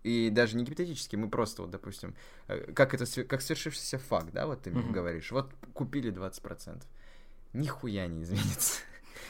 и 0.03 0.31
даже 0.31 0.57
не 0.57 0.65
гипотетически, 0.65 1.17
мы 1.17 1.29
просто, 1.29 1.63
вот, 1.63 1.71
допустим, 1.71 2.15
э, 2.49 2.73
как 2.73 2.95
это, 2.95 3.05
как 3.25 3.43
свершившийся 3.43 3.99
факт, 3.99 4.31
да, 4.33 4.47
вот 4.47 4.63
ты 4.63 4.71
мне 4.71 4.83
Мгм. 4.83 4.93
говоришь, 4.93 5.31
вот 5.33 5.53
купили 5.75 6.11
20%, 6.11 6.83
нихуя 7.53 8.07
не 8.07 8.23
изменится. 8.23 8.81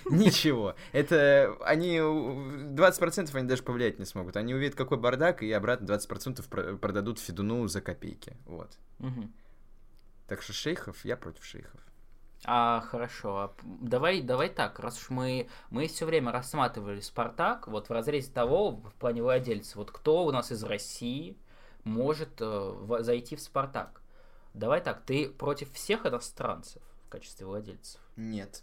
Ничего. 0.10 0.74
Это 0.92 1.56
они... 1.62 2.00
у- 2.00 2.72
20% 2.74 3.34
они 3.34 3.48
даже 3.48 3.62
повлиять 3.62 3.98
не 3.98 4.04
смогут. 4.06 4.36
Они 4.36 4.54
увидят, 4.54 4.74
какой 4.74 4.98
бардак, 4.98 5.42
и 5.42 5.50
обратно 5.52 5.86
20% 5.86 6.48
про- 6.48 6.76
продадут 6.76 7.18
Федуну 7.18 7.66
за 7.68 7.80
копейки. 7.80 8.36
Вот. 8.46 8.70
Мгм. 8.98 9.32
Так 10.26 10.42
что 10.42 10.52
шейхов, 10.52 11.04
я 11.04 11.16
против 11.16 11.44
шейхов. 11.44 11.80
А, 12.46 12.80
хорошо. 12.80 13.36
а 13.36 13.52
Давай, 13.62 14.22
давай 14.22 14.48
так, 14.48 14.78
раз 14.80 14.98
уж 14.98 15.10
мы, 15.10 15.48
мы 15.70 15.86
все 15.88 16.06
время 16.06 16.32
рассматривали 16.32 17.00
Спартак, 17.00 17.68
вот 17.68 17.88
в 17.88 17.92
разрезе 17.92 18.32
того, 18.32 18.70
в 18.70 18.94
плане 18.94 19.22
владельца, 19.22 19.76
вот 19.78 19.90
кто 19.90 20.24
у 20.24 20.32
нас 20.32 20.50
из 20.50 20.62
России 20.64 21.36
может 21.84 22.40
э, 22.40 22.44
в- 22.46 23.02
зайти 23.02 23.36
в 23.36 23.40
Спартак? 23.40 24.00
Давай 24.54 24.80
так, 24.80 25.02
ты 25.02 25.28
против 25.28 25.72
всех 25.74 26.06
иностранцев 26.06 26.82
в 27.06 27.10
качестве 27.10 27.46
владельцев? 27.46 28.00
Нет. 28.16 28.62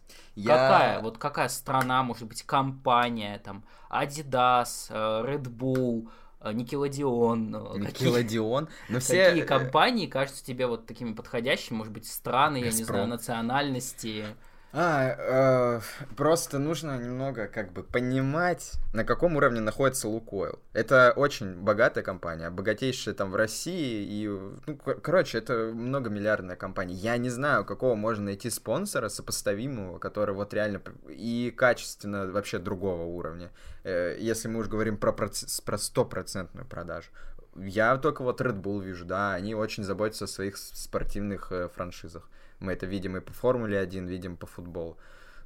Какая? 0.54 1.02
Вот 1.02 1.18
какая 1.20 1.48
страна, 1.48 2.02
может 2.04 2.28
быть, 2.28 2.44
компания, 2.44 3.40
там, 3.40 3.64
Adidas, 3.92 4.88
э, 4.90 5.24
Red 5.26 5.44
Bull, 5.44 6.10
какие- 6.54 8.08
Никеладион. 8.08 8.70
Но 8.90 9.00
все... 9.00 9.26
Какие 9.28 9.44
э, 9.44 9.46
компании 9.46 10.08
кажутся 10.08 10.44
тебе 10.46 10.68
вот 10.68 10.86
такими 10.86 11.14
подходящими, 11.14 11.78
может 11.78 11.94
быть, 11.94 12.08
страны, 12.08 12.58
я 12.58 12.64
не 12.64 12.70
«Газпром». 12.70 12.86
знаю, 12.86 13.08
национальности? 13.08 14.26
А, 14.74 15.80
э, 15.80 15.82
просто 16.18 16.60
нужно 16.60 16.98
немного 17.00 17.48
как 17.48 17.72
бы 17.72 17.84
понимать, 17.84 18.74
на 18.94 19.06
каком 19.06 19.38
уровне 19.38 19.62
находится 19.62 20.08
Лукойл. 20.10 20.60
Это 20.74 21.14
очень 21.16 21.56
богатая 21.56 22.04
компания, 22.04 22.50
богатейшая 22.50 23.16
там 23.16 23.32
в 23.32 23.36
России, 23.38 24.06
и, 24.06 24.28
ну, 24.28 24.78
кор- 24.78 25.00
короче, 25.00 25.38
это 25.38 25.72
многомиллиардная 25.74 26.58
компания. 26.58 26.94
Я 26.94 27.18
не 27.18 27.30
знаю, 27.30 27.64
какого 27.66 27.96
можно 27.96 28.26
найти 28.26 28.50
спонсора 28.50 29.08
сопоставимого, 29.10 30.00
который 30.00 30.36
вот 30.36 30.54
реально 30.54 30.82
и 31.08 31.52
качественно 31.56 32.28
вообще 32.28 32.60
другого 32.60 33.04
уровня, 33.04 33.52
Э, 33.84 34.18
если 34.20 34.50
мы 34.50 34.60
уж 34.60 34.68
говорим 34.68 34.98
про, 34.98 35.12
проц- 35.14 35.64
про 35.64 35.78
стопроцентную 35.78 36.68
продажу. 36.68 37.08
Я 37.56 37.96
только 37.98 38.22
вот 38.22 38.42
Red 38.42 38.62
Bull 38.62 38.84
вижу, 38.84 39.06
да, 39.06 39.34
они 39.34 39.56
очень 39.56 39.84
заботятся 39.86 40.26
о 40.26 40.28
своих 40.28 40.58
спортивных 40.58 41.52
э, 41.54 41.70
франшизах. 41.74 42.30
Мы 42.60 42.74
это 42.74 42.86
видим 42.86 43.18
и 43.18 43.22
по 43.22 43.34
Формуле 43.34 43.80
1, 43.80 44.08
видим 44.08 44.38
по 44.38 44.48
футболу. 44.48 44.98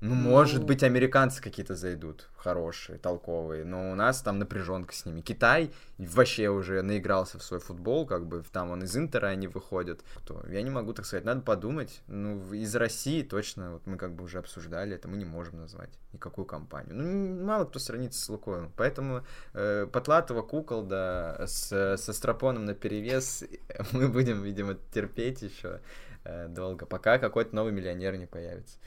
Ну, 0.01 0.16
может 0.16 0.64
быть, 0.64 0.82
американцы 0.82 1.43
какие-то 1.43 1.76
зайдут 1.76 2.28
хорошие, 2.36 2.97
толковые, 2.97 3.64
но 3.64 3.91
у 3.91 3.95
нас 3.95 4.24
там 4.24 4.39
напряженка 4.39 4.95
с 4.95 5.05
ними. 5.05 5.22
Китай 5.22 5.72
вообще 5.99 6.49
уже 6.49 6.82
наигрался 6.82 7.38
в 7.38 7.43
свой 7.43 7.59
футбол, 7.59 8.07
как 8.07 8.26
бы 8.26 8.43
там 8.51 8.72
он 8.72 8.84
из 8.84 8.97
Интера 8.97 9.28
они 9.28 9.47
выходят. 9.47 10.03
Кто? 10.16 10.43
Я 10.49 10.64
не 10.64 10.72
могу 10.72 10.93
так 10.93 11.05
сказать, 11.05 11.24
надо 11.24 11.41
подумать. 11.41 12.01
Ну, 12.07 12.51
из 12.51 12.76
России 12.76 13.22
точно, 13.22 13.74
вот 13.74 13.86
мы 13.86 13.97
как 13.97 14.16
бы 14.16 14.24
уже 14.24 14.39
обсуждали 14.39 14.95
это, 14.95 15.07
мы 15.07 15.18
не 15.18 15.26
можем 15.26 15.59
назвать 15.59 15.91
никакую 16.14 16.45
компанию. 16.45 16.95
Ну, 16.95 17.45
мало 17.45 17.66
кто 17.66 17.78
сравнится 17.78 18.20
с 18.20 18.28
Лукойлом. 18.28 18.72
Поэтому 18.76 19.24
э, 19.53 19.86
Потлатова, 19.86 20.41
кукол, 20.41 20.82
да, 20.82 21.45
с, 21.45 21.97
со 21.97 22.14
Стропоном 22.14 22.66
на 22.66 22.74
перевес 22.74 23.43
мы 23.91 24.09
будем, 24.09 24.41
видимо, 24.41 24.78
терпеть 24.91 25.43
еще 25.43 25.80
э, 26.24 26.47
долго, 26.47 26.86
пока 26.86 27.17
какой-то 27.17 27.55
новый 27.55 27.72
миллионер 27.72 28.17
не 28.17 28.26
появится 28.26 28.78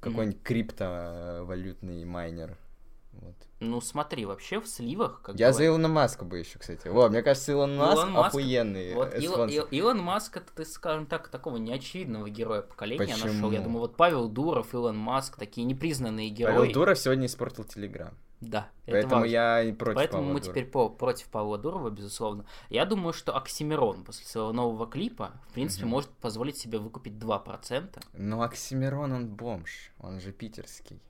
какой-нибудь 0.00 0.42
криптовалютный 0.42 2.04
майнер. 2.04 2.56
Вот. 3.12 3.34
Ну 3.58 3.80
смотри, 3.80 4.24
вообще 4.24 4.60
в 4.60 4.68
сливах... 4.68 5.20
Как 5.22 5.34
Я 5.34 5.46
говорят... 5.46 5.56
за 5.56 5.66
Илона 5.66 5.88
Маска 5.88 6.24
бы 6.24 6.38
еще, 6.38 6.58
кстати. 6.58 6.88
Во, 6.88 7.08
мне 7.08 7.22
кажется, 7.22 7.52
Илон 7.52 7.76
Маск 7.76 7.94
Илон 7.94 8.12
Маск... 8.12 8.28
охуенный 8.28 8.94
вот 8.94 9.14
Ил... 9.18 9.46
Ил... 9.46 9.64
Илон 9.70 9.98
Маск, 9.98 10.36
это, 10.36 10.52
ты, 10.54 10.64
скажем 10.64 11.06
так, 11.06 11.28
такого 11.28 11.56
неочевидного 11.56 12.30
героя 12.30 12.62
поколения 12.62 13.14
Почему? 13.14 13.32
нашел. 13.32 13.50
Я 13.50 13.60
думаю, 13.60 13.80
вот 13.80 13.96
Павел 13.96 14.28
Дуров, 14.28 14.72
Илон 14.74 14.96
Маск, 14.96 15.36
такие 15.36 15.66
непризнанные 15.66 16.30
герои. 16.30 16.56
Павел 16.56 16.72
Дуров 16.72 16.98
сегодня 16.98 17.26
испортил 17.26 17.64
Телеграм. 17.64 18.14
Да. 18.40 18.70
Поэтому 18.86 19.24
я 19.24 19.62
и 19.62 19.72
против 19.72 19.96
Поэтому 19.96 20.22
Павла 20.22 20.32
мы 20.32 20.40
Дурова. 20.40 20.54
теперь 20.54 20.70
по, 20.70 20.88
против 20.88 21.28
Павла 21.28 21.58
Дурова, 21.58 21.90
безусловно. 21.90 22.46
Я 22.70 22.86
думаю, 22.86 23.12
что 23.12 23.36
Оксимирон 23.36 24.02
после 24.04 24.24
своего 24.24 24.52
нового 24.52 24.86
клипа, 24.86 25.32
в 25.50 25.54
принципе, 25.54 25.84
угу. 25.84 25.90
может 25.90 26.10
позволить 26.10 26.56
себе 26.56 26.78
выкупить 26.78 27.14
2%. 27.14 28.02
Но 28.14 28.42
Оксимирон, 28.42 29.12
он 29.12 29.28
бомж, 29.28 29.92
он 29.98 30.20
же 30.20 30.32
питерский. 30.32 31.02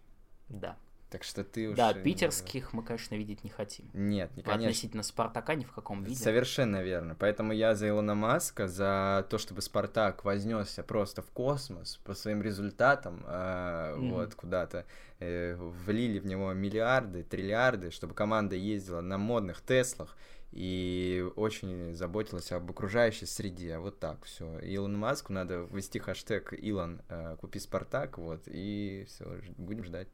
Да. 0.49 0.77
Так 1.11 1.25
что 1.25 1.43
ты 1.43 1.69
уж... 1.69 1.77
Да, 1.77 1.93
питерских 1.93 2.73
мы, 2.73 2.85
конечно, 2.85 3.17
видеть 3.17 3.43
не 3.43 3.51
хотим. 3.51 3.91
Нет, 3.93 4.31
не 4.37 4.43
конечно. 4.43 4.69
Относительно 4.69 5.03
Спартака 5.03 5.57
ни 5.57 5.65
в 5.65 5.73
каком 5.73 6.05
виде. 6.05 6.17
Совершенно 6.17 6.83
верно. 6.83 7.17
Поэтому 7.19 7.53
я 7.53 7.75
за 7.75 7.89
Илона 7.89 8.15
Маска, 8.15 8.69
за 8.69 9.27
то, 9.29 9.39
чтобы 9.39 9.61
Спартак 9.61 10.25
вознесся 10.25 10.85
просто 10.85 11.23
в 11.23 11.31
космос 11.33 11.99
по 12.05 12.15
своим 12.15 12.43
результатам, 12.43 13.25
э, 13.27 13.95
mm-hmm. 13.97 14.11
вот, 14.11 14.35
куда-то 14.37 14.87
э, 15.19 15.57
влили 15.57 16.21
в 16.21 16.27
него 16.27 16.53
миллиарды, 16.53 17.25
триллиарды, 17.25 17.91
чтобы 17.91 18.15
команда 18.15 18.55
ездила 18.55 19.01
на 19.01 19.19
модных 19.19 19.63
Теслах 19.63 20.17
и 20.53 21.29
очень 21.37 21.95
заботилась 21.95 22.51
об 22.51 22.71
окружающей 22.71 23.27
среде. 23.27 23.79
Вот 23.79 24.01
так 24.01 24.25
все. 24.25 24.59
Илон 24.61 24.97
Маску 24.99 25.33
надо 25.33 25.69
ввести 25.71 25.99
хэштег 25.99 26.53
Илон 26.53 27.03
э, 27.09 27.37
купи 27.41 27.59
Спартак, 27.59 28.19
вот, 28.19 28.43
и 28.47 29.07
все, 29.09 29.41
будем 29.57 29.85
ждать. 29.85 30.09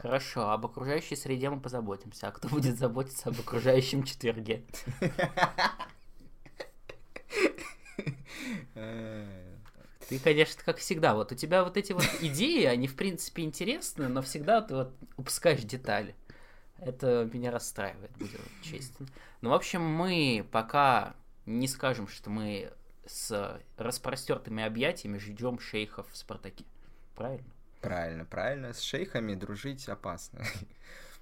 Хорошо, 0.00 0.50
об 0.50 0.64
окружающей 0.64 1.14
среде 1.14 1.50
мы 1.50 1.60
позаботимся. 1.60 2.28
А 2.28 2.32
кто 2.32 2.48
будет 2.48 2.78
заботиться 2.78 3.28
об 3.28 3.38
окружающем 3.38 4.02
четверге? 4.02 4.64
Ты, 10.08 10.18
конечно, 10.18 10.62
как 10.64 10.78
всегда, 10.78 11.14
вот 11.14 11.30
у 11.30 11.34
тебя 11.36 11.62
вот 11.62 11.76
эти 11.76 11.92
вот 11.92 12.04
идеи, 12.20 12.64
они 12.64 12.88
в 12.88 12.96
принципе 12.96 13.44
интересны, 13.44 14.08
но 14.08 14.22
всегда 14.22 14.60
ты 14.60 14.74
вот 14.74 14.94
упускаешь 15.16 15.60
детали. 15.60 16.16
Это 16.78 17.28
меня 17.32 17.50
расстраивает, 17.50 18.10
буду 18.12 18.38
честен. 18.62 19.06
Ну, 19.42 19.50
в 19.50 19.52
общем, 19.52 19.82
мы 19.82 20.46
пока 20.50 21.14
не 21.46 21.68
скажем, 21.68 22.08
что 22.08 22.30
мы 22.30 22.72
с 23.06 23.60
распростертыми 23.76 24.64
объятиями 24.64 25.18
ждем 25.18 25.60
шейхов 25.60 26.10
в 26.10 26.16
Спартаке. 26.16 26.64
Правильно? 27.14 27.46
Правильно, 27.80 28.24
правильно. 28.24 28.72
С 28.72 28.80
шейхами 28.82 29.34
дружить 29.34 29.88
опасно. 29.88 30.44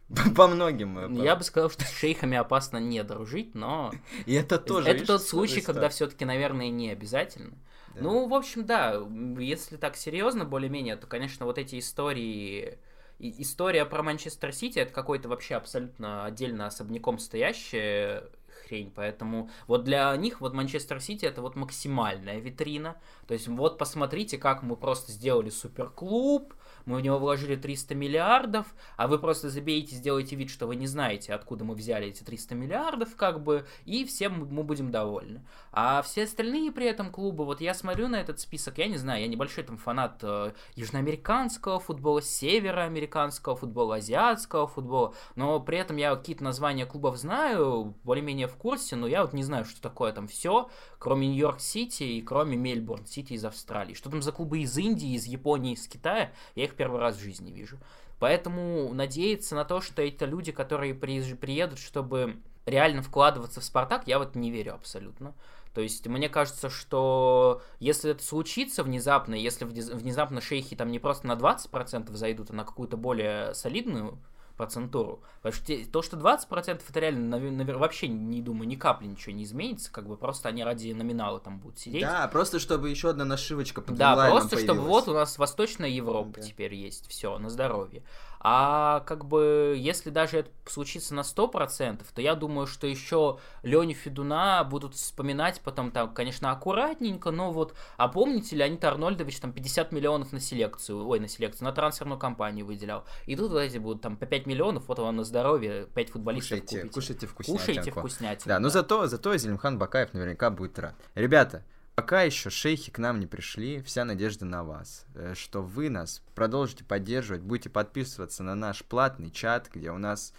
По 0.37 0.49
многим. 0.49 0.99
Э, 0.99 1.25
Я 1.25 1.37
бы 1.37 1.45
сказал, 1.45 1.71
что 1.71 1.85
с 1.85 1.91
шейхами 1.91 2.37
опасно 2.37 2.79
не 2.79 3.03
дружить, 3.05 3.55
но... 3.55 3.93
И 4.27 4.35
это 4.35 4.59
тоже... 4.59 4.89
Это 4.89 5.07
тот 5.07 5.23
случай, 5.23 5.61
когда 5.61 5.89
все-таки, 5.89 6.25
наверное, 6.25 6.71
не 6.71 6.91
обязательно. 6.91 7.57
Ну, 7.95 8.29
в 8.29 8.35
общем, 8.35 8.65
да, 8.65 9.03
если 9.39 9.77
так 9.77 9.97
серьезно, 9.97 10.45
более-менее, 10.45 10.97
то, 10.97 11.07
конечно, 11.07 11.47
вот 11.47 11.59
эти 11.59 11.79
истории... 11.79 12.79
История 13.19 13.85
про 13.85 14.05
Манчестер 14.05 14.53
Сити 14.53 14.79
это 14.79 14.93
какой-то 14.93 15.29
вообще 15.29 15.57
абсолютно 15.57 16.25
отдельно 16.25 16.67
особняком 16.67 17.19
стоящая 17.19 18.31
хрень, 18.69 18.93
поэтому 18.95 19.51
вот 19.67 19.85
для 19.85 20.15
них 20.17 20.41
вот 20.41 20.55
Манчестер 20.55 21.01
Сити 21.01 21.25
это 21.25 21.43
вот 21.43 21.57
максимальная 21.57 22.39
витрина, 22.39 22.97
то 23.27 23.35
есть 23.35 23.49
вот 23.49 23.79
посмотрите, 23.79 24.39
как 24.39 24.63
мы 24.63 24.77
просто 24.77 25.13
сделали 25.13 25.51
суперклуб, 25.51 26.55
мы 26.89 26.99
в 26.99 27.01
него 27.03 27.19
вложили 27.19 27.55
300 27.55 27.95
миллиардов, 27.95 28.75
а 28.97 29.07
вы 29.07 29.19
просто 29.19 29.51
забейте, 29.51 29.95
сделайте 29.95 30.37
вид, 30.37 30.51
что 30.51 30.67
вы 30.67 30.77
не 30.77 30.87
знаете, 30.87 31.35
откуда 31.35 31.65
мы 31.65 31.75
взяли 31.75 32.09
эти 32.09 32.23
300 32.23 32.55
миллиардов, 32.55 33.15
как 33.15 33.43
бы, 33.43 33.67
и 33.85 34.05
всем 34.05 34.49
мы 34.51 34.63
будем 34.63 34.91
довольны. 34.91 35.43
А 35.71 36.03
все 36.03 36.25
остальные 36.25 36.73
при 36.73 36.87
этом 36.87 37.11
клубы, 37.11 37.45
вот 37.45 37.61
я 37.61 37.75
смотрю 37.75 38.09
на 38.09 38.17
этот 38.17 38.41
список, 38.41 38.79
я 38.79 38.87
не 38.87 38.97
знаю, 38.97 39.21
я 39.21 39.29
небольшой 39.29 39.65
там 39.65 39.77
фанат 39.77 40.19
э, 40.23 40.53
южноамериканского 40.77 41.79
футбола, 41.79 42.23
североамериканского 42.23 43.55
футбола, 43.55 43.97
азиатского 43.97 44.67
футбола, 44.67 45.15
но 45.37 45.61
при 45.61 45.79
этом 45.79 45.97
я 45.97 46.17
какие-то 46.17 46.43
названия 46.43 46.87
клубов 46.87 47.17
знаю, 47.17 47.95
более-менее 48.05 48.49
в 48.49 48.57
курсе, 48.57 48.97
но 48.97 49.07
я 49.07 49.23
вот 49.23 49.35
не 49.35 49.43
знаю, 49.43 49.67
что 49.67 49.81
такое 49.83 50.13
там 50.13 50.27
все, 50.27 50.71
кроме 50.99 51.29
Нью-Йорк 51.29 51.61
Сити 51.61 52.05
и 52.05 52.23
кроме 52.23 52.57
Мельбурн 52.57 53.07
Сити 53.07 53.35
из 53.35 53.45
Австралии. 53.45 53.95
Что 53.95 54.11
там 54.11 54.23
за 54.23 54.33
клубы 54.33 54.61
из 54.61 54.77
Индии, 54.79 55.15
из 55.15 55.27
Японии, 55.27 55.75
из 55.75 55.87
Китая, 55.87 56.33
я 56.55 56.65
их 56.65 56.78
первый 56.79 57.01
раз 57.01 57.17
в 57.17 57.21
жизни 57.21 57.51
вижу. 57.51 57.79
Поэтому 58.19 58.93
надеяться 58.95 59.55
на 59.55 59.65
то, 59.65 59.81
что 59.81 60.03
это 60.03 60.25
люди, 60.25 60.51
которые 60.51 60.95
приедут, 60.95 61.79
чтобы 61.79 62.41
реально 62.65 63.03
вкладываться 63.03 63.61
в 63.61 63.65
Спартак, 63.65 64.07
я 64.07 64.19
вот 64.19 64.35
не 64.35 64.51
верю 64.51 64.75
абсолютно. 64.75 65.35
То 65.75 65.83
есть 65.83 66.07
мне 66.07 66.29
кажется, 66.29 66.71
что 66.71 67.63
если 67.79 68.11
это 68.11 68.25
случится 68.25 68.83
внезапно, 68.83 69.35
если 69.35 69.65
внезапно 69.65 70.41
шейхи 70.41 70.75
там 70.75 70.91
не 70.91 70.99
просто 70.99 71.27
на 71.27 71.33
20% 71.33 72.13
зайдут, 72.15 72.51
а 72.51 72.55
на 72.55 72.65
какую-то 72.65 72.97
более 72.97 73.55
солидную 73.55 74.19
процентуру. 74.59 75.23
Потому 75.41 75.55
что 75.55 75.91
то, 75.91 76.03
что 76.03 76.17
20% 76.19 76.83
это 76.87 77.01
реально, 77.01 77.39
наверное, 77.39 77.79
вообще 77.79 78.09
не 78.09 78.43
думаю, 78.43 78.69
ни 78.69 78.75
капли 78.75 79.07
ничего 79.07 79.35
не 79.35 79.45
изменится, 79.45 79.91
как 79.91 80.07
бы 80.07 80.19
просто 80.19 80.51
они 80.51 80.63
ради 80.63 80.93
номинала 80.93 81.41
там 81.41 81.61
будут 81.61 81.79
сидеть. 81.79 82.03
Да, 82.03 82.29
просто 82.29 82.59
чтобы 82.59 82.91
еще 82.91 83.09
одна 83.09 83.25
нашивочка 83.25 83.81
под 83.81 83.97
Да, 83.97 84.15
просто 84.31 84.57
появилась. 84.57 84.65
чтобы 84.65 84.81
вот 84.81 85.09
у 85.09 85.15
нас 85.15 85.39
Восточная 85.39 85.89
Европа 85.89 86.39
okay. 86.39 86.43
теперь 86.43 86.75
есть, 86.75 87.09
все, 87.09 87.39
на 87.39 87.49
здоровье. 87.49 88.03
А 88.41 89.01
как 89.01 89.25
бы, 89.25 89.75
если 89.77 90.11
даже 90.11 90.39
это 90.39 90.51
случится 90.67 91.15
на 91.15 91.21
100%, 91.21 92.05
то 92.15 92.23
я 92.23 92.35
думаю, 92.35 92.67
что 92.67 92.87
еще 92.87 93.39
Леню 93.63 93.95
Федуна 93.95 94.63
будут 94.63 94.95
вспоминать 94.95 95.61
потом, 95.61 95.91
там, 95.91 96.15
конечно, 96.15 96.53
аккуратненько, 96.53 97.31
но 97.31 97.51
вот, 97.51 97.75
а 97.97 98.07
помните, 98.09 98.55
Леонид 98.55 98.85
Арнольдович 98.85 99.41
там 99.41 99.53
50 99.53 99.91
миллионов 99.91 100.33
на 100.33 100.41
селекцию, 100.41 101.07
ой, 101.07 101.19
на 101.19 101.27
селекцию, 101.27 101.65
на 101.65 101.73
трансферную 101.73 102.19
компанию 102.19 102.65
выделял. 102.65 103.05
И 103.27 103.35
тут 103.35 103.51
вот 103.51 103.59
эти 103.59 103.79
будут 103.79 104.03
там 104.03 104.17
по 104.17 104.27
5 104.27 104.47
миллионов, 104.49 104.89
вот 104.89 104.99
вам 104.99 105.17
на 105.17 105.25
здоровье, 105.25 105.87
5 105.95 106.11
футболистов 106.11 106.61
кушайте, 106.61 106.77
купите. 106.77 106.95
Кушайте 106.95 107.27
вкуснятинку. 107.27 107.67
Кушайте 107.67 107.91
вкуснятинку. 107.91 108.49
Да, 108.49 108.55
да, 108.55 108.61
но 108.61 108.69
зато, 108.71 109.07
зато 109.07 109.37
Зелимхан 109.37 109.79
Бакаев 109.79 110.13
наверняка 110.13 110.51
будет 110.51 110.79
рад. 110.79 110.95
Ребята, 111.15 111.63
Пока 111.95 112.23
еще 112.23 112.49
шейхи 112.49 112.93
к 112.93 112.99
нам 112.99 113.19
не 113.19 113.27
пришли, 113.27 113.83
вся 113.83 114.05
надежда 114.05 114.45
на 114.45 114.63
вас, 114.63 115.05
э, 115.17 115.35
что 115.35 115.63
вы 115.63 115.91
нас 115.91 116.23
продолжите 116.37 116.85
поддерживать, 116.85 117.43
будете 117.43 117.71
подписываться 117.71 118.45
на 118.45 118.55
наш 118.55 118.85
платный 118.85 119.33
чат, 119.33 119.69
где 119.75 119.91
у 119.91 119.99
нас 119.99 120.33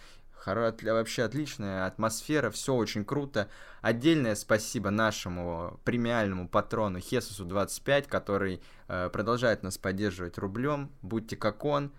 вообще 0.46 1.24
отличная 1.24 1.86
атмосфера, 1.86 2.50
все 2.50 2.74
очень 2.74 3.04
круто. 3.04 3.48
Отдельное 3.82 4.36
спасибо 4.36 4.88
нашему 4.90 5.78
премиальному 5.84 6.48
патрону 6.48 6.98
Хесусу 6.98 7.44
25, 7.44 8.06
который 8.06 8.62
э, 8.88 9.10
продолжает 9.12 9.62
нас 9.62 9.78
поддерживать 9.78 10.38
рублем. 10.38 10.90
Будьте 11.02 11.36
как 11.36 11.66
он. 11.66 11.92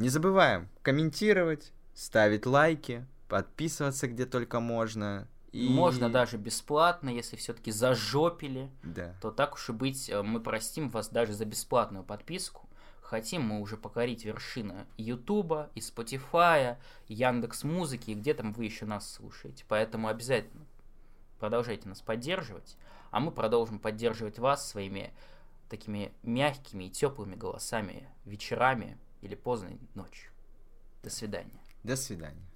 Не 0.00 0.08
забываем 0.08 0.70
комментировать, 0.80 1.74
ставить 1.92 2.46
лайки, 2.46 3.04
подписываться 3.28 4.08
где 4.08 4.24
только 4.24 4.58
можно. 4.58 5.28
И... 5.52 5.68
Можно 5.68 6.08
даже 6.08 6.38
бесплатно, 6.38 7.10
если 7.10 7.36
все-таки 7.36 7.70
зажопили, 7.70 8.70
да. 8.82 9.14
то 9.20 9.30
так 9.30 9.56
уж 9.56 9.68
и 9.68 9.72
быть, 9.72 10.08
э, 10.08 10.22
мы 10.22 10.40
простим 10.40 10.88
вас 10.88 11.10
даже 11.10 11.34
за 11.34 11.44
бесплатную 11.44 12.02
подписку. 12.02 12.66
Хотим 13.02 13.42
мы 13.42 13.60
уже 13.60 13.76
покорить 13.76 14.24
вершины 14.24 14.86
Ютуба, 14.96 15.68
и 15.74 15.82
Спотифая, 15.82 16.80
Яндекс 17.06 17.62
Музыки, 17.62 18.12
и 18.12 18.14
где 18.14 18.32
там 18.32 18.54
вы 18.54 18.64
еще 18.64 18.86
нас 18.86 19.06
слушаете. 19.12 19.66
Поэтому 19.68 20.08
обязательно 20.08 20.64
продолжайте 21.38 21.86
нас 21.90 22.00
поддерживать, 22.00 22.78
а 23.10 23.20
мы 23.20 23.32
продолжим 23.32 23.78
поддерживать 23.78 24.38
вас 24.38 24.66
своими 24.66 25.12
такими 25.68 26.10
мягкими 26.22 26.84
и 26.84 26.90
теплыми 26.90 27.34
голосами 27.34 28.08
вечерами 28.24 28.96
или 29.22 29.34
поздней 29.34 29.78
ночью. 29.94 30.30
До 31.02 31.10
свидания. 31.10 31.60
До 31.82 31.96
свидания. 31.96 32.46